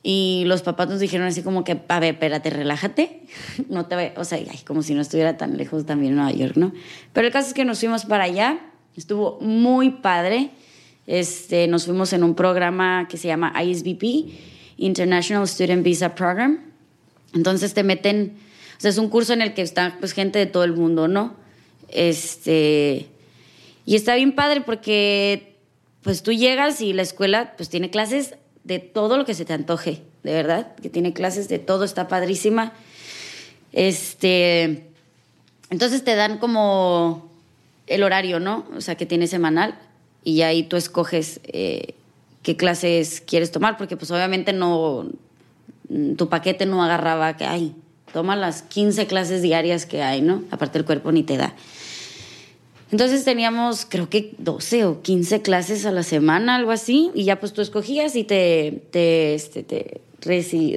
y 0.01 0.43
los 0.47 0.63
papás 0.63 0.89
nos 0.89 0.99
dijeron 0.99 1.27
así 1.27 1.43
como 1.43 1.63
que, 1.63 1.79
a 1.87 1.99
ver, 1.99 2.15
espérate, 2.15 2.49
relájate. 2.49 3.21
No 3.69 3.85
te 3.85 3.95
vayas, 3.95 4.13
o 4.17 4.25
sea, 4.25 4.39
como 4.65 4.81
si 4.81 4.95
no 4.95 5.01
estuviera 5.01 5.37
tan 5.37 5.57
lejos 5.57 5.85
también 5.85 6.15
Nueva 6.15 6.31
York, 6.31 6.57
¿no? 6.57 6.73
Pero 7.13 7.27
el 7.27 7.33
caso 7.33 7.49
es 7.49 7.53
que 7.53 7.65
nos 7.65 7.79
fuimos 7.79 8.05
para 8.05 8.23
allá, 8.23 8.59
estuvo 8.97 9.39
muy 9.41 9.91
padre. 9.91 10.49
Este, 11.05 11.67
nos 11.67 11.85
fuimos 11.85 12.13
en 12.13 12.23
un 12.23 12.33
programa 12.33 13.07
que 13.07 13.17
se 13.17 13.27
llama 13.27 13.53
ISVP, 13.63 14.25
International 14.77 15.47
Student 15.47 15.83
Visa 15.83 16.15
Program. 16.15 16.59
Entonces 17.35 17.75
te 17.75 17.83
meten, 17.83 18.37
o 18.77 18.81
sea, 18.81 18.89
es 18.89 18.97
un 18.97 19.09
curso 19.09 19.33
en 19.33 19.43
el 19.43 19.53
que 19.53 19.61
está 19.61 19.97
pues 19.99 20.13
gente 20.13 20.39
de 20.39 20.47
todo 20.47 20.63
el 20.63 20.73
mundo, 20.73 21.07
¿no? 21.07 21.40
Este, 21.91 23.07
y 23.85 23.95
está 23.95 24.15
bien 24.15 24.33
padre 24.33 24.61
porque 24.61 25.55
pues 26.01 26.23
tú 26.23 26.31
llegas 26.31 26.81
y 26.81 26.93
la 26.93 27.01
escuela 27.01 27.53
pues 27.57 27.69
tiene 27.69 27.89
clases 27.89 28.35
de 28.63 28.79
todo 28.79 29.17
lo 29.17 29.25
que 29.25 29.33
se 29.33 29.45
te 29.45 29.53
antoje, 29.53 30.01
de 30.23 30.33
verdad, 30.33 30.75
que 30.75 30.89
tiene 30.89 31.13
clases 31.13 31.49
de 31.49 31.59
todo, 31.59 31.83
está 31.83 32.07
padrísima. 32.07 32.73
Este, 33.73 34.87
entonces 35.69 36.03
te 36.03 36.15
dan 36.15 36.37
como 36.37 37.29
el 37.87 38.03
horario, 38.03 38.39
¿no? 38.39 38.65
O 38.75 38.81
sea, 38.81 38.95
que 38.95 39.05
tiene 39.05 39.27
semanal 39.27 39.77
y 40.23 40.41
ahí 40.41 40.63
tú 40.63 40.77
escoges 40.77 41.39
eh, 41.45 41.95
qué 42.43 42.55
clases 42.55 43.21
quieres 43.25 43.51
tomar, 43.51 43.77
porque 43.77 43.97
pues 43.97 44.11
obviamente 44.11 44.53
no, 44.53 45.09
tu 46.17 46.29
paquete 46.29 46.65
no 46.65 46.83
agarraba 46.83 47.37
que 47.37 47.45
hay, 47.45 47.75
toma 48.13 48.35
las 48.35 48.61
15 48.61 49.07
clases 49.07 49.41
diarias 49.41 49.85
que 49.85 50.03
hay, 50.03 50.21
¿no? 50.21 50.43
Aparte 50.51 50.77
el 50.77 50.85
cuerpo 50.85 51.11
ni 51.11 51.23
te 51.23 51.37
da. 51.37 51.53
Entonces 52.91 53.23
teníamos, 53.23 53.85
creo 53.87 54.09
que 54.09 54.33
12 54.37 54.85
o 54.85 55.01
15 55.01 55.41
clases 55.41 55.85
a 55.85 55.91
la 55.91 56.03
semana, 56.03 56.55
algo 56.55 56.71
así, 56.71 57.09
y 57.13 57.23
ya 57.23 57.39
pues 57.39 57.53
tú 57.53 57.61
escogías 57.61 58.15
y 58.15 58.23
te, 58.25 58.83
te, 58.91 59.33
este, 59.33 59.63
te 59.63 60.01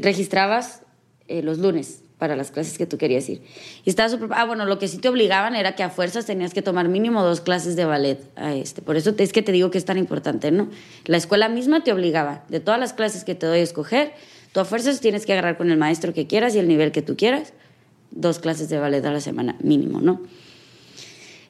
registrabas 0.00 0.82
eh, 1.26 1.42
los 1.42 1.58
lunes 1.58 2.02
para 2.18 2.36
las 2.36 2.52
clases 2.52 2.78
que 2.78 2.86
tú 2.86 2.96
querías 2.96 3.28
ir. 3.28 3.42
Y 3.84 3.90
estaba 3.90 4.08
súper... 4.08 4.28
Ah, 4.32 4.44
bueno, 4.44 4.64
lo 4.64 4.78
que 4.78 4.88
sí 4.88 4.98
te 4.98 5.08
obligaban 5.08 5.56
era 5.56 5.74
que 5.74 5.82
a 5.82 5.90
fuerzas 5.90 6.24
tenías 6.24 6.54
que 6.54 6.62
tomar 6.62 6.88
mínimo 6.88 7.22
dos 7.22 7.40
clases 7.40 7.74
de 7.76 7.84
ballet 7.84 8.20
a 8.36 8.54
este. 8.54 8.80
Por 8.80 8.96
eso 8.96 9.14
es 9.18 9.32
que 9.32 9.42
te 9.42 9.52
digo 9.52 9.70
que 9.70 9.78
es 9.78 9.84
tan 9.84 9.98
importante, 9.98 10.50
¿no? 10.52 10.70
La 11.06 11.16
escuela 11.16 11.48
misma 11.48 11.82
te 11.82 11.92
obligaba. 11.92 12.44
De 12.48 12.60
todas 12.60 12.78
las 12.78 12.92
clases 12.92 13.24
que 13.24 13.34
te 13.34 13.46
doy 13.46 13.58
a 13.58 13.62
escoger, 13.62 14.12
tú 14.52 14.60
a 14.60 14.64
fuerzas 14.64 15.00
tienes 15.00 15.26
que 15.26 15.32
agarrar 15.32 15.58
con 15.58 15.70
el 15.70 15.76
maestro 15.76 16.14
que 16.14 16.26
quieras 16.26 16.54
y 16.54 16.60
el 16.60 16.68
nivel 16.68 16.92
que 16.92 17.02
tú 17.02 17.16
quieras. 17.16 17.52
Dos 18.12 18.38
clases 18.38 18.68
de 18.68 18.78
ballet 18.78 19.04
a 19.04 19.12
la 19.12 19.20
semana, 19.20 19.56
mínimo, 19.60 20.00
¿no? 20.00 20.20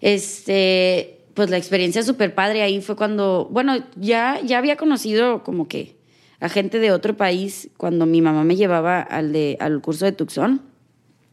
Este... 0.05 1.11
Pues 1.34 1.50
la 1.50 1.57
experiencia 1.57 2.05
súper 2.05 2.32
padre 2.32 2.62
ahí 2.62 2.80
fue 2.80 2.94
cuando... 2.94 3.48
Bueno, 3.50 3.84
ya, 3.96 4.38
ya 4.44 4.59
había 4.59 4.76
conocido 4.76 5.42
como 5.42 5.66
que 5.66 5.96
a 6.38 6.48
gente 6.48 6.78
de 6.78 6.92
otro 6.92 7.16
país 7.16 7.70
cuando 7.76 8.07
mi 8.07 8.20
mamá 8.20 8.44
me 8.44 8.55
llevaba 8.55 9.00
al, 9.00 9.32
de, 9.32 9.57
al 9.59 9.80
curso 9.80 10.05
de 10.05 10.12
Tucson. 10.12 10.62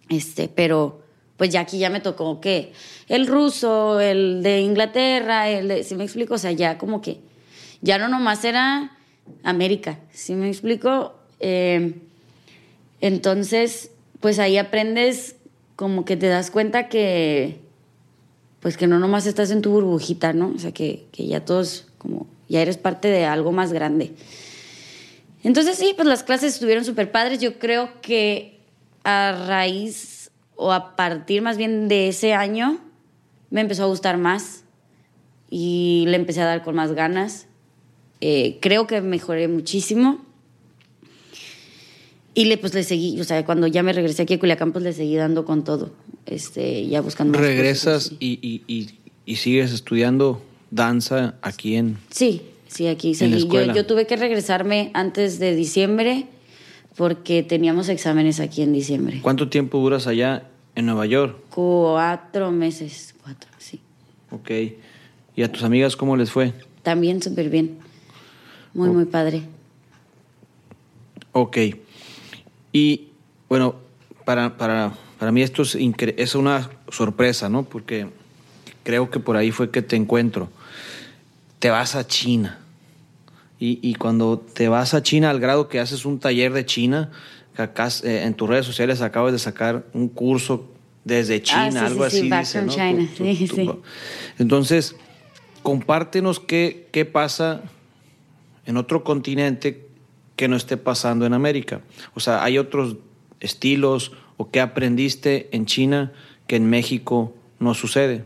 Este, 0.10 0.48
pero 0.48 1.02
pues 1.38 1.50
ya 1.50 1.62
aquí 1.62 1.80
ya 1.80 1.90
me 1.90 2.02
tocó 2.02 2.40
que 2.40 2.72
el 3.08 3.28
ruso, 3.28 4.00
el 4.00 4.44
de 4.44 4.62
Inglaterra, 4.62 5.50
el 5.50 5.68
de, 5.68 5.84
¿sí 5.84 5.96
me 5.96 6.04
explico? 6.04 6.36
O 6.36 6.38
sea, 6.38 6.52
ya 6.52 6.78
como 6.78 7.02
que, 7.02 7.20
ya 7.82 7.98
no 7.98 8.08
nomás 8.08 8.46
era 8.46 8.96
América, 9.42 10.00
¿sí 10.12 10.36
me 10.36 10.48
explico? 10.48 11.16
Eh, 11.40 11.96
entonces, 13.00 13.92
pues 14.20 14.38
ahí 14.38 14.58
aprendes 14.58 15.36
como 15.76 16.06
que 16.06 16.16
te 16.16 16.28
das 16.28 16.52
cuenta 16.52 16.90
que, 16.90 17.60
pues 18.62 18.78
que 18.78 18.88
no 18.88 19.00
nomás 19.00 19.26
estás 19.26 19.52
en 19.52 19.62
tu 19.62 19.72
burbujita, 19.72 20.34
¿no? 20.34 20.54
O 20.56 20.60
sea, 20.60 20.72
que, 20.72 21.08
que 21.12 21.28
ya 21.28 21.44
todos, 21.44 21.88
como, 21.98 22.28
ya 22.48 22.62
eres 22.62 22.78
parte 22.78 23.08
de 23.08 23.26
algo 23.26 23.52
más 23.52 23.74
grande. 23.74 24.14
Entonces 25.44 25.78
sí, 25.78 25.94
pues 25.96 26.08
las 26.08 26.24
clases 26.24 26.54
estuvieron 26.54 26.86
súper 26.86 27.12
padres. 27.12 27.40
Yo 27.40 27.58
creo 27.58 27.90
que 28.02 28.60
a 29.04 29.46
raíz 29.48 30.32
o 30.56 30.72
a 30.72 30.96
partir 30.96 31.42
más 31.42 31.58
bien 31.58 31.88
de 31.88 32.08
ese 32.08 32.34
año 32.34 32.80
me 33.50 33.62
empezó 33.62 33.84
a 33.84 33.88
gustar 33.88 34.18
más 34.18 34.64
y 35.50 36.06
le 36.08 36.16
empecé 36.16 36.42
a 36.42 36.46
dar 36.46 36.64
con 36.64 36.76
más 36.76 36.94
ganas. 36.94 37.48
Eh, 38.22 38.60
creo 38.62 38.86
que 38.86 39.02
mejoré 39.02 39.48
muchísimo. 39.48 40.24
Y 42.34 42.46
le, 42.46 42.58
pues 42.58 42.74
le 42.74 42.84
seguí, 42.84 43.20
o 43.20 43.24
sea, 43.24 43.46
cuando 43.46 43.68
ya 43.68 43.84
me 43.84 43.92
regresé 43.92 44.22
aquí 44.22 44.36
a 44.36 44.40
Culiacán, 44.40 44.72
pues 44.72 44.84
le 44.84 44.94
seguí 44.94 45.16
dando 45.16 45.44
con 45.44 45.64
todo, 45.66 45.92
este, 46.26 46.88
ya 46.88 47.02
buscando 47.02 47.38
más 47.38 47.42
¿Regresas 47.46 48.04
cosas, 48.06 48.18
y, 48.22 48.40
y, 48.42 48.64
y, 48.74 48.90
y 49.26 49.36
sigues 49.36 49.74
estudiando 49.74 50.42
danza 50.70 51.36
aquí 51.42 51.76
en, 51.76 51.98
Sí, 52.10 52.44
sí, 52.68 52.88
aquí 52.88 53.16
seguí. 53.16 53.48
Yo, 53.48 53.74
yo 53.74 53.86
tuve 53.86 54.08
que 54.08 54.16
regresarme 54.16 54.92
antes 54.94 55.40
de 55.40 55.56
diciembre 55.56 56.28
porque 56.96 57.44
teníamos 57.44 57.90
exámenes 57.90 58.40
aquí 58.40 58.62
en 58.62 58.72
diciembre. 58.72 59.20
¿Cuánto 59.22 59.50
tiempo 59.50 59.80
duras 59.80 60.08
allá 60.08 60.48
en 60.76 60.86
Nueva 60.86 61.06
York? 61.06 61.38
Cuatro 61.50 62.52
meses, 62.52 63.14
cuatro, 63.22 63.50
sí. 63.58 63.82
Ok. 64.30 64.52
¿Y 65.36 65.44
a 65.44 65.52
tus 65.52 65.64
amigas 65.64 65.96
cómo 65.96 66.16
les 66.16 66.32
fue? 66.32 66.54
También 66.84 67.22
súper 67.22 67.50
bien. 67.50 67.78
Muy, 68.74 68.90
muy 68.90 69.06
padre. 69.06 69.44
Ok. 71.34 71.58
Y 72.72 73.10
bueno, 73.50 73.76
para, 74.26 74.58
para, 74.58 74.94
para 75.20 75.32
mí 75.32 75.42
esto 75.42 75.62
es, 75.64 75.76
es 75.76 76.36
una 76.36 76.70
sorpresa, 76.90 77.50
¿no? 77.50 77.64
Porque 77.64 78.08
creo 78.84 79.10
que 79.10 79.20
por 79.20 79.36
ahí 79.38 79.52
fue 79.52 79.70
que 79.72 79.82
te 79.82 79.96
encuentro. 79.96 80.50
Te 81.60 81.70
vas 81.70 81.96
a 81.96 82.08
China. 82.08 82.60
Y, 83.60 83.80
y 83.88 83.94
cuando 83.96 84.40
te 84.40 84.70
vas 84.70 84.94
a 84.94 85.04
China 85.04 85.30
al 85.30 85.40
grado 85.40 85.68
que 85.68 85.80
haces 85.80 86.06
un 86.06 86.20
taller 86.20 86.52
de 86.54 86.66
China, 86.66 87.12
acá 87.56 87.90
eh, 88.04 88.24
en 88.26 88.34
tus 88.34 88.50
redes 88.50 88.66
sociales 88.66 89.02
acabas 89.02 89.34
de 89.34 89.40
sacar 89.40 89.86
un 89.94 90.08
curso 90.08 90.66
desde 91.04 91.42
China, 91.44 91.68
Ah, 91.68 91.72
sí, 91.72 91.78
algo 91.78 92.04
sí, 92.06 92.10
sí, 92.10 92.18
así. 92.18 92.30
Back 92.30 92.40
dice, 92.42 92.58
from 92.60 92.68
¿no? 92.68 92.74
China. 92.74 93.10
Tu- 93.18 93.24
tu- 93.24 93.36
Sí, 93.36 93.48
tu- 93.48 93.56
sí. 93.56 93.70
Entonces, 94.40 94.96
compártenos 95.62 96.40
qué, 96.40 96.88
qué 96.92 97.06
pasa 97.06 97.62
en 98.66 98.78
otro 98.78 99.04
continente 99.04 99.88
que 100.42 100.48
no 100.48 100.56
esté 100.56 100.76
pasando 100.76 101.28
en 101.28 101.34
América. 101.34 101.82
O 102.16 102.20
sea, 102.20 102.44
¿hay 102.44 102.58
otros 102.58 102.96
estilos 103.42 104.12
o 104.38 104.50
qué 104.50 104.60
aprendiste 104.60 105.50
en 105.52 105.68
China 105.68 106.14
que 106.48 106.56
en 106.56 106.68
México 106.68 107.36
no 107.60 107.76
sucede? 107.76 108.26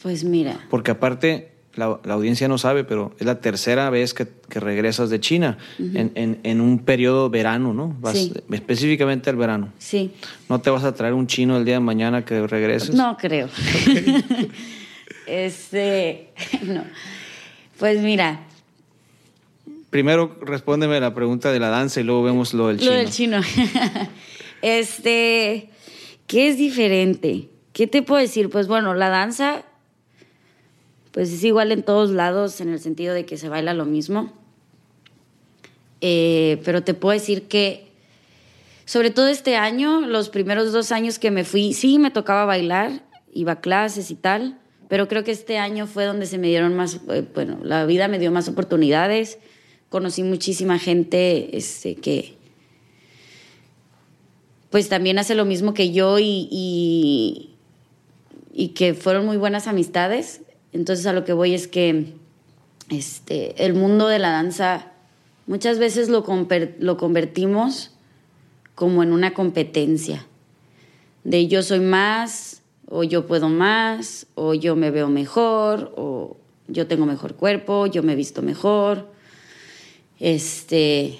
Pues 0.00 0.24
mira, 0.24 0.58
Porque 0.70 0.92
aparte, 0.92 1.52
la, 1.74 2.00
la 2.04 2.14
audiencia 2.14 2.48
no 2.48 2.56
sabe, 2.56 2.84
pero 2.84 3.14
es 3.18 3.26
la 3.26 3.42
tercera 3.42 3.90
vez 3.90 4.14
que, 4.14 4.26
que 4.48 4.60
regresas 4.60 5.10
de 5.10 5.20
China 5.20 5.58
en, 5.78 6.10
en- 6.14 6.40
en 6.42 6.62
un 6.62 6.78
periodo 6.78 7.28
verano, 7.28 7.74
¿no? 7.74 7.94
Vas 8.00 8.16
Sí. 8.16 8.32
específicamente 8.50 9.28
al 9.28 9.36
verano. 9.36 9.74
sí. 9.78 10.12
¿No 10.48 10.62
te 10.62 10.70
vas 10.70 10.84
a 10.84 10.94
traer 10.94 11.12
un 11.12 11.26
chino 11.26 11.58
el 11.58 11.66
día 11.66 11.74
de 11.74 11.80
mañana 11.80 12.24
que 12.24 12.46
regreses? 12.46 12.94
No 12.94 13.18
creo. 13.18 13.50
este, 15.26 16.30
no. 16.62 16.84
Pues 17.78 18.00
mira, 18.00 18.40
Primero 19.92 20.34
respóndeme 20.40 20.98
la 21.00 21.12
pregunta 21.12 21.52
de 21.52 21.60
la 21.60 21.68
danza 21.68 22.00
y 22.00 22.02
luego 22.02 22.22
vemos 22.22 22.54
lo 22.54 22.68
del 22.68 22.78
chino. 22.78 22.92
Lo 22.92 22.96
del 22.96 23.10
chino. 23.10 23.40
este, 24.62 25.68
¿qué 26.26 26.48
es 26.48 26.56
diferente? 26.56 27.50
¿Qué 27.74 27.86
te 27.86 28.00
puedo 28.00 28.18
decir? 28.18 28.48
Pues 28.48 28.68
bueno, 28.68 28.94
la 28.94 29.10
danza, 29.10 29.64
pues 31.10 31.30
es 31.30 31.44
igual 31.44 31.72
en 31.72 31.82
todos 31.82 32.08
lados 32.08 32.62
en 32.62 32.70
el 32.70 32.80
sentido 32.80 33.12
de 33.12 33.26
que 33.26 33.36
se 33.36 33.50
baila 33.50 33.74
lo 33.74 33.84
mismo. 33.84 34.32
Eh, 36.00 36.62
pero 36.64 36.82
te 36.82 36.94
puedo 36.94 37.12
decir 37.12 37.42
que, 37.42 37.92
sobre 38.86 39.10
todo 39.10 39.28
este 39.28 39.56
año, 39.56 40.00
los 40.00 40.30
primeros 40.30 40.72
dos 40.72 40.90
años 40.90 41.18
que 41.18 41.30
me 41.30 41.44
fui, 41.44 41.74
sí 41.74 41.98
me 41.98 42.10
tocaba 42.10 42.46
bailar, 42.46 43.02
iba 43.34 43.52
a 43.52 43.60
clases 43.60 44.10
y 44.10 44.14
tal, 44.14 44.58
pero 44.88 45.06
creo 45.06 45.22
que 45.22 45.32
este 45.32 45.58
año 45.58 45.86
fue 45.86 46.06
donde 46.06 46.24
se 46.24 46.38
me 46.38 46.48
dieron 46.48 46.74
más, 46.74 46.98
eh, 47.10 47.26
bueno, 47.34 47.58
la 47.62 47.84
vida 47.84 48.08
me 48.08 48.18
dio 48.18 48.32
más 48.32 48.48
oportunidades, 48.48 49.38
conocí 49.92 50.22
muchísima 50.22 50.78
gente 50.78 51.54
este, 51.56 51.96
que, 51.96 52.34
pues 54.70 54.88
también 54.88 55.18
hace 55.18 55.34
lo 55.34 55.44
mismo 55.44 55.74
que 55.74 55.92
yo 55.92 56.18
y, 56.18 56.48
y, 58.54 58.68
que 58.68 58.94
fueron 58.94 59.26
muy 59.26 59.36
buenas 59.36 59.66
amistades. 59.66 60.40
Entonces 60.72 61.04
a 61.04 61.12
lo 61.12 61.24
que 61.24 61.34
voy 61.34 61.52
es 61.52 61.68
que 61.68 62.14
este, 62.88 63.66
el 63.66 63.74
mundo 63.74 64.08
de 64.08 64.18
la 64.18 64.30
danza 64.30 64.92
muchas 65.46 65.78
veces 65.78 66.08
lo, 66.08 66.24
lo 66.78 66.96
convertimos 66.96 67.90
como 68.74 69.02
en 69.02 69.12
una 69.12 69.34
competencia. 69.34 70.26
De 71.22 71.48
yo 71.48 71.62
soy 71.62 71.80
más, 71.80 72.62
o 72.88 73.04
yo 73.04 73.26
puedo 73.26 73.50
más, 73.50 74.26
o 74.36 74.54
yo 74.54 74.74
me 74.74 74.90
veo 74.90 75.08
mejor, 75.08 75.92
o 75.98 76.38
yo 76.66 76.86
tengo 76.86 77.04
mejor 77.04 77.34
cuerpo, 77.34 77.86
yo 77.86 78.02
me 78.02 78.16
visto 78.16 78.40
mejor. 78.40 79.11
Este, 80.22 81.18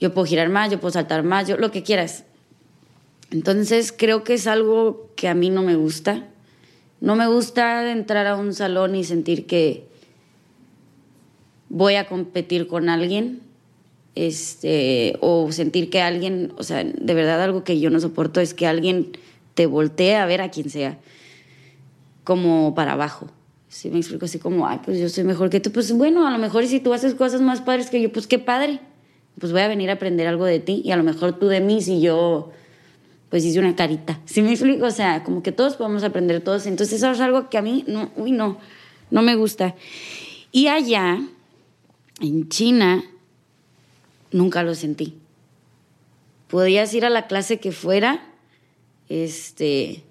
yo 0.00 0.12
puedo 0.12 0.26
girar 0.26 0.48
más, 0.48 0.72
yo 0.72 0.80
puedo 0.80 0.90
saltar 0.90 1.22
más, 1.22 1.46
yo 1.46 1.56
lo 1.56 1.70
que 1.70 1.84
quieras. 1.84 2.24
Entonces 3.30 3.94
creo 3.96 4.24
que 4.24 4.34
es 4.34 4.48
algo 4.48 5.08
que 5.14 5.28
a 5.28 5.34
mí 5.34 5.50
no 5.50 5.62
me 5.62 5.76
gusta. 5.76 6.26
No 7.00 7.14
me 7.14 7.28
gusta 7.28 7.88
entrar 7.92 8.26
a 8.26 8.34
un 8.34 8.54
salón 8.54 8.96
y 8.96 9.04
sentir 9.04 9.46
que 9.46 9.86
voy 11.68 11.94
a 11.94 12.08
competir 12.08 12.66
con 12.66 12.88
alguien. 12.88 13.40
Este, 14.16 15.16
o 15.20 15.52
sentir 15.52 15.88
que 15.88 16.02
alguien, 16.02 16.52
o 16.56 16.64
sea, 16.64 16.82
de 16.82 17.14
verdad 17.14 17.40
algo 17.40 17.62
que 17.62 17.78
yo 17.78 17.88
no 17.88 18.00
soporto 18.00 18.40
es 18.40 18.52
que 18.52 18.66
alguien 18.66 19.12
te 19.54 19.66
voltee 19.66 20.16
a 20.16 20.26
ver 20.26 20.40
a 20.40 20.50
quien 20.50 20.70
sea 20.70 20.98
como 22.24 22.74
para 22.74 22.94
abajo. 22.94 23.28
Si 23.68 23.90
me 23.90 23.98
explico 23.98 24.24
así 24.24 24.38
como, 24.38 24.66
ay, 24.66 24.80
pues 24.84 24.98
yo 24.98 25.08
soy 25.08 25.24
mejor 25.24 25.50
que 25.50 25.60
tú, 25.60 25.70
pues 25.70 25.92
bueno, 25.92 26.26
a 26.26 26.30
lo 26.30 26.38
mejor 26.38 26.66
si 26.66 26.80
tú 26.80 26.92
haces 26.92 27.14
cosas 27.14 27.40
más 27.40 27.60
padres 27.60 27.90
que 27.90 28.00
yo, 28.00 28.12
pues 28.12 28.26
qué 28.26 28.38
padre. 28.38 28.80
Pues 29.38 29.52
voy 29.52 29.60
a 29.60 29.68
venir 29.68 29.90
a 29.90 29.94
aprender 29.94 30.26
algo 30.26 30.46
de 30.46 30.58
ti 30.58 30.82
y 30.84 30.90
a 30.90 30.96
lo 30.96 31.04
mejor 31.04 31.38
tú 31.38 31.46
de 31.46 31.60
mí 31.60 31.80
si 31.80 32.00
yo 32.00 32.50
pues 33.28 33.44
hice 33.44 33.58
una 33.58 33.76
carita. 33.76 34.20
¿Sí 34.24 34.42
me 34.42 34.52
explico? 34.52 34.86
O 34.86 34.90
sea, 34.90 35.22
como 35.22 35.42
que 35.42 35.52
todos 35.52 35.76
podemos 35.76 36.02
aprender 36.02 36.40
todos. 36.42 36.66
Entonces 36.66 36.96
eso 36.96 37.10
es 37.10 37.20
algo 37.20 37.50
que 37.50 37.58
a 37.58 37.62
mí, 37.62 37.84
no, 37.86 38.10
uy, 38.16 38.32
no, 38.32 38.58
no 39.10 39.22
me 39.22 39.34
gusta. 39.36 39.74
Y 40.50 40.68
allá, 40.68 41.20
en 42.20 42.48
China, 42.48 43.04
nunca 44.32 44.62
lo 44.62 44.74
sentí. 44.74 45.14
Podías 46.48 46.92
ir 46.94 47.04
a 47.04 47.10
la 47.10 47.26
clase 47.26 47.60
que 47.60 47.72
fuera, 47.72 48.26
este, 49.10 50.02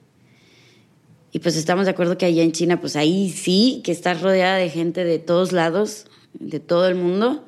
y 1.32 1.40
pues 1.40 1.56
estamos 1.56 1.86
de 1.86 1.92
acuerdo 1.92 2.18
que 2.18 2.26
allá 2.26 2.44
en 2.44 2.52
China, 2.52 2.80
pues 2.80 2.96
ahí 2.96 3.30
sí, 3.30 3.82
que 3.84 3.92
estás 3.92 4.22
rodeada 4.22 4.58
de 4.58 4.70
gente 4.70 5.04
de 5.04 5.20
todos 5.20 5.52
lados, 5.52 6.06
de 6.34 6.60
todo 6.60 6.88
el 6.88 6.96
mundo. 6.96 7.46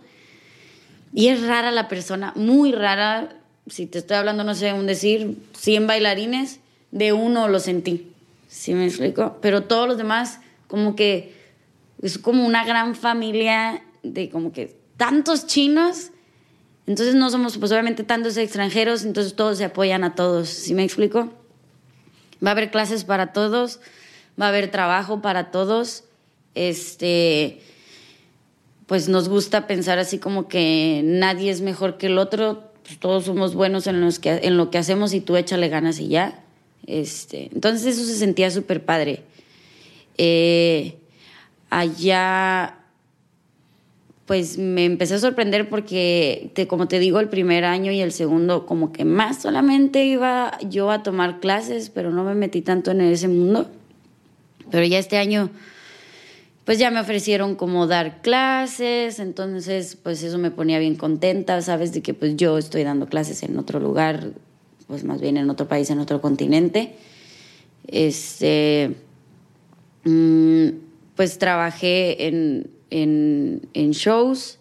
Y 1.13 1.27
es 1.27 1.41
rara 1.41 1.71
la 1.71 1.87
persona, 1.87 2.33
muy 2.35 2.71
rara. 2.71 3.37
Si 3.67 3.85
te 3.85 3.99
estoy 3.99 4.17
hablando, 4.17 4.43
no 4.43 4.53
sé, 4.53 4.73
un 4.73 4.85
decir, 4.85 5.37
100 5.57 5.87
bailarines, 5.87 6.59
de 6.91 7.13
uno 7.13 7.47
lo 7.47 7.59
sentí. 7.59 8.11
¿Sí 8.47 8.73
me 8.73 8.85
explico? 8.85 9.37
Pero 9.41 9.63
todos 9.63 9.87
los 9.87 9.97
demás, 9.97 10.39
como 10.67 10.95
que 10.95 11.33
es 12.01 12.17
como 12.17 12.45
una 12.45 12.65
gran 12.65 12.95
familia 12.95 13.83
de 14.03 14.29
como 14.29 14.51
que 14.51 14.75
tantos 14.97 15.47
chinos. 15.47 16.11
Entonces 16.87 17.15
no 17.15 17.29
somos 17.29 17.57
pues 17.57 17.71
obviamente 17.71 18.03
tantos 18.03 18.37
extranjeros, 18.37 19.03
entonces 19.03 19.35
todos 19.35 19.57
se 19.59 19.65
apoyan 19.65 20.03
a 20.03 20.15
todos, 20.15 20.49
¿sí 20.49 20.73
me 20.73 20.83
explico? 20.83 21.31
Va 22.43 22.49
a 22.49 22.51
haber 22.51 22.71
clases 22.71 23.03
para 23.03 23.33
todos, 23.33 23.79
va 24.39 24.45
a 24.45 24.49
haber 24.49 24.71
trabajo 24.71 25.21
para 25.21 25.51
todos. 25.51 26.03
Este 26.55 27.61
pues 28.89 29.07
nos 29.07 29.29
gusta 29.29 29.67
pensar 29.67 29.99
así 29.99 30.17
como 30.17 30.47
que 30.47 31.01
nadie 31.05 31.51
es 31.51 31.61
mejor 31.61 31.99
que 31.99 32.07
el 32.07 32.17
otro, 32.17 32.71
pues 32.83 32.97
todos 32.97 33.25
somos 33.25 33.53
buenos 33.53 33.85
en, 33.85 34.09
que, 34.19 34.39
en 34.41 34.57
lo 34.57 34.71
que 34.71 34.79
hacemos 34.79 35.13
y 35.13 35.21
tú 35.21 35.37
échale 35.37 35.69
ganas 35.69 35.99
y 35.99 36.07
ya. 36.07 36.43
Este, 36.87 37.51
entonces 37.53 37.85
eso 37.85 38.03
se 38.03 38.17
sentía 38.17 38.49
súper 38.49 38.83
padre. 38.83 39.21
Eh, 40.17 40.95
allá 41.69 42.78
pues 44.29 44.59
me 44.59 44.85
empecé 44.85 45.15
a 45.15 45.17
sorprender 45.17 45.69
porque, 45.69 46.51
como 46.69 46.87
te 46.87 46.99
digo, 46.99 47.19
el 47.19 47.29
primer 47.29 47.65
año 47.65 47.91
y 47.91 47.99
el 47.99 48.11
segundo, 48.11 48.67
como 48.67 48.91
que 48.91 49.03
más 49.03 49.41
solamente 49.41 50.05
iba 50.05 50.55
yo 50.69 50.91
a 50.91 51.01
tomar 51.01 51.39
clases, 51.39 51.89
pero 51.89 52.11
no 52.11 52.23
me 52.23 52.35
metí 52.35 52.61
tanto 52.61 52.91
en 52.91 53.01
ese 53.01 53.27
mundo. 53.27 53.71
Pero 54.69 54.85
ya 54.85 54.99
este 54.99 55.17
año, 55.17 55.49
pues 56.63 56.77
ya 56.77 56.91
me 56.91 56.99
ofrecieron 56.99 57.55
como 57.55 57.87
dar 57.87 58.21
clases, 58.21 59.17
entonces 59.17 59.97
pues 60.03 60.21
eso 60.21 60.37
me 60.37 60.51
ponía 60.51 60.77
bien 60.77 60.95
contenta, 60.95 61.59
sabes, 61.63 61.91
de 61.91 62.03
que 62.03 62.13
pues 62.13 62.35
yo 62.35 62.59
estoy 62.59 62.83
dando 62.83 63.07
clases 63.07 63.41
en 63.41 63.57
otro 63.57 63.79
lugar, 63.79 64.33
pues 64.85 65.03
más 65.03 65.21
bien 65.21 65.37
en 65.37 65.49
otro 65.49 65.67
país, 65.67 65.89
en 65.89 65.97
otro 65.97 66.21
continente. 66.21 66.93
Este, 67.87 68.93
mm, 70.03 70.67
pues 71.15 71.39
trabajé 71.39 72.27
en 72.27 72.77
en, 72.89 73.61
shows 73.91 74.59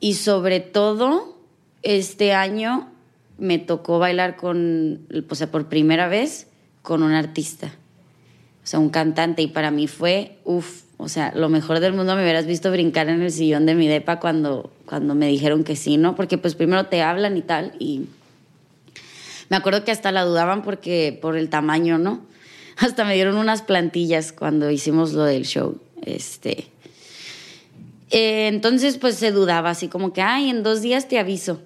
y 0.00 0.14
sobre 0.14 0.60
todo 0.60 1.36
este 1.82 2.32
año 2.32 2.88
me 3.38 3.58
tocó 3.58 3.98
bailar 3.98 4.36
con, 4.36 5.06
o 5.28 5.34
sea, 5.34 5.50
por 5.50 5.68
primera 5.68 6.08
vez 6.08 6.46
con 6.82 7.02
un 7.02 7.12
artista, 7.12 7.72
o 8.62 8.66
sea, 8.66 8.78
un 8.80 8.90
cantante 8.90 9.42
y 9.42 9.46
para 9.46 9.70
mí 9.70 9.86
fue, 9.86 10.38
uff, 10.44 10.82
o 10.96 11.08
sea, 11.08 11.32
lo 11.34 11.48
mejor 11.48 11.80
del 11.80 11.94
mundo 11.94 12.14
me 12.14 12.22
hubieras 12.22 12.46
visto 12.46 12.70
brincar 12.70 13.08
en 13.08 13.22
el 13.22 13.30
sillón 13.30 13.64
de 13.64 13.74
mi 13.74 13.88
depa 13.88 14.20
cuando, 14.20 14.70
cuando 14.84 15.14
me 15.14 15.26
dijeron 15.28 15.64
que 15.64 15.76
sí, 15.76 15.96
¿no? 15.96 16.14
Porque 16.14 16.36
pues 16.36 16.54
primero 16.54 16.86
te 16.86 17.02
hablan 17.02 17.36
y 17.36 17.42
tal 17.42 17.72
y 17.78 18.06
me 19.50 19.56
acuerdo 19.56 19.84
que 19.84 19.90
hasta 19.90 20.12
la 20.12 20.24
dudaban 20.24 20.62
porque 20.62 21.18
por 21.20 21.36
el 21.36 21.50
tamaño, 21.50 21.98
¿no? 21.98 22.24
Hasta 22.76 23.04
me 23.04 23.14
dieron 23.14 23.36
unas 23.36 23.62
plantillas 23.62 24.32
cuando 24.32 24.70
hicimos 24.70 25.12
lo 25.12 25.24
del 25.24 25.44
show. 25.44 25.78
Este, 26.02 26.68
eh, 28.10 28.48
entonces, 28.48 28.98
pues 28.98 29.16
se 29.16 29.30
dudaba, 29.30 29.70
así 29.70 29.88
como 29.88 30.12
que, 30.12 30.22
ay, 30.22 30.50
en 30.50 30.62
dos 30.62 30.82
días 30.82 31.08
te 31.08 31.18
aviso. 31.18 31.60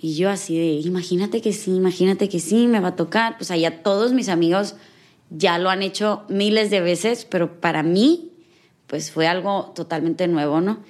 Y 0.00 0.14
yo 0.14 0.30
así 0.30 0.56
de, 0.56 0.86
imagínate 0.86 1.40
que 1.40 1.52
sí, 1.52 1.74
imagínate 1.74 2.28
que 2.28 2.38
sí, 2.38 2.68
me 2.68 2.80
va 2.80 2.88
a 2.88 2.96
tocar. 2.96 3.36
Pues 3.36 3.50
allá 3.50 3.82
todos 3.82 4.12
mis 4.12 4.28
amigos 4.28 4.76
ya 5.30 5.58
lo 5.58 5.70
han 5.70 5.82
hecho 5.82 6.22
miles 6.28 6.70
de 6.70 6.80
veces, 6.80 7.24
pero 7.24 7.60
para 7.60 7.82
mí, 7.82 8.30
pues 8.86 9.10
fue 9.10 9.26
algo 9.26 9.72
totalmente 9.74 10.28
nuevo, 10.28 10.60
¿no? 10.60 10.82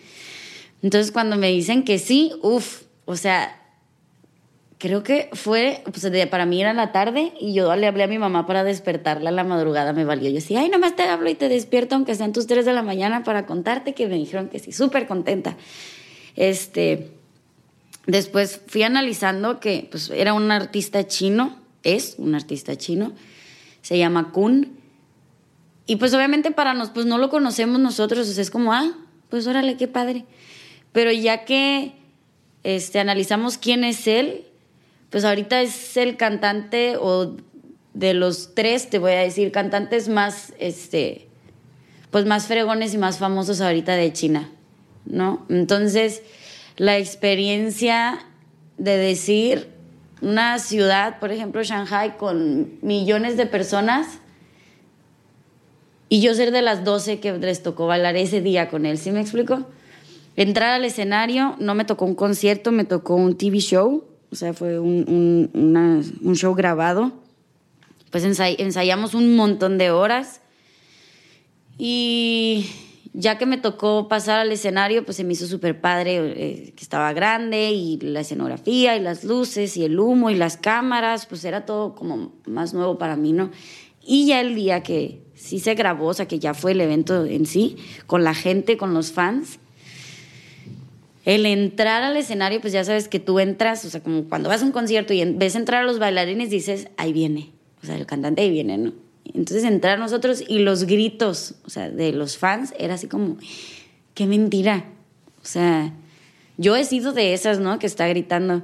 Entonces, 0.83 1.11
cuando 1.11 1.37
me 1.37 1.49
dicen 1.49 1.85
que 1.85 1.99
sí, 1.99 2.33
uff, 2.43 2.83
o 3.07 3.17
sea, 3.17 3.59
creo 4.79 5.03
que 5.03 5.29
fue, 5.33 5.83
pues 5.85 6.07
para 6.31 6.47
mí 6.47 6.61
era 6.61 6.73
la 6.73 6.93
tarde 6.93 7.33
y 7.39 7.53
yo 7.53 7.75
le 7.75 7.87
hablé 7.87 8.05
a 8.05 8.07
mi 8.07 8.19
mamá 8.19 8.47
para 8.47 8.65
despertarla 8.65 9.31
a 9.31 9.33
la 9.33 9.45
madrugada, 9.45 9.93
me 9.93 10.05
valió. 10.05 10.29
Yo 10.29 10.37
decía, 10.37 10.61
ay, 10.61 10.69
nomás 10.69 10.95
te 10.97 11.03
hablo 11.03 11.29
y 11.29 11.35
te 11.35 11.49
despierto 11.49 11.97
aunque 11.97 12.15
sean 12.15 12.33
tus 12.33 12.47
3 12.47 12.65
de 12.65 12.73
la 12.73 12.83
mañana 12.83 13.25
para 13.25 13.45
contarte 13.45 13.93
que 13.93 14.07
me 14.07 14.15
dijeron 14.15 14.49
que 14.49 14.61
sí, 14.61 14.73
súper 14.73 15.07
contenta. 15.07 15.57
Este, 16.37 17.11
después 18.07 18.61
fui 18.69 18.85
analizando 18.85 19.59
que 19.59 19.89
pues 19.91 20.11
era 20.11 20.33
un 20.33 20.51
artista 20.53 21.07
chino, 21.07 21.59
es 21.83 22.15
un 22.19 22.37
artista 22.37 22.77
chino, 22.77 23.13
se 23.83 23.99
llama 23.99 24.31
Kun. 24.31 24.79
Y 25.87 25.97
pues 25.97 26.15
obviamente 26.15 26.53
para 26.53 26.75
nos, 26.75 26.91
pues 26.91 27.07
no 27.07 27.19
lo 27.19 27.31
conocemos 27.31 27.81
nosotros, 27.81 28.29
o 28.29 28.33
sea, 28.33 28.43
es 28.43 28.51
como, 28.51 28.73
ah, 28.73 28.93
pues 29.29 29.47
órale, 29.49 29.77
qué 29.77 29.89
padre. 29.89 30.25
Pero 30.93 31.11
ya 31.11 31.45
que 31.45 31.95
este, 32.63 33.01
analizamos 33.01 33.59
quién 33.59 33.83
es 33.83 34.07
él, 34.07 34.48
pues 35.11 35.25
ahorita 35.25 35.63
es 35.63 35.97
el 35.97 36.17
cantante 36.17 36.97
o 36.99 37.37
de 37.95 38.15
los 38.15 38.55
tres, 38.55 38.91
te 38.91 38.99
voy 38.99 39.13
a 39.13 39.21
decir, 39.21 39.51
cantantes 39.51 40.09
más, 40.09 40.53
este, 40.59 41.29
pues 42.11 42.27
más 42.27 42.47
fregones 42.47 42.95
y 42.95 42.99
más 42.99 43.19
famosos 43.19 43.61
ahorita 43.61 43.95
de 43.97 44.13
China, 44.13 44.51
¿no? 45.07 45.47
Entonces, 45.49 46.23
la 46.77 46.99
experiencia 46.99 48.21
de 48.77 48.97
decir 48.97 49.69
una 50.21 50.59
ciudad, 50.59 51.19
por 51.19 51.33
ejemplo, 51.33 51.63
Shanghai, 51.63 52.17
con 52.17 52.79
millones 52.83 53.37
de 53.37 53.47
personas, 53.47 54.21
y 56.09 56.21
yo 56.21 56.35
ser 56.35 56.53
de 56.53 56.63
las 56.63 56.85
12 56.85 57.21
que 57.21 57.33
les 57.33 57.63
tocó 57.63 57.87
bailar 57.87 58.17
ese 58.17 58.41
día 58.41 58.69
con 58.69 58.87
él, 58.87 58.99
¿sí 58.99 59.11
me 59.11 59.21
explico? 59.21 59.67
Entrar 60.37 60.71
al 60.71 60.85
escenario, 60.85 61.57
no 61.59 61.75
me 61.75 61.85
tocó 61.85 62.05
un 62.05 62.15
concierto, 62.15 62.71
me 62.71 62.85
tocó 62.85 63.15
un 63.17 63.37
TV 63.37 63.59
show 63.59 64.05
o 64.31 64.37
sea, 64.37 64.53
fue 64.53 64.79
un, 64.79 65.51
un, 65.53 66.37
show 66.37 66.55
grabado. 66.55 67.13
Pues 68.11 68.25
ensayamos 68.25 69.15
un 69.15 69.37
montón 69.37 69.77
de 69.79 69.91
horas 69.91 70.41
y 71.77 72.67
ya 73.13 73.37
que 73.37 73.47
me 73.47 73.59
tocó 73.59 74.09
pasar 74.09 74.39
al 74.39 74.53
escenario, 74.53 75.05
pues 75.05 75.17
se 75.17 75.25
me 75.25 75.33
hizo 75.33 75.47
súper 75.47 75.81
padre, 75.81 76.17
eh, 76.19 76.73
que 76.75 76.83
estaba 76.83 77.13
grande 77.13 77.71
y 77.73 77.99
la 77.99 78.21
escenografía 78.21 78.97
y 78.97 79.01
las 79.01 79.25
luces 79.25 79.77
y 79.77 79.85
el 79.85 79.99
humo 79.99 80.31
y 80.31 80.37
las 80.37 80.57
cámaras, 80.57 81.27
pues 81.27 81.45
era 81.45 81.67
todo 81.67 81.95
como 81.95 82.33
más 82.47 82.75
nuevo 82.75 82.97
para 82.97 83.17
mí, 83.17 83.33
¿no? 83.33 83.51
Y 84.03 84.27
ya 84.27 84.41
el 84.41 84.55
día 84.55 84.83
que 84.83 85.23
sí 85.35 85.59
se 85.59 85.75
grabó, 85.75 86.07
o 86.07 86.15
sea, 86.15 86.27
que 86.27 86.39
ya 86.39 86.55
fue 86.55 86.73
el 86.73 86.81
evento 86.81 87.25
en 87.25 87.45
sí, 87.45 87.77
con 88.07 88.25
la 88.25 88.35
gente, 88.35 88.77
con 88.77 88.95
los 88.95 89.13
fans, 89.13 89.59
el 91.29 91.45
entrar 91.45 92.03
al 92.03 92.17
escenario, 92.17 92.59
pues 92.63 92.73
ya 92.73 92.85
sabes 92.85 93.07
que 93.07 93.21
tú 93.21 93.39
entras, 93.39 93.85
o 93.85 93.91
sea, 93.91 94.03
como 94.03 94.25
cuando 94.31 94.49
vas 94.49 94.63
a 94.63 94.65
un 94.65 94.73
concierto 94.73 95.13
y 95.13 95.23
ves 95.35 95.57
entrar 95.57 95.83
a 95.83 95.87
los 95.87 95.99
bailarines, 95.99 96.49
dices, 96.49 96.89
ahí 96.97 97.13
viene, 97.13 97.51
o 97.83 97.87
sea, 97.87 97.97
el 97.97 98.07
cantante 98.07 98.41
ahí 98.41 98.51
viene, 98.51 98.79
¿no? 98.79 98.95
Entonces 99.27 99.65
entrar 99.65 99.99
nosotros 99.99 100.43
y 100.49 100.61
los 100.61 100.85
gritos, 100.85 101.57
o 101.67 101.69
sea, 101.69 101.91
de 101.91 102.13
los 102.13 102.39
fans, 102.39 102.73
era 102.79 102.95
así 102.95 103.09
como, 103.09 103.37
qué 104.15 104.27
mentira. 104.27 104.87
O 105.43 105.45
sea, 105.45 105.93
yo 106.57 106.77
he 106.77 106.85
sido 106.87 107.13
de 107.13 107.35
esas, 107.35 107.59
¿no? 107.59 107.79
Que 107.79 107.87
está 107.87 108.09
gritando. 108.09 108.63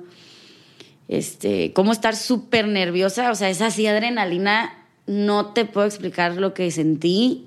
Este, 1.07 1.75
cómo 1.75 1.93
estar 1.93 2.17
súper 2.17 2.67
nerviosa, 2.67 3.31
o 3.31 3.35
sea, 3.35 3.51
esa 3.51 3.67
así 3.67 3.87
adrenalina, 3.87 4.73
no 5.07 5.53
te 5.53 5.67
puedo 5.67 5.87
explicar 5.87 6.37
lo 6.37 6.55
que 6.55 6.71
sentí. 6.71 7.45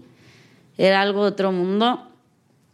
Era 0.78 1.02
algo 1.02 1.24
de 1.24 1.30
otro 1.30 1.52
mundo 1.52 2.07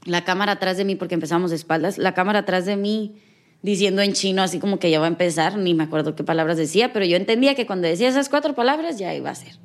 la 0.06 0.24
cámara 0.24 0.54
atrás 0.54 0.78
de 0.78 0.86
mí, 0.86 0.96
porque 0.96 1.16
empezamos 1.16 1.50
de 1.50 1.56
espaldas, 1.56 1.98
la 1.98 2.14
cámara 2.14 2.40
atrás 2.40 2.66
de 2.66 2.76
mí 2.76 3.16
diciendo 3.62 4.02
en 4.02 4.14
chino, 4.14 4.42
así 4.44 4.60
como 4.60 4.78
que 4.78 4.92
ya 4.92 5.00
va 5.00 5.06
a 5.06 5.10
empezar, 5.10 5.58
ni 5.58 5.74
me 5.74 5.84
acuerdo 5.84 6.16
qué 6.16 6.24
palabras 6.24 6.58
decía, 6.58 6.92
pero 6.92 7.06
yo 7.06 7.16
entendía 7.16 7.56
que 7.56 7.66
cuando 7.66 7.88
decía 7.88 8.10
esas 8.10 8.30
cuatro 8.30 8.54
palabras 8.54 9.00
ya 9.00 9.16
iba 9.16 9.30
a 9.30 9.36
ser. 9.36 9.58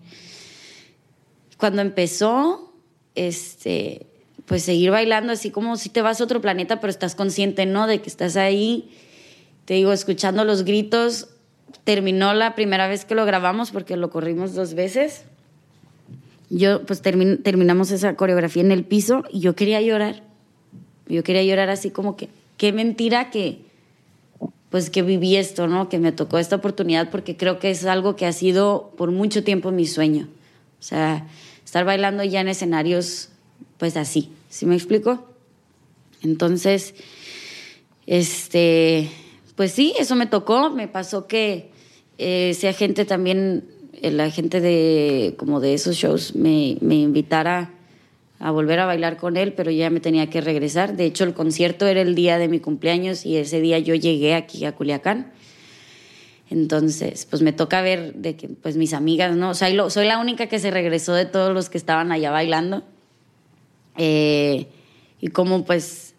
Cuando 1.59 1.83
empezó, 1.83 2.73
este, 3.17 4.07
pues 4.47 4.63
seguir 4.63 4.93
bailando 4.93 5.33
así 5.33 5.51
como 5.51 5.77
si 5.77 5.89
te 5.89 6.01
vas 6.01 6.21
a 6.21 6.25
otro 6.25 6.41
planeta, 6.41 6.81
pero 6.81 6.91
estás 6.91 7.17
consciente, 7.17 7.67
¿no? 7.67 7.89
De 7.89 8.01
que 8.01 8.09
estás 8.09 8.37
ahí, 8.37 8.91
te 9.65 9.75
digo, 9.75 9.93
escuchando 9.93 10.45
los 10.45 10.63
gritos. 10.63 11.31
Terminó 11.83 12.33
la 12.33 12.55
primera 12.55 12.87
vez 12.87 13.05
que 13.05 13.17
lo 13.17 13.27
grabamos 13.27 13.73
porque 13.73 13.97
lo 13.97 14.11
corrimos 14.11 14.55
dos 14.55 14.75
veces. 14.75 15.25
Yo, 16.49 16.87
pues 16.87 17.03
terminamos 17.03 17.91
esa 17.91 18.15
coreografía 18.15 18.63
en 18.63 18.73
el 18.73 18.85
piso 18.85 19.25
y 19.31 19.41
yo 19.41 19.55
quería 19.57 19.83
llorar 19.83 20.28
yo 21.09 21.23
quería 21.25 21.43
llorar 21.43 21.71
así 21.71 21.91
como 21.91 22.17
que, 22.17 22.29
qué 22.57 22.73
mentira 22.73 23.31
que, 23.31 23.61
pues 24.71 24.91
que 24.91 25.03
viví 25.03 25.37
esto, 25.37 25.67
¿no? 25.67 25.89
Que 25.89 25.99
me 25.99 26.13
tocó 26.13 26.39
esta 26.39 26.57
oportunidad 26.57 27.11
porque 27.11 27.37
creo 27.37 27.59
que 27.59 27.71
es 27.71 27.85
algo 27.87 28.17
que 28.17 28.27
ha 28.27 28.33
sido 28.33 28.93
por 28.97 29.11
mucho 29.11 29.43
tiempo 29.43 29.71
mi 29.71 29.87
sueño. 29.87 30.29
O 30.79 30.83
sea, 30.83 31.27
estar 31.65 31.85
bailando 31.85 32.23
ya 32.25 32.41
en 32.41 32.49
escenarios, 32.49 33.31
pues 33.79 33.97
así, 33.97 34.31
¿sí 34.51 34.67
me 34.67 34.75
explico? 34.75 35.25
Entonces, 36.23 36.95
este, 38.07 39.11
pues 39.57 39.73
sí, 39.73 39.95
eso 39.99 40.15
me 40.17 40.27
tocó, 40.27 40.71
me 40.71 40.89
pasó 40.89 41.27
que 41.27 41.71
eh, 42.19 42.51
esa 42.51 42.73
gente 42.73 43.05
también, 43.05 43.65
eh, 43.95 44.11
la 44.11 44.31
gente 44.31 44.61
de, 44.61 45.35
como 45.39 45.61
de 45.61 45.75
esos 45.75 45.97
shows, 45.97 46.35
me, 46.35 46.77
me 46.81 46.97
invitara 46.97 47.78
a 48.41 48.51
volver 48.51 48.79
a 48.79 48.87
bailar 48.87 49.17
con 49.17 49.37
él, 49.37 49.53
pero 49.53 49.71
ya 49.71 49.91
me 49.91 50.01
tenía 50.01 50.31
que 50.31 50.41
regresar. 50.41 50.97
De 50.97 51.05
hecho, 51.05 51.25
el 51.25 51.35
concierto 51.35 51.87
era 51.87 52.01
el 52.01 52.15
día 52.15 52.39
de 52.39 52.49
mi 52.49 52.61
cumpleaños 52.61 53.27
y 53.27 53.37
ese 53.37 53.61
día 53.61 53.79
yo 53.79 53.95
llegué 53.95 54.35
aquí 54.35 54.65
a 54.65 54.73
Culiacán. 54.73 55.33
Entonces, 56.51 57.27
pues 57.27 57.43
me 57.43 57.53
toca 57.53 57.83
ver 57.83 58.15
de 58.15 58.37
que, 58.37 58.49
pues 58.49 58.77
mis 58.77 58.95
amigas, 58.95 59.37
¿no? 59.37 59.51
O 59.51 59.55
sea, 59.55 59.69
soy 59.91 60.07
la 60.07 60.19
única 60.19 60.47
que 60.47 60.59
se 60.59 60.71
regresó 60.71 61.15
de 61.15 61.27
todos 61.27 61.53
los 61.53 61.69
que 61.69 61.77
estaban 61.77 62.11
allá 62.11 62.31
bailando. 62.31 62.85
Eh, 63.97 64.69
y 65.21 65.29
cómo, 65.29 65.65
pues, 65.65 66.15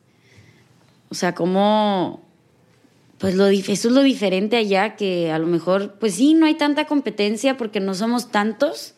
o 1.09 1.15
sea, 1.15 1.33
cómo, 1.33 2.21
pues 3.17 3.35
lo, 3.35 3.47
eso 3.47 3.71
es 3.71 3.85
lo 3.85 4.03
diferente 4.03 4.57
allá, 4.57 4.95
que 4.95 5.31
a 5.31 5.39
lo 5.39 5.47
mejor, 5.47 5.95
pues 5.99 6.15
sí, 6.15 6.33
no 6.33 6.45
hay 6.45 6.55
tanta 6.55 6.85
competencia 6.85 7.57
porque 7.57 7.79
no 7.79 7.95
somos 7.95 8.29
tantos, 8.29 8.93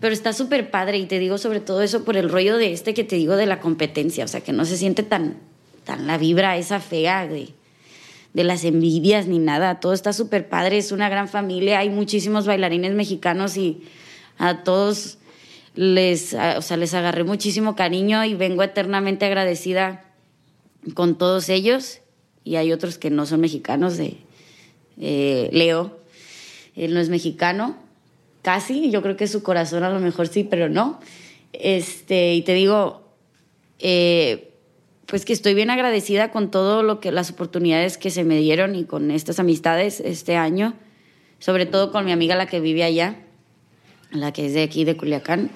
pero 0.00 0.12
está 0.12 0.32
súper 0.32 0.70
padre 0.70 0.98
y 0.98 1.06
te 1.06 1.18
digo 1.18 1.38
sobre 1.38 1.60
todo 1.60 1.82
eso 1.82 2.04
por 2.04 2.16
el 2.16 2.28
rollo 2.28 2.56
de 2.56 2.72
este 2.72 2.94
que 2.94 3.04
te 3.04 3.16
digo 3.16 3.36
de 3.36 3.46
la 3.46 3.60
competencia, 3.60 4.24
o 4.24 4.28
sea, 4.28 4.42
que 4.42 4.52
no 4.52 4.64
se 4.64 4.76
siente 4.76 5.02
tan, 5.02 5.38
tan 5.84 6.06
la 6.06 6.18
vibra 6.18 6.56
esa 6.56 6.80
fea 6.80 7.26
de, 7.26 7.50
de 8.34 8.44
las 8.44 8.64
envidias 8.64 9.26
ni 9.26 9.38
nada, 9.38 9.80
todo 9.80 9.92
está 9.92 10.12
súper 10.12 10.48
padre, 10.48 10.78
es 10.78 10.92
una 10.92 11.08
gran 11.08 11.28
familia, 11.28 11.78
hay 11.78 11.90
muchísimos 11.90 12.46
bailarines 12.46 12.92
mexicanos 12.92 13.56
y 13.56 13.82
a 14.38 14.62
todos 14.62 15.18
les, 15.76 16.34
o 16.34 16.62
sea, 16.62 16.76
les 16.76 16.94
agarré 16.94 17.24
muchísimo 17.24 17.76
cariño 17.76 18.24
y 18.24 18.34
vengo 18.34 18.62
eternamente 18.62 19.26
agradecida 19.26 20.04
con 20.94 21.16
todos 21.16 21.48
ellos. 21.48 22.00
Y 22.44 22.56
hay 22.56 22.72
otros 22.72 22.98
que 22.98 23.10
no 23.10 23.26
son 23.26 23.40
mexicanos, 23.40 23.96
de 23.96 24.16
eh, 24.98 25.50
Leo, 25.52 25.98
él 26.74 26.94
no 26.94 27.00
es 27.00 27.08
mexicano, 27.08 27.76
casi, 28.46 28.92
yo 28.92 29.02
creo 29.02 29.16
que 29.16 29.26
su 29.26 29.42
corazón 29.42 29.82
a 29.82 29.90
lo 29.90 29.98
mejor 29.98 30.28
sí, 30.28 30.44
pero 30.44 30.68
no. 30.68 31.00
Este, 31.52 32.32
y 32.34 32.42
te 32.42 32.54
digo, 32.54 33.02
eh, 33.80 34.52
pues 35.06 35.24
que 35.24 35.32
estoy 35.32 35.54
bien 35.54 35.68
agradecida 35.68 36.30
con 36.30 36.52
todo 36.52 36.84
lo 36.84 37.00
que 37.00 37.10
las 37.10 37.28
oportunidades 37.28 37.98
que 37.98 38.08
se 38.10 38.22
me 38.22 38.38
dieron 38.38 38.76
y 38.76 38.84
con 38.84 39.10
estas 39.10 39.40
amistades 39.40 39.98
este 39.98 40.36
año, 40.36 40.74
sobre 41.40 41.66
todo 41.66 41.90
con 41.90 42.04
mi 42.04 42.12
amiga 42.12 42.36
la 42.36 42.46
que 42.46 42.60
vive 42.60 42.84
allá, 42.84 43.16
la 44.12 44.32
que 44.32 44.46
es 44.46 44.54
de 44.54 44.62
aquí 44.62 44.84
de 44.84 44.96
Culiacán, 44.96 45.50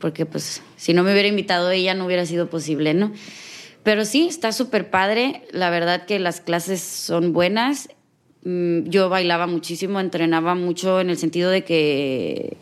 porque 0.00 0.26
pues 0.26 0.60
si 0.76 0.94
no 0.94 1.04
me 1.04 1.12
hubiera 1.12 1.28
invitado 1.28 1.70
ella 1.70 1.94
no 1.94 2.04
hubiera 2.04 2.26
sido 2.26 2.50
posible, 2.50 2.94
¿no? 2.94 3.12
Pero 3.84 4.04
sí, 4.04 4.26
está 4.26 4.50
súper 4.50 4.90
padre. 4.90 5.44
La 5.52 5.70
verdad 5.70 6.04
que 6.04 6.18
las 6.18 6.40
clases 6.40 6.80
son 6.80 7.32
buenas. 7.32 7.90
Mm, 8.44 8.88
yo 8.88 9.08
bailaba 9.08 9.46
muchísimo, 9.46 10.00
entrenaba 10.00 10.54
mucho 10.54 11.00
en 11.00 11.10
el 11.10 11.18
sentido 11.18 11.50
de 11.50 11.64
que, 11.64 12.56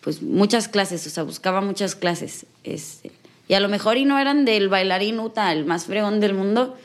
pues 0.00 0.22
muchas 0.22 0.68
clases, 0.68 1.06
o 1.06 1.10
sea, 1.10 1.22
buscaba 1.22 1.60
muchas 1.60 1.94
clases. 1.94 2.46
Este, 2.64 3.12
y 3.48 3.54
a 3.54 3.60
lo 3.60 3.68
mejor 3.68 3.96
y 3.96 4.04
no 4.04 4.18
eran 4.18 4.44
del 4.44 4.68
bailarín 4.68 5.20
Uta, 5.20 5.52
el 5.52 5.64
más 5.64 5.86
fregón 5.86 6.20
del 6.20 6.34
mundo, 6.34 6.76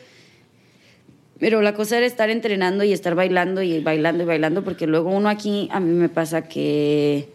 pero 1.39 1.61
la 1.61 1.73
cosa 1.73 1.97
era 1.97 2.05
estar 2.05 2.29
entrenando 2.29 2.83
y 2.83 2.93
estar 2.93 3.15
bailando 3.15 3.61
y 3.61 3.79
bailando 3.79 4.23
y 4.23 4.25
bailando, 4.25 4.63
porque 4.63 4.87
luego 4.87 5.09
uno 5.09 5.29
aquí, 5.29 5.67
a 5.71 5.79
mí 5.79 5.91
me 5.91 6.09
pasa 6.09 6.47
que, 6.47 7.29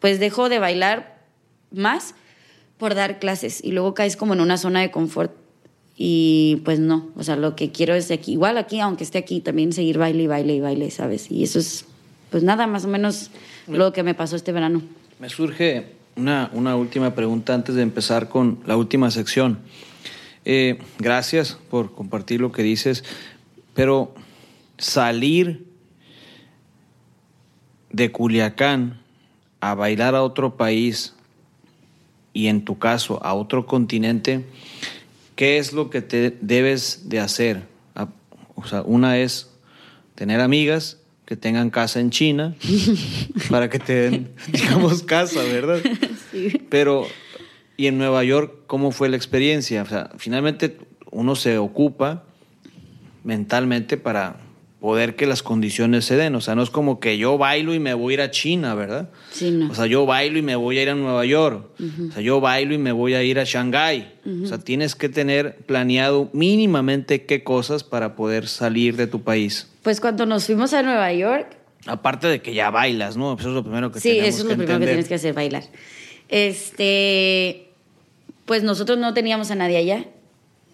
pues 0.00 0.18
dejo 0.20 0.48
de 0.48 0.58
bailar 0.58 1.18
más 1.70 2.14
por 2.76 2.94
dar 2.94 3.18
clases 3.18 3.62
y 3.62 3.72
luego 3.72 3.94
caes 3.94 4.16
como 4.16 4.34
en 4.34 4.40
una 4.40 4.56
zona 4.56 4.80
de 4.80 4.90
confort 4.90 5.43
y 5.96 6.62
pues 6.64 6.80
no, 6.80 7.08
o 7.16 7.22
sea, 7.22 7.36
lo 7.36 7.54
que 7.54 7.70
quiero 7.70 7.94
es 7.94 8.10
aquí, 8.10 8.32
igual 8.32 8.58
aquí, 8.58 8.80
aunque 8.80 9.04
esté 9.04 9.18
aquí, 9.18 9.40
también 9.40 9.72
seguir 9.72 9.98
baile 9.98 10.24
y 10.24 10.26
baile 10.26 10.54
y 10.54 10.60
baile, 10.60 10.90
¿sabes? 10.90 11.30
Y 11.30 11.44
eso 11.44 11.58
es, 11.58 11.84
pues 12.30 12.42
nada, 12.42 12.66
más 12.66 12.84
o 12.84 12.88
menos 12.88 13.30
lo 13.68 13.92
que 13.92 14.02
me 14.02 14.14
pasó 14.14 14.36
este 14.36 14.52
verano. 14.52 14.82
Me 15.20 15.28
surge 15.28 15.86
una, 16.16 16.50
una 16.52 16.76
última 16.76 17.14
pregunta 17.14 17.54
antes 17.54 17.74
de 17.76 17.82
empezar 17.82 18.28
con 18.28 18.58
la 18.66 18.76
última 18.76 19.10
sección. 19.10 19.58
Eh, 20.44 20.78
gracias 20.98 21.56
por 21.70 21.94
compartir 21.94 22.40
lo 22.40 22.52
que 22.52 22.62
dices, 22.62 23.04
pero 23.72 24.14
salir 24.78 25.64
de 27.90 28.10
Culiacán 28.10 29.00
a 29.60 29.74
bailar 29.74 30.14
a 30.14 30.22
otro 30.22 30.56
país 30.56 31.14
y 32.32 32.48
en 32.48 32.64
tu 32.64 32.78
caso 32.78 33.24
a 33.24 33.32
otro 33.34 33.64
continente, 33.64 34.44
¿qué 35.34 35.58
es 35.58 35.72
lo 35.72 35.90
que 35.90 36.02
te 36.02 36.36
debes 36.40 37.08
de 37.08 37.20
hacer? 37.20 37.62
Ah, 37.94 38.08
o 38.54 38.66
sea, 38.66 38.82
una 38.82 39.18
es 39.18 39.50
tener 40.14 40.40
amigas 40.40 40.98
que 41.24 41.36
tengan 41.36 41.70
casa 41.70 42.00
en 42.00 42.10
China 42.10 42.54
para 43.50 43.70
que 43.70 43.78
te 43.78 44.10
den, 44.10 44.34
digamos, 44.48 45.02
casa, 45.02 45.42
¿verdad? 45.42 45.80
Sí. 46.30 46.66
Pero, 46.68 47.06
¿y 47.76 47.86
en 47.86 47.96
Nueva 47.96 48.24
York 48.24 48.64
cómo 48.66 48.90
fue 48.90 49.08
la 49.08 49.16
experiencia? 49.16 49.82
O 49.82 49.86
sea, 49.86 50.10
finalmente 50.18 50.78
uno 51.12 51.36
se 51.36 51.58
ocupa 51.58 52.24
mentalmente 53.22 53.96
para 53.96 54.40
poder 54.84 55.16
que 55.16 55.26
las 55.26 55.42
condiciones 55.42 56.04
se 56.04 56.14
den. 56.14 56.34
O 56.34 56.42
sea, 56.42 56.54
no 56.54 56.62
es 56.62 56.68
como 56.68 57.00
que 57.00 57.16
yo 57.16 57.38
bailo 57.38 57.72
y 57.72 57.78
me 57.78 57.94
voy 57.94 58.12
a 58.12 58.14
ir 58.16 58.20
a 58.20 58.30
China, 58.30 58.74
¿verdad? 58.74 59.08
Sí, 59.30 59.50
no. 59.50 59.70
O 59.70 59.74
sea, 59.74 59.86
yo 59.86 60.04
bailo 60.04 60.38
y 60.38 60.42
me 60.42 60.56
voy 60.56 60.76
a 60.76 60.82
ir 60.82 60.90
a 60.90 60.94
Nueva 60.94 61.24
York. 61.24 61.70
O 61.80 62.12
sea, 62.12 62.20
yo 62.20 62.38
bailo 62.42 62.74
y 62.74 62.76
me 62.76 62.92
voy 62.92 63.14
a 63.14 63.22
ir 63.22 63.38
a 63.38 63.44
Shanghái. 63.44 64.12
O 64.44 64.46
sea, 64.46 64.58
tienes 64.58 64.94
que 64.94 65.08
tener 65.08 65.56
planeado 65.64 66.28
mínimamente 66.34 67.24
qué 67.24 67.42
cosas 67.42 67.82
para 67.82 68.14
poder 68.14 68.46
salir 68.46 68.96
de 68.96 69.06
tu 69.06 69.22
país. 69.22 69.70
Pues 69.80 70.02
cuando 70.02 70.26
nos 70.26 70.44
fuimos 70.44 70.74
a 70.74 70.82
Nueva 70.82 71.10
York... 71.14 71.56
Aparte 71.86 72.26
de 72.26 72.42
que 72.42 72.52
ya 72.52 72.68
bailas, 72.68 73.16
¿no? 73.16 73.38
Eso 73.38 73.48
es 73.48 73.54
lo 73.54 73.62
primero 73.62 73.90
que 73.90 74.00
sí, 74.00 74.18
eso 74.18 74.42
es 74.42 74.44
lo 74.44 74.54
primero 74.54 74.78
que 74.80 74.84
tienes 74.84 75.08
que 75.08 75.14
hacer, 75.14 75.32
bailar. 75.32 75.64
Este... 76.28 77.68
Pues 78.44 78.62
nosotros 78.62 78.98
no 78.98 79.14
teníamos 79.14 79.50
a 79.50 79.54
nadie 79.54 79.78
allá. 79.78 80.04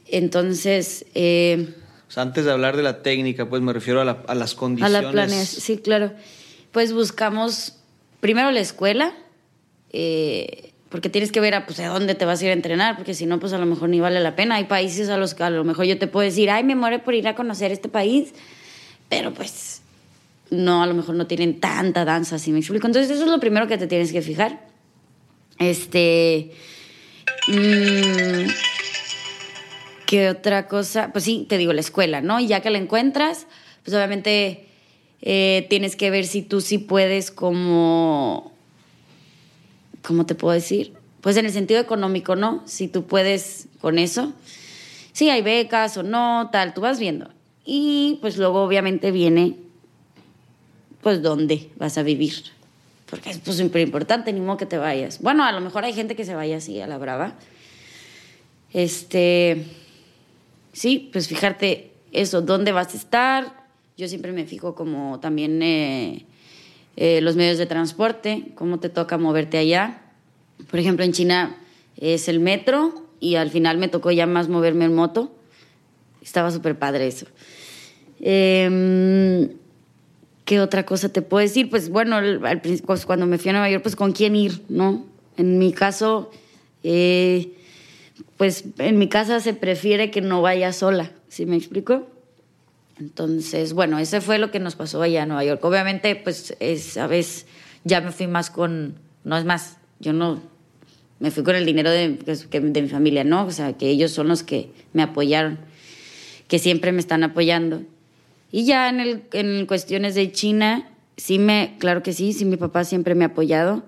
Entonces... 0.09 1.07
Eh, 1.15 1.75
o 2.11 2.13
sea, 2.13 2.25
antes 2.25 2.45
de 2.45 2.51
hablar 2.51 2.77
de 2.77 2.83
la 2.83 3.03
técnica, 3.05 3.49
pues 3.49 3.63
me 3.63 3.73
refiero 3.73 4.01
a, 4.01 4.35
las 4.35 4.55
condiciones. 4.57 4.97
A 4.97 5.01
la 5.01 5.13
planeación, 5.13 5.63
sí, 5.63 5.79
claro. 5.79 6.11
Pues 6.73 6.93
buscamos 6.93 7.77
primero 8.19 8.51
la 8.51 8.59
escuela, 8.59 9.15
eh, 9.93 10.73
porque 10.89 11.09
tienes 11.09 11.31
que 11.31 11.39
ver 11.39 11.55
a, 11.55 11.67
pues, 11.67 11.79
a 11.79 11.87
dónde 11.87 12.17
te 12.17 12.25
vas 12.25 12.43
a 12.43 12.47
ir 12.47 12.51
a 12.51 12.55
entrenar, 12.55 12.97
porque 12.97 13.15
si 13.15 13.27
no, 13.27 13.39
pues 13.39 13.53
a 13.53 13.59
lo 13.59 13.67
mejor 13.67 13.91
ni 13.91 14.01
vale 14.01 14.19
la 14.19 14.35
pena. 14.35 14.57
Hay 14.57 14.65
países 14.65 15.09
a 15.09 15.19
los 15.19 15.35
que 15.35 15.45
a 15.45 15.51
lo 15.51 15.63
mejor 15.63 15.85
yo 15.85 15.99
te 15.99 16.09
puedo 16.09 16.25
decir, 16.25 16.51
ay, 16.51 16.65
me 16.65 16.75
muero 16.75 17.01
por 17.05 17.15
ir 17.15 17.29
a 17.29 17.37
conocer 17.37 17.71
este 17.71 17.89
país, 17.89 18.35
pero 19.09 19.33
pues 19.33 19.81
no, 20.51 20.83
a 20.83 20.89
lo 20.89 20.95
mejor 20.95 21.15
no 21.15 21.29
tienen 21.29 21.61
tanta 21.61 22.05
danza, 22.05 22.35
así 22.37 22.51
me 22.51 22.59
explico. 22.59 22.89
Entonces, 22.89 23.09
eso 23.13 23.23
es 23.23 23.31
lo 23.31 23.39
primero 23.39 23.69
que 23.69 23.79
te 23.79 23.87
tienes 23.87 24.11
que 24.11 24.21
fijar. 24.21 24.67
Este. 25.61 26.51
Mmm, 27.47 28.49
¿Qué 30.11 30.29
otra 30.29 30.67
cosa? 30.67 31.11
Pues 31.13 31.23
sí, 31.23 31.47
te 31.49 31.57
digo, 31.57 31.73
la 31.73 31.83
escuela, 31.83 32.21
¿no? 32.21 32.41
Y 32.41 32.49
ya 32.49 32.59
que 32.59 32.71
la 32.71 32.79
encuentras, 32.79 33.47
pues 33.85 33.95
obviamente 33.95 34.67
eh, 35.23 35.69
tienes 35.71 35.95
que 35.95 36.11
ver 36.11 36.27
si 36.27 36.43
tú 36.43 36.61
sí 36.61 36.79
puedes 36.79 37.31
como... 37.31 38.51
¿Cómo 40.03 40.27
te 40.27 40.35
puedo 40.35 40.53
decir? 40.53 40.95
Pues 41.21 41.37
en 41.37 41.47
el 41.47 41.53
sentido 41.53 41.79
económico, 41.79 42.35
¿no? 42.35 42.61
Si 42.67 42.89
tú 42.89 43.05
puedes 43.05 43.69
con 43.81 44.01
eso. 44.01 44.33
Sí, 45.13 45.31
hay 45.31 45.43
becas 45.43 45.97
o 45.97 46.03
no, 46.03 46.49
tal, 46.51 46.75
tú 46.75 46.81
vas 46.81 46.99
viendo. 46.99 47.31
Y 47.65 48.19
pues 48.21 48.37
luego 48.37 48.65
obviamente 48.65 49.13
viene, 49.13 49.59
pues, 51.03 51.23
dónde 51.23 51.71
vas 51.77 51.99
a 51.99 52.03
vivir. 52.03 52.35
Porque 53.09 53.31
es 53.31 53.39
pues 53.39 53.59
súper 53.59 53.83
importante, 53.83 54.33
ni 54.33 54.41
modo 54.41 54.57
que 54.57 54.67
te 54.67 54.77
vayas. 54.77 55.23
Bueno, 55.23 55.45
a 55.45 55.53
lo 55.53 55.61
mejor 55.61 55.85
hay 55.85 55.93
gente 55.93 56.17
que 56.17 56.25
se 56.25 56.35
vaya 56.35 56.57
así 56.57 56.81
a 56.81 56.89
la 56.89 56.99
brava. 56.99 57.35
Este, 58.73 59.67
sí, 60.81 61.11
pues 61.13 61.29
fijarte 61.29 61.93
eso, 62.11 62.41
dónde 62.41 62.73
vas 62.73 62.95
a 62.95 62.97
estar. 62.97 63.67
Yo 63.99 64.09
siempre 64.09 64.33
me 64.33 64.47
fijo 64.47 64.75
como 64.75 65.21
también 65.21 65.63
eh, 65.63 66.25
eh, 66.97 67.21
los 67.21 67.37
medios 67.37 67.59
de 67.59 67.67
transporte, 67.67 68.47
cómo 68.55 68.81
te 68.81 68.89
toca 68.89 69.19
moverte 69.19 69.59
allá. 69.59 70.01
Por 70.71 70.81
ejemplo, 70.81 71.05
en 71.05 71.13
China 71.13 71.55
es 71.99 72.29
el 72.29 72.41
metro 72.41 72.95
y 73.21 73.35
al 73.35 73.51
final 73.51 73.77
me 73.77 73.89
tocó 73.89 74.11
ya 74.11 74.25
más 74.27 74.49
moverme 74.49 74.87
en 74.87 74.95
moto. 74.95 75.31
Estaba 76.23 76.51
súper 76.51 76.79
padre 76.79 77.09
eso. 77.09 77.27
Em, 78.19 79.51
¿Qué 80.47 80.61
otra 80.61 80.87
cosa 80.87 81.11
te 81.11 81.21
puedo 81.21 81.43
decir? 81.43 81.69
Pues 81.69 81.91
bueno, 81.91 82.17
al, 82.17 82.63
pues, 82.63 83.05
cuando 83.05 83.27
me 83.27 83.37
fui 83.37 83.51
a 83.51 83.53
Nueva 83.53 83.69
York, 83.69 83.83
pues 83.83 83.97
con 83.97 84.13
quién 84.13 84.35
ir, 84.35 84.63
¿no? 84.71 85.05
En 85.37 85.59
mi 85.59 85.75
caso, 85.75 86.31
eh, 86.83 87.53
pues 88.41 88.65
en 88.79 88.97
mi 88.97 89.07
casa 89.07 89.39
se 89.41 89.53
prefiere 89.53 90.11
que 90.11 90.23
no 90.23 90.41
vaya 90.41 90.73
sola, 90.73 91.11
¿sí 91.29 91.45
me 91.45 91.57
explico? 91.57 92.09
Entonces, 92.99 93.75
bueno, 93.75 93.99
ese 93.99 94.23
fue 94.23 94.39
lo 94.39 94.51
que 94.51 94.59
nos 94.59 94.77
pasó 94.77 95.03
allá 95.03 95.25
en 95.25 95.29
Nueva 95.29 95.45
York. 95.45 95.63
Obviamente, 95.63 96.17
pues 96.17 96.57
esa 96.59 97.07
vez 97.07 97.45
ya 97.85 98.01
me 98.01 98.13
fui 98.13 98.29
más 98.29 98.49
con, 98.49 98.95
no 99.25 99.37
es 99.37 99.45
más, 99.45 99.77
yo 99.99 100.15
no, 100.15 100.41
me 101.19 101.31
fui 101.31 101.43
con 101.43 101.55
el 101.55 101.67
dinero 101.67 101.91
de, 101.91 102.17
de 102.17 102.81
mi 102.81 102.89
familia, 102.89 103.25
¿no? 103.25 103.45
O 103.45 103.51
sea, 103.51 103.75
que 103.75 103.91
ellos 103.91 104.11
son 104.11 104.29
los 104.29 104.43
que 104.43 104.71
me 104.95 105.03
apoyaron, 105.03 105.59
que 106.49 106.59
siempre 106.59 106.93
me 106.93 107.01
están 107.01 107.23
apoyando. 107.23 107.83
Y 108.51 108.65
ya 108.65 108.89
en, 108.89 109.01
el, 109.01 109.23
en 109.35 109.67
cuestiones 109.67 110.15
de 110.15 110.33
China, 110.33 110.89
sí 111.19 111.39
me, 111.39 111.77
claro 111.79 112.03
que 112.03 112.15
sí, 112.15 112.33
sí 112.33 112.47
mi 112.47 112.57
papá 112.57 112.85
siempre 112.85 113.15
me 113.15 113.25
ha 113.25 113.29
apoyado, 113.29 113.83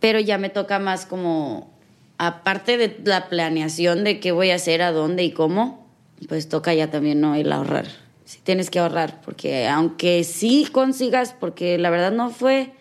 pero 0.00 0.20
ya 0.20 0.38
me 0.38 0.48
toca 0.48 0.78
más 0.78 1.04
como 1.04 1.75
aparte 2.18 2.76
de 2.76 2.98
la 3.04 3.28
planeación 3.28 4.04
de 4.04 4.20
qué 4.20 4.32
voy 4.32 4.50
a 4.50 4.56
hacer, 4.56 4.82
a 4.82 4.92
dónde 4.92 5.24
y 5.24 5.32
cómo, 5.32 5.86
pues 6.28 6.48
toca 6.48 6.72
ya 6.74 6.90
también 6.90 7.20
no 7.20 7.34
el 7.34 7.52
ahorrar. 7.52 7.86
Sí 8.24 8.40
tienes 8.42 8.70
que 8.70 8.78
ahorrar, 8.78 9.20
porque 9.24 9.68
aunque 9.68 10.24
sí 10.24 10.66
consigas, 10.70 11.34
porque 11.38 11.78
la 11.78 11.90
verdad 11.90 12.12
no 12.12 12.30
fue 12.30 12.72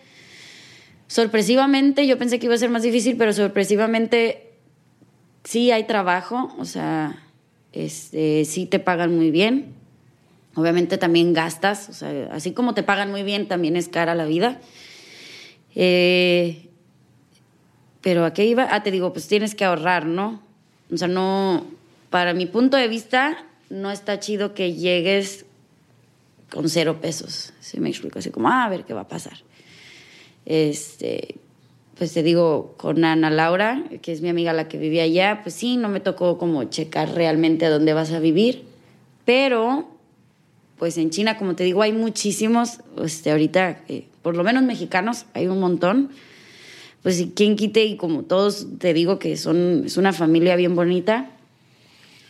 sorpresivamente, 1.07 2.07
yo 2.07 2.17
pensé 2.17 2.39
que 2.39 2.47
iba 2.47 2.55
a 2.55 2.57
ser 2.57 2.69
más 2.69 2.83
difícil, 2.83 3.15
pero 3.17 3.31
sorpresivamente 3.33 4.53
sí 5.43 5.71
hay 5.71 5.83
trabajo, 5.83 6.55
o 6.57 6.65
sea, 6.65 7.21
Este, 7.75 8.45
sí 8.45 8.65
te 8.65 8.79
pagan 8.79 9.13
muy 9.17 9.31
bien. 9.31 9.73
Obviamente 10.55 10.97
también 10.97 11.33
gastas, 11.33 11.89
o 11.89 11.93
sea, 11.93 12.29
así 12.31 12.53
como 12.53 12.73
te 12.73 12.83
pagan 12.83 13.11
muy 13.11 13.23
bien, 13.23 13.49
también 13.49 13.75
es 13.75 13.89
cara 13.89 14.15
la 14.15 14.25
vida. 14.25 14.61
Eh, 15.75 16.64
pero 18.05 18.23
¿a 18.23 18.33
qué 18.33 18.45
iba? 18.45 18.67
Ah, 18.69 18.83
te 18.83 18.91
digo, 18.91 19.13
pues 19.13 19.27
tienes 19.27 19.55
que 19.55 19.65
ahorrar, 19.65 20.05
¿no? 20.05 20.39
O 20.93 20.95
sea, 20.97 21.07
no, 21.07 21.65
para 22.11 22.35
mi 22.35 22.45
punto 22.45 22.77
de 22.77 22.87
vista, 22.87 23.35
no 23.71 23.89
está 23.89 24.19
chido 24.19 24.53
que 24.53 24.73
llegues 24.73 25.47
con 26.51 26.69
cero 26.69 26.99
pesos. 27.01 27.51
¿Sí 27.61 27.79
me 27.79 27.89
explico? 27.89 28.19
Así 28.19 28.29
como, 28.29 28.47
ah, 28.49 28.65
a 28.65 28.69
ver 28.69 28.83
qué 28.83 28.93
va 28.93 29.01
a 29.01 29.07
pasar. 29.07 29.39
Este, 30.45 31.37
pues 31.97 32.13
te 32.13 32.21
digo, 32.21 32.75
con 32.77 33.03
Ana 33.03 33.31
Laura, 33.31 33.83
que 34.03 34.11
es 34.11 34.21
mi 34.21 34.29
amiga 34.29 34.53
la 34.53 34.67
que 34.67 34.77
vivía 34.77 35.01
allá, 35.01 35.39
pues 35.41 35.55
sí, 35.55 35.75
no 35.75 35.89
me 35.89 35.99
tocó 35.99 36.37
como 36.37 36.63
checar 36.65 37.15
realmente 37.15 37.65
a 37.65 37.71
dónde 37.71 37.93
vas 37.93 38.11
a 38.11 38.19
vivir, 38.19 38.65
pero 39.25 39.89
pues 40.77 40.99
en 40.99 41.09
China, 41.09 41.39
como 41.39 41.55
te 41.55 41.63
digo, 41.63 41.81
hay 41.81 41.91
muchísimos, 41.91 42.81
este, 43.03 43.31
ahorita, 43.31 43.79
eh, 43.87 44.05
por 44.21 44.37
lo 44.37 44.43
menos 44.43 44.61
mexicanos, 44.61 45.25
hay 45.33 45.47
un 45.47 45.59
montón. 45.59 46.11
Pues 47.05 47.23
quien 47.35 47.55
quite 47.55 47.85
y 47.85 47.97
como 47.97 48.23
todos 48.23 48.65
te 48.79 48.91
digo 48.91 49.19
que 49.19 49.37
son, 49.37 49.83
es 49.85 49.95
una 49.97 50.11
familia 50.11 50.55
bien 50.55 50.73
bonita, 50.73 51.29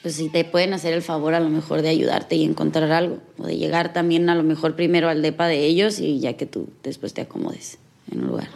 pues 0.02 0.16
si 0.16 0.28
te 0.28 0.44
pueden 0.44 0.74
hacer 0.74 0.94
el 0.94 1.02
favor 1.02 1.34
a 1.34 1.40
lo 1.40 1.50
mejor 1.50 1.82
de 1.82 1.88
ayudarte 1.88 2.36
y 2.36 2.44
encontrar 2.44 2.92
algo, 2.92 3.20
o 3.38 3.48
de 3.48 3.56
llegar 3.56 3.94
también 3.94 4.30
a 4.30 4.36
lo 4.36 4.44
mejor 4.44 4.76
primero 4.76 5.08
al 5.08 5.22
depa 5.22 5.48
de 5.48 5.66
ellos 5.66 6.02
y 6.02 6.20
ya 6.20 6.34
que 6.34 6.46
tú 6.46 6.68
después 6.84 7.14
te 7.14 7.22
acomodes 7.22 7.78
en 8.12 8.20
un 8.20 8.28
lugar. 8.28 8.50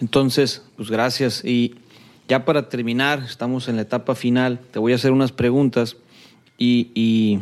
Entonces, 0.00 0.62
pues 0.74 0.90
gracias. 0.90 1.44
Y 1.44 1.76
ya 2.28 2.44
para 2.44 2.68
terminar, 2.68 3.22
estamos 3.24 3.68
en 3.68 3.76
la 3.76 3.82
etapa 3.82 4.16
final, 4.16 4.58
te 4.72 4.80
voy 4.80 4.94
a 4.94 4.96
hacer 4.96 5.12
unas 5.12 5.30
preguntas 5.30 5.96
y, 6.58 6.90
y 6.92 7.38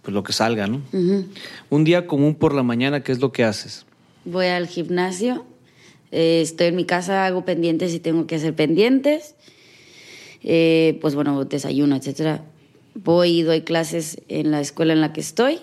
pues 0.00 0.14
lo 0.14 0.22
que 0.22 0.32
salga, 0.32 0.66
¿no? 0.66 0.80
Un 1.68 1.84
día 1.84 2.06
común 2.06 2.36
por 2.36 2.54
la 2.54 2.62
mañana, 2.62 3.02
¿qué 3.02 3.12
es 3.12 3.20
lo 3.20 3.32
que 3.32 3.44
haces? 3.44 3.84
Voy 4.24 4.46
al 4.46 4.66
gimnasio, 4.66 5.44
eh, 6.12 6.40
estoy 6.42 6.68
en 6.68 6.76
mi 6.76 6.84
casa, 6.84 7.26
hago 7.26 7.44
pendientes 7.44 7.94
y 7.94 8.00
tengo 8.00 8.26
que 8.26 8.36
hacer 8.36 8.54
pendientes. 8.54 9.34
Eh, 10.42 10.98
pues 11.00 11.14
bueno, 11.14 11.44
desayuno, 11.44 11.96
etcétera. 11.96 12.44
Voy 12.94 13.40
y 13.40 13.42
doy 13.42 13.62
clases 13.62 14.20
en 14.28 14.50
la 14.50 14.60
escuela 14.60 14.92
en 14.92 15.00
la 15.00 15.12
que 15.12 15.20
estoy. 15.20 15.60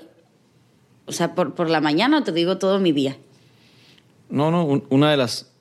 O 1.05 1.11
sea, 1.11 1.35
por, 1.35 1.55
por 1.55 1.69
la 1.69 1.81
mañana 1.81 2.23
te 2.23 2.31
digo 2.31 2.57
todo 2.57 2.79
mi 2.79 2.91
día. 2.91 3.17
No, 4.29 4.51
no, 4.51 4.83
una 4.89 5.09
de 5.09 5.17
las 5.17 5.51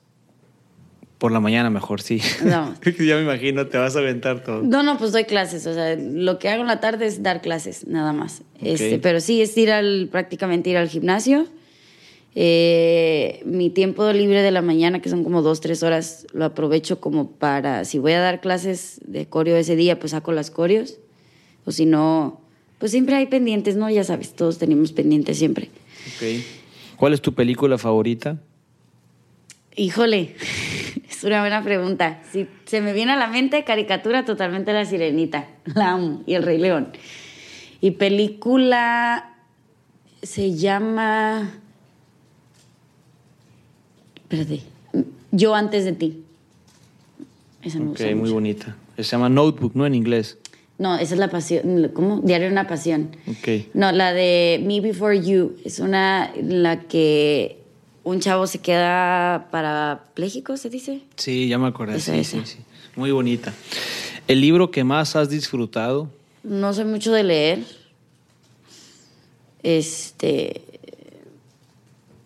por 1.17 1.31
la 1.31 1.39
mañana 1.39 1.69
mejor, 1.69 2.01
sí. 2.01 2.21
No. 2.43 2.75
ya 2.99 3.15
me 3.15 3.23
imagino, 3.23 3.67
te 3.67 3.77
vas 3.77 3.95
a 3.95 3.99
aventar 3.99 4.43
todo. 4.43 4.61
No, 4.61 4.83
no, 4.83 4.97
pues 4.97 5.11
doy 5.11 5.23
clases. 5.23 5.65
O 5.65 5.73
sea, 5.73 5.95
lo 5.95 6.37
que 6.37 6.49
hago 6.49 6.61
en 6.61 6.67
la 6.67 6.79
tarde 6.79 7.07
es 7.07 7.23
dar 7.23 7.41
clases, 7.41 7.87
nada 7.87 8.13
más. 8.13 8.43
Este, 8.61 8.99
pero 8.99 9.19
sí, 9.19 9.41
es 9.41 9.57
ir 9.57 9.71
al, 9.71 10.09
prácticamente 10.11 10.69
ir 10.69 10.77
al 10.77 10.89
gimnasio. 10.89 11.47
Eh, 12.39 13.41
mi 13.45 13.71
tiempo 13.71 14.11
libre 14.13 14.43
de 14.43 14.51
la 14.51 14.61
mañana, 14.61 15.01
que 15.01 15.09
son 15.09 15.23
como 15.23 15.41
dos, 15.41 15.59
tres 15.59 15.81
horas, 15.81 16.27
lo 16.33 16.45
aprovecho 16.45 17.01
como 17.01 17.31
para, 17.31 17.83
si 17.83 17.97
voy 17.97 18.11
a 18.11 18.19
dar 18.19 18.41
clases 18.41 19.01
de 19.07 19.25
coreo 19.25 19.57
ese 19.57 19.75
día, 19.75 19.97
pues 19.97 20.11
saco 20.11 20.31
las 20.33 20.51
coreos. 20.51 20.99
O 21.65 21.71
si 21.71 21.87
no, 21.87 22.39
pues 22.77 22.91
siempre 22.91 23.15
hay 23.15 23.25
pendientes, 23.25 23.75
¿no? 23.75 23.89
Ya 23.89 24.03
sabes, 24.03 24.35
todos 24.35 24.59
tenemos 24.59 24.91
pendientes 24.91 25.39
siempre. 25.39 25.71
Ok. 26.15 26.43
¿Cuál 26.95 27.13
es 27.13 27.21
tu 27.23 27.33
película 27.33 27.79
favorita? 27.79 28.37
Híjole. 29.75 30.35
Es 31.09 31.23
una 31.23 31.39
buena 31.39 31.63
pregunta. 31.63 32.21
Si 32.31 32.47
se 32.65 32.79
me 32.79 32.93
viene 32.93 33.13
a 33.13 33.15
la 33.15 33.25
mente, 33.25 33.63
caricatura 33.63 34.23
totalmente 34.23 34.71
La 34.71 34.85
Sirenita. 34.85 35.47
La 35.65 35.93
amo. 35.93 36.21
Y 36.27 36.35
El 36.35 36.43
Rey 36.43 36.59
León. 36.59 36.89
Y 37.81 37.91
película 37.91 39.35
se 40.21 40.53
llama. 40.53 41.63
Espérate. 44.29 44.61
Yo 45.31 45.55
antes 45.55 45.85
de 45.85 45.93
ti. 45.93 46.23
Esa 47.61 47.79
me 47.79 47.91
ok, 47.91 48.01
muy 48.15 48.29
bonita. 48.29 48.75
Se 48.97 49.03
llama 49.03 49.29
Notebook, 49.29 49.73
¿no? 49.75 49.85
En 49.85 49.95
inglés. 49.95 50.37
No, 50.79 50.95
esa 50.95 51.15
es 51.15 51.19
la 51.19 51.29
pasión. 51.29 51.91
¿Cómo? 51.93 52.21
Diario 52.21 52.47
de 52.47 52.51
una 52.51 52.67
pasión. 52.67 53.15
Ok. 53.27 53.67
No, 53.73 53.91
la 53.91 54.13
de 54.13 54.61
Me 54.63 54.81
Before 54.81 55.19
You. 55.21 55.55
Es 55.63 55.79
una. 55.79 56.31
La 56.41 56.81
que 56.81 57.57
un 58.03 58.19
chavo 58.19 58.47
se 58.47 58.59
queda 58.59 59.47
parapléjico, 59.49 60.57
¿se 60.57 60.69
dice? 60.69 61.01
Sí, 61.15 61.47
ya 61.47 61.57
me 61.57 61.67
acordé. 61.67 61.99
sí, 61.99 62.23
sí, 62.23 62.41
sí. 62.43 62.57
Muy 62.95 63.11
bonita. 63.11 63.53
¿El 64.27 64.41
libro 64.41 64.71
que 64.71 64.83
más 64.83 65.15
has 65.15 65.29
disfrutado? 65.29 66.09
No 66.43 66.73
soy 66.73 66.85
mucho 66.85 67.11
de 67.11 67.23
leer. 67.23 67.63
Este. 69.63 70.63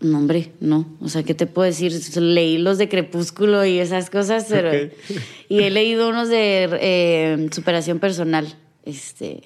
No, 0.01 0.17
hombre, 0.17 0.51
no. 0.59 0.87
O 0.99 1.09
sea, 1.09 1.23
¿qué 1.23 1.33
te 1.33 1.45
puedo 1.47 1.65
decir? 1.65 1.93
Leí 2.17 2.57
los 2.57 2.77
de 2.77 2.89
Crepúsculo 2.89 3.63
y 3.65 3.79
esas 3.79 4.09
cosas, 4.09 4.47
pero. 4.49 4.89
Y 5.47 5.59
he 5.59 5.69
leído 5.69 6.09
unos 6.09 6.27
de 6.29 6.69
eh, 6.81 7.49
superación 7.51 7.99
personal. 7.99 8.55
Este 8.83 9.43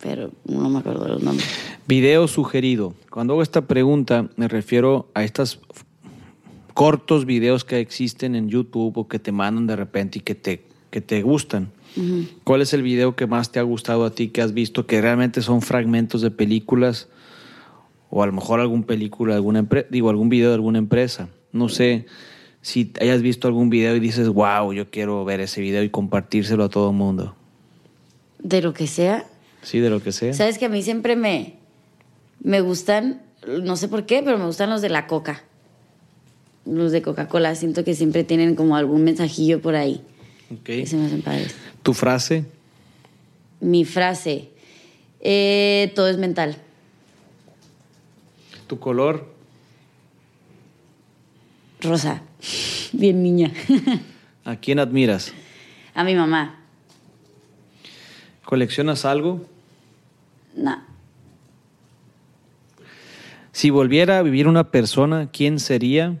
pero 0.00 0.30
no 0.46 0.68
me 0.68 0.78
acuerdo 0.78 1.04
de 1.04 1.10
los 1.10 1.22
nombres. 1.22 1.48
Video 1.86 2.28
sugerido. 2.28 2.94
Cuando 3.10 3.32
hago 3.32 3.42
esta 3.42 3.66
pregunta 3.66 4.28
me 4.36 4.48
refiero 4.48 5.10
a 5.14 5.24
estos 5.24 5.60
cortos 6.74 7.24
videos 7.24 7.64
que 7.64 7.80
existen 7.80 8.34
en 8.34 8.48
YouTube 8.48 8.96
o 8.96 9.08
que 9.08 9.18
te 9.18 9.32
mandan 9.32 9.66
de 9.66 9.76
repente 9.76 10.20
y 10.20 10.22
que 10.22 10.34
te, 10.34 10.62
que 10.90 11.00
te 11.00 11.22
gustan. 11.22 11.72
¿Cuál 12.44 12.62
es 12.62 12.72
el 12.74 12.82
video 12.82 13.16
que 13.16 13.26
más 13.26 13.50
te 13.50 13.58
ha 13.58 13.62
gustado 13.62 14.04
a 14.04 14.10
ti, 14.14 14.28
que 14.28 14.40
has 14.40 14.54
visto, 14.54 14.86
que 14.86 15.00
realmente 15.00 15.42
son 15.42 15.62
fragmentos 15.62 16.20
de 16.20 16.30
películas 16.30 17.08
o 18.10 18.22
a 18.22 18.26
lo 18.26 18.32
mejor 18.32 18.60
algún 18.60 18.84
película, 18.84 19.34
alguna 19.34 19.66
digo, 19.90 20.10
algún 20.10 20.28
video 20.28 20.48
de 20.48 20.54
alguna 20.54 20.78
empresa? 20.78 21.28
No 21.52 21.68
sé 21.68 22.06
si 22.62 22.92
hayas 23.00 23.22
visto 23.22 23.48
algún 23.48 23.70
video 23.70 23.96
y 23.96 24.00
dices, 24.00 24.28
wow, 24.28 24.72
yo 24.72 24.90
quiero 24.90 25.24
ver 25.24 25.40
ese 25.40 25.60
video 25.60 25.82
y 25.82 25.90
compartírselo 25.90 26.64
a 26.64 26.68
todo 26.68 26.90
el 26.90 26.96
mundo. 26.96 27.34
De 28.38 28.62
lo 28.62 28.72
que 28.72 28.86
sea. 28.86 29.26
Sí, 29.62 29.80
de 29.80 29.90
lo 29.90 30.02
que 30.02 30.12
sea. 30.12 30.32
Sabes 30.32 30.58
que 30.58 30.66
a 30.66 30.68
mí 30.68 30.82
siempre 30.82 31.16
me, 31.16 31.54
me 32.40 32.60
gustan, 32.60 33.22
no 33.62 33.76
sé 33.76 33.88
por 33.88 34.06
qué, 34.06 34.22
pero 34.22 34.38
me 34.38 34.46
gustan 34.46 34.70
los 34.70 34.82
de 34.82 34.88
la 34.88 35.06
coca. 35.06 35.44
Los 36.64 36.92
de 36.92 37.02
Coca-Cola. 37.02 37.54
Siento 37.54 37.84
que 37.84 37.94
siempre 37.94 38.24
tienen 38.24 38.54
como 38.54 38.76
algún 38.76 39.02
mensajillo 39.02 39.60
por 39.60 39.74
ahí. 39.74 40.02
Ok. 40.52 40.86
se 40.86 40.96
me 40.96 41.06
hacen 41.06 41.22
padres. 41.22 41.54
¿Tu 41.82 41.94
frase? 41.94 42.44
Mi 43.60 43.84
frase. 43.84 44.50
Eh, 45.20 45.92
todo 45.94 46.08
es 46.08 46.18
mental. 46.18 46.58
¿Tu 48.68 48.78
color? 48.78 49.26
Rosa. 51.80 52.22
Bien 52.92 53.22
niña. 53.22 53.52
¿A 54.44 54.56
quién 54.56 54.78
admiras? 54.78 55.32
A 55.94 56.04
mi 56.04 56.14
mamá. 56.14 56.60
¿Coleccionas 58.44 59.06
algo? 59.06 59.46
No. 60.54 60.82
Si 63.52 63.70
volviera 63.70 64.18
a 64.18 64.22
vivir 64.22 64.46
una 64.46 64.70
persona, 64.70 65.30
¿quién 65.32 65.58
sería? 65.60 66.18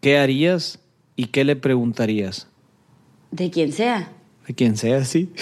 ¿Qué 0.00 0.16
harías? 0.16 0.78
¿Y 1.16 1.26
qué 1.26 1.44
le 1.44 1.56
preguntarías? 1.56 2.46
De 3.32 3.50
quien 3.50 3.72
sea. 3.72 4.12
De 4.46 4.54
quien 4.54 4.76
sea, 4.76 5.04
sí. 5.04 5.32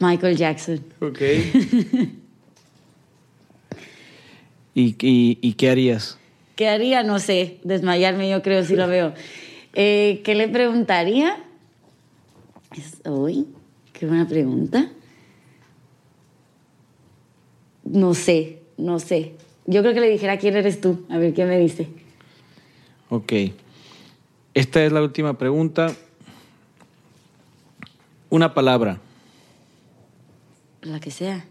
Michael 0.00 0.36
Jackson. 0.36 0.84
Ok. 1.00 1.18
¿Y, 4.80 5.54
qué 5.54 5.70
harías? 5.70 6.18
¿Qué 6.54 6.68
haría? 6.68 7.02
No 7.02 7.18
sé. 7.18 7.58
Desmayarme, 7.64 8.30
yo 8.30 8.42
creo, 8.42 8.64
si 8.64 8.76
lo 8.76 8.86
veo. 8.86 9.12
Eh, 9.74 10.20
¿Qué 10.24 10.36
le 10.36 10.48
preguntaría? 10.48 11.36
Uy, 13.04 13.46
qué 13.92 14.06
buena 14.06 14.28
pregunta. 14.28 14.88
No 17.82 18.14
sé, 18.14 18.60
no 18.76 19.00
sé. 19.00 19.34
Yo 19.66 19.82
creo 19.82 19.94
que 19.94 20.00
le 20.00 20.10
dijera 20.10 20.38
quién 20.38 20.56
eres 20.56 20.80
tú, 20.80 21.04
a 21.08 21.18
ver 21.18 21.34
qué 21.34 21.44
me 21.44 21.58
dice. 21.58 21.88
Ok. 23.08 23.32
Esta 24.54 24.84
es 24.84 24.92
la 24.92 25.02
última 25.02 25.36
pregunta. 25.36 25.92
Una 28.30 28.54
palabra. 28.54 29.00
La 30.82 31.00
que 31.00 31.10
sea. 31.10 31.44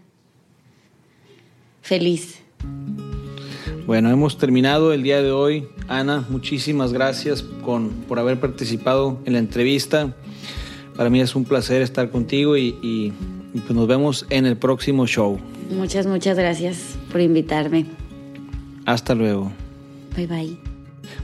Feliz. 1.82 2.42
Bueno, 3.88 4.10
hemos 4.10 4.36
terminado 4.36 4.92
el 4.92 5.02
día 5.02 5.22
de 5.22 5.30
hoy. 5.30 5.66
Ana, 5.88 6.22
muchísimas 6.28 6.92
gracias 6.92 7.42
con, 7.42 7.88
por 8.06 8.18
haber 8.18 8.38
participado 8.38 9.18
en 9.24 9.32
la 9.32 9.38
entrevista. 9.38 10.14
Para 10.94 11.08
mí 11.08 11.22
es 11.22 11.34
un 11.34 11.46
placer 11.46 11.80
estar 11.80 12.10
contigo 12.10 12.58
y, 12.58 13.14
pues 13.54 13.70
nos 13.70 13.86
vemos 13.86 14.26
en 14.28 14.44
el 14.44 14.58
próximo 14.58 15.06
show. 15.06 15.38
Muchas, 15.70 16.06
muchas 16.06 16.36
gracias 16.36 16.98
por 17.10 17.22
invitarme. 17.22 17.86
Hasta 18.84 19.14
luego. 19.14 19.50
Bye 20.14 20.26
bye. 20.26 20.67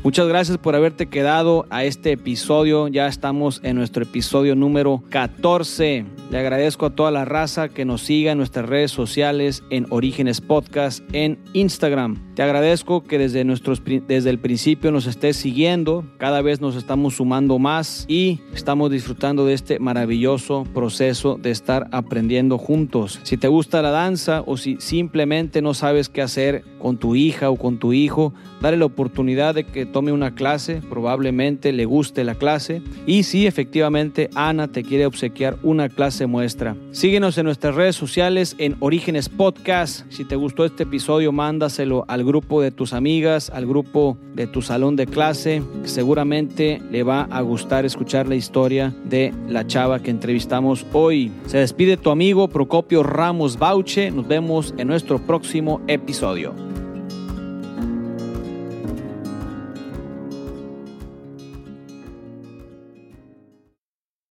Muchas 0.03 0.29
gracias 0.29 0.59
por 0.59 0.75
haberte 0.75 1.07
quedado 1.07 1.67
a 1.71 1.85
este 1.85 2.13
episodio. 2.13 2.89
Ya 2.89 3.07
estamos 3.07 3.61
en 3.63 3.77
nuestro 3.77 4.03
episodio 4.03 4.55
número 4.55 5.03
14. 5.11 6.05
Le 6.31 6.39
agradezco 6.39 6.87
a 6.87 6.91
toda 6.91 7.11
la 7.11 7.25
raza 7.25 7.69
que 7.69 7.85
nos 7.85 8.03
siga 8.03 8.33
en 8.33 8.39
nuestras 8.39 8.69
redes 8.69 8.91
sociales 8.91 9.63
en 9.71 9.87
Orígenes 9.91 10.41
Podcast 10.41 11.03
en 11.13 11.39
Instagram. 11.53 12.35
Te 12.35 12.43
agradezco 12.43 13.05
que 13.05 13.19
desde, 13.19 13.45
nuestros, 13.45 13.83
desde 13.85 14.31
el 14.31 14.39
principio 14.39 14.91
nos 14.91 15.07
estés 15.07 15.37
siguiendo. 15.37 16.05
Cada 16.19 16.43
vez 16.43 16.61
nos 16.61 16.75
estamos 16.75 17.17
sumando 17.17 17.59
más 17.59 18.05
y 18.09 18.41
estamos 18.55 18.91
disfrutando 18.91 19.47
de 19.47 19.55
este 19.55 19.79
maravilloso 19.79 20.65
proceso 20.75 21.39
de 21.41 21.51
estar 21.51 21.89
aprendiendo 21.93 22.59
juntos. 22.59 23.21
Si 23.23 23.37
te 23.37 23.49
gusta 23.49 23.83
la 23.83 23.91
danza 23.91 24.43
o 24.47 24.57
si 24.57 24.77
simplemente 24.81 25.63
no 25.63 25.75
sabes 25.75 26.09
qué 26.09 26.23
hacer 26.23 26.65
con 26.81 26.99
tu 26.99 27.15
hija 27.15 27.51
o 27.51 27.57
con 27.57 27.79
tu 27.79 27.93
hijo, 27.93 28.35
dale 28.65 28.79
la 28.79 28.87
oportunidad 28.87 29.55
de 29.55 29.65
que 29.65 29.85
tome 29.85 30.11
una 30.11 30.35
clase. 30.35 30.81
Probablemente 30.89 31.71
le 31.71 31.85
guste 31.85 32.25
la 32.25 32.35
clase. 32.35 32.81
Y 33.05 33.25
si 33.25 33.47
efectivamente 33.47 34.31
Ana 34.35 34.69
te 34.69 34.83
quiere 34.83 35.05
obsequiar 35.05 35.59
una 35.63 35.91
clase 35.91 36.27
muestra. 36.27 36.75
Síguenos 36.91 37.37
en 37.37 37.45
nuestras 37.45 37.75
redes 37.75 37.95
sociales 37.95 38.57
en 38.57 38.77
Orígenes 38.81 39.29
Podcast. 39.29 40.11
Si 40.11 40.25
te 40.25 40.37
gustó 40.37 40.65
este 40.65 40.85
episodio, 40.85 41.31
mándaselo 41.31 42.07
al 42.09 42.25
grupo 42.25 42.63
de 42.63 42.71
tus 42.71 42.95
amigas, 42.95 43.51
al 43.51 43.67
grupo 43.67 44.17
de 44.35 44.47
tu 44.47 44.63
salón 44.63 44.97
de 44.97 45.09
clase. 45.09 45.63
Seguramente 45.83 46.81
le 46.91 47.03
va 47.03 47.25
a 47.25 47.43
gustar 47.43 47.85
escuchar 47.85 48.27
la 48.29 48.35
historia 48.35 48.95
de 49.05 49.35
la 49.47 49.67
chava 49.67 50.01
que 50.01 50.11
entrevistamos 50.11 50.87
hoy. 50.95 51.31
Se 51.45 51.59
despide 51.59 51.99
tu 51.99 52.09
amigo 52.09 52.49
Procopio 52.49 53.03
Ramos 53.03 53.59
Bauche. 53.59 54.11
Nos 54.11 54.27
vemos 54.27 54.73
en 54.79 54.89
nuestro 54.89 55.19
próximo 55.19 55.83
episodio. 55.87 56.55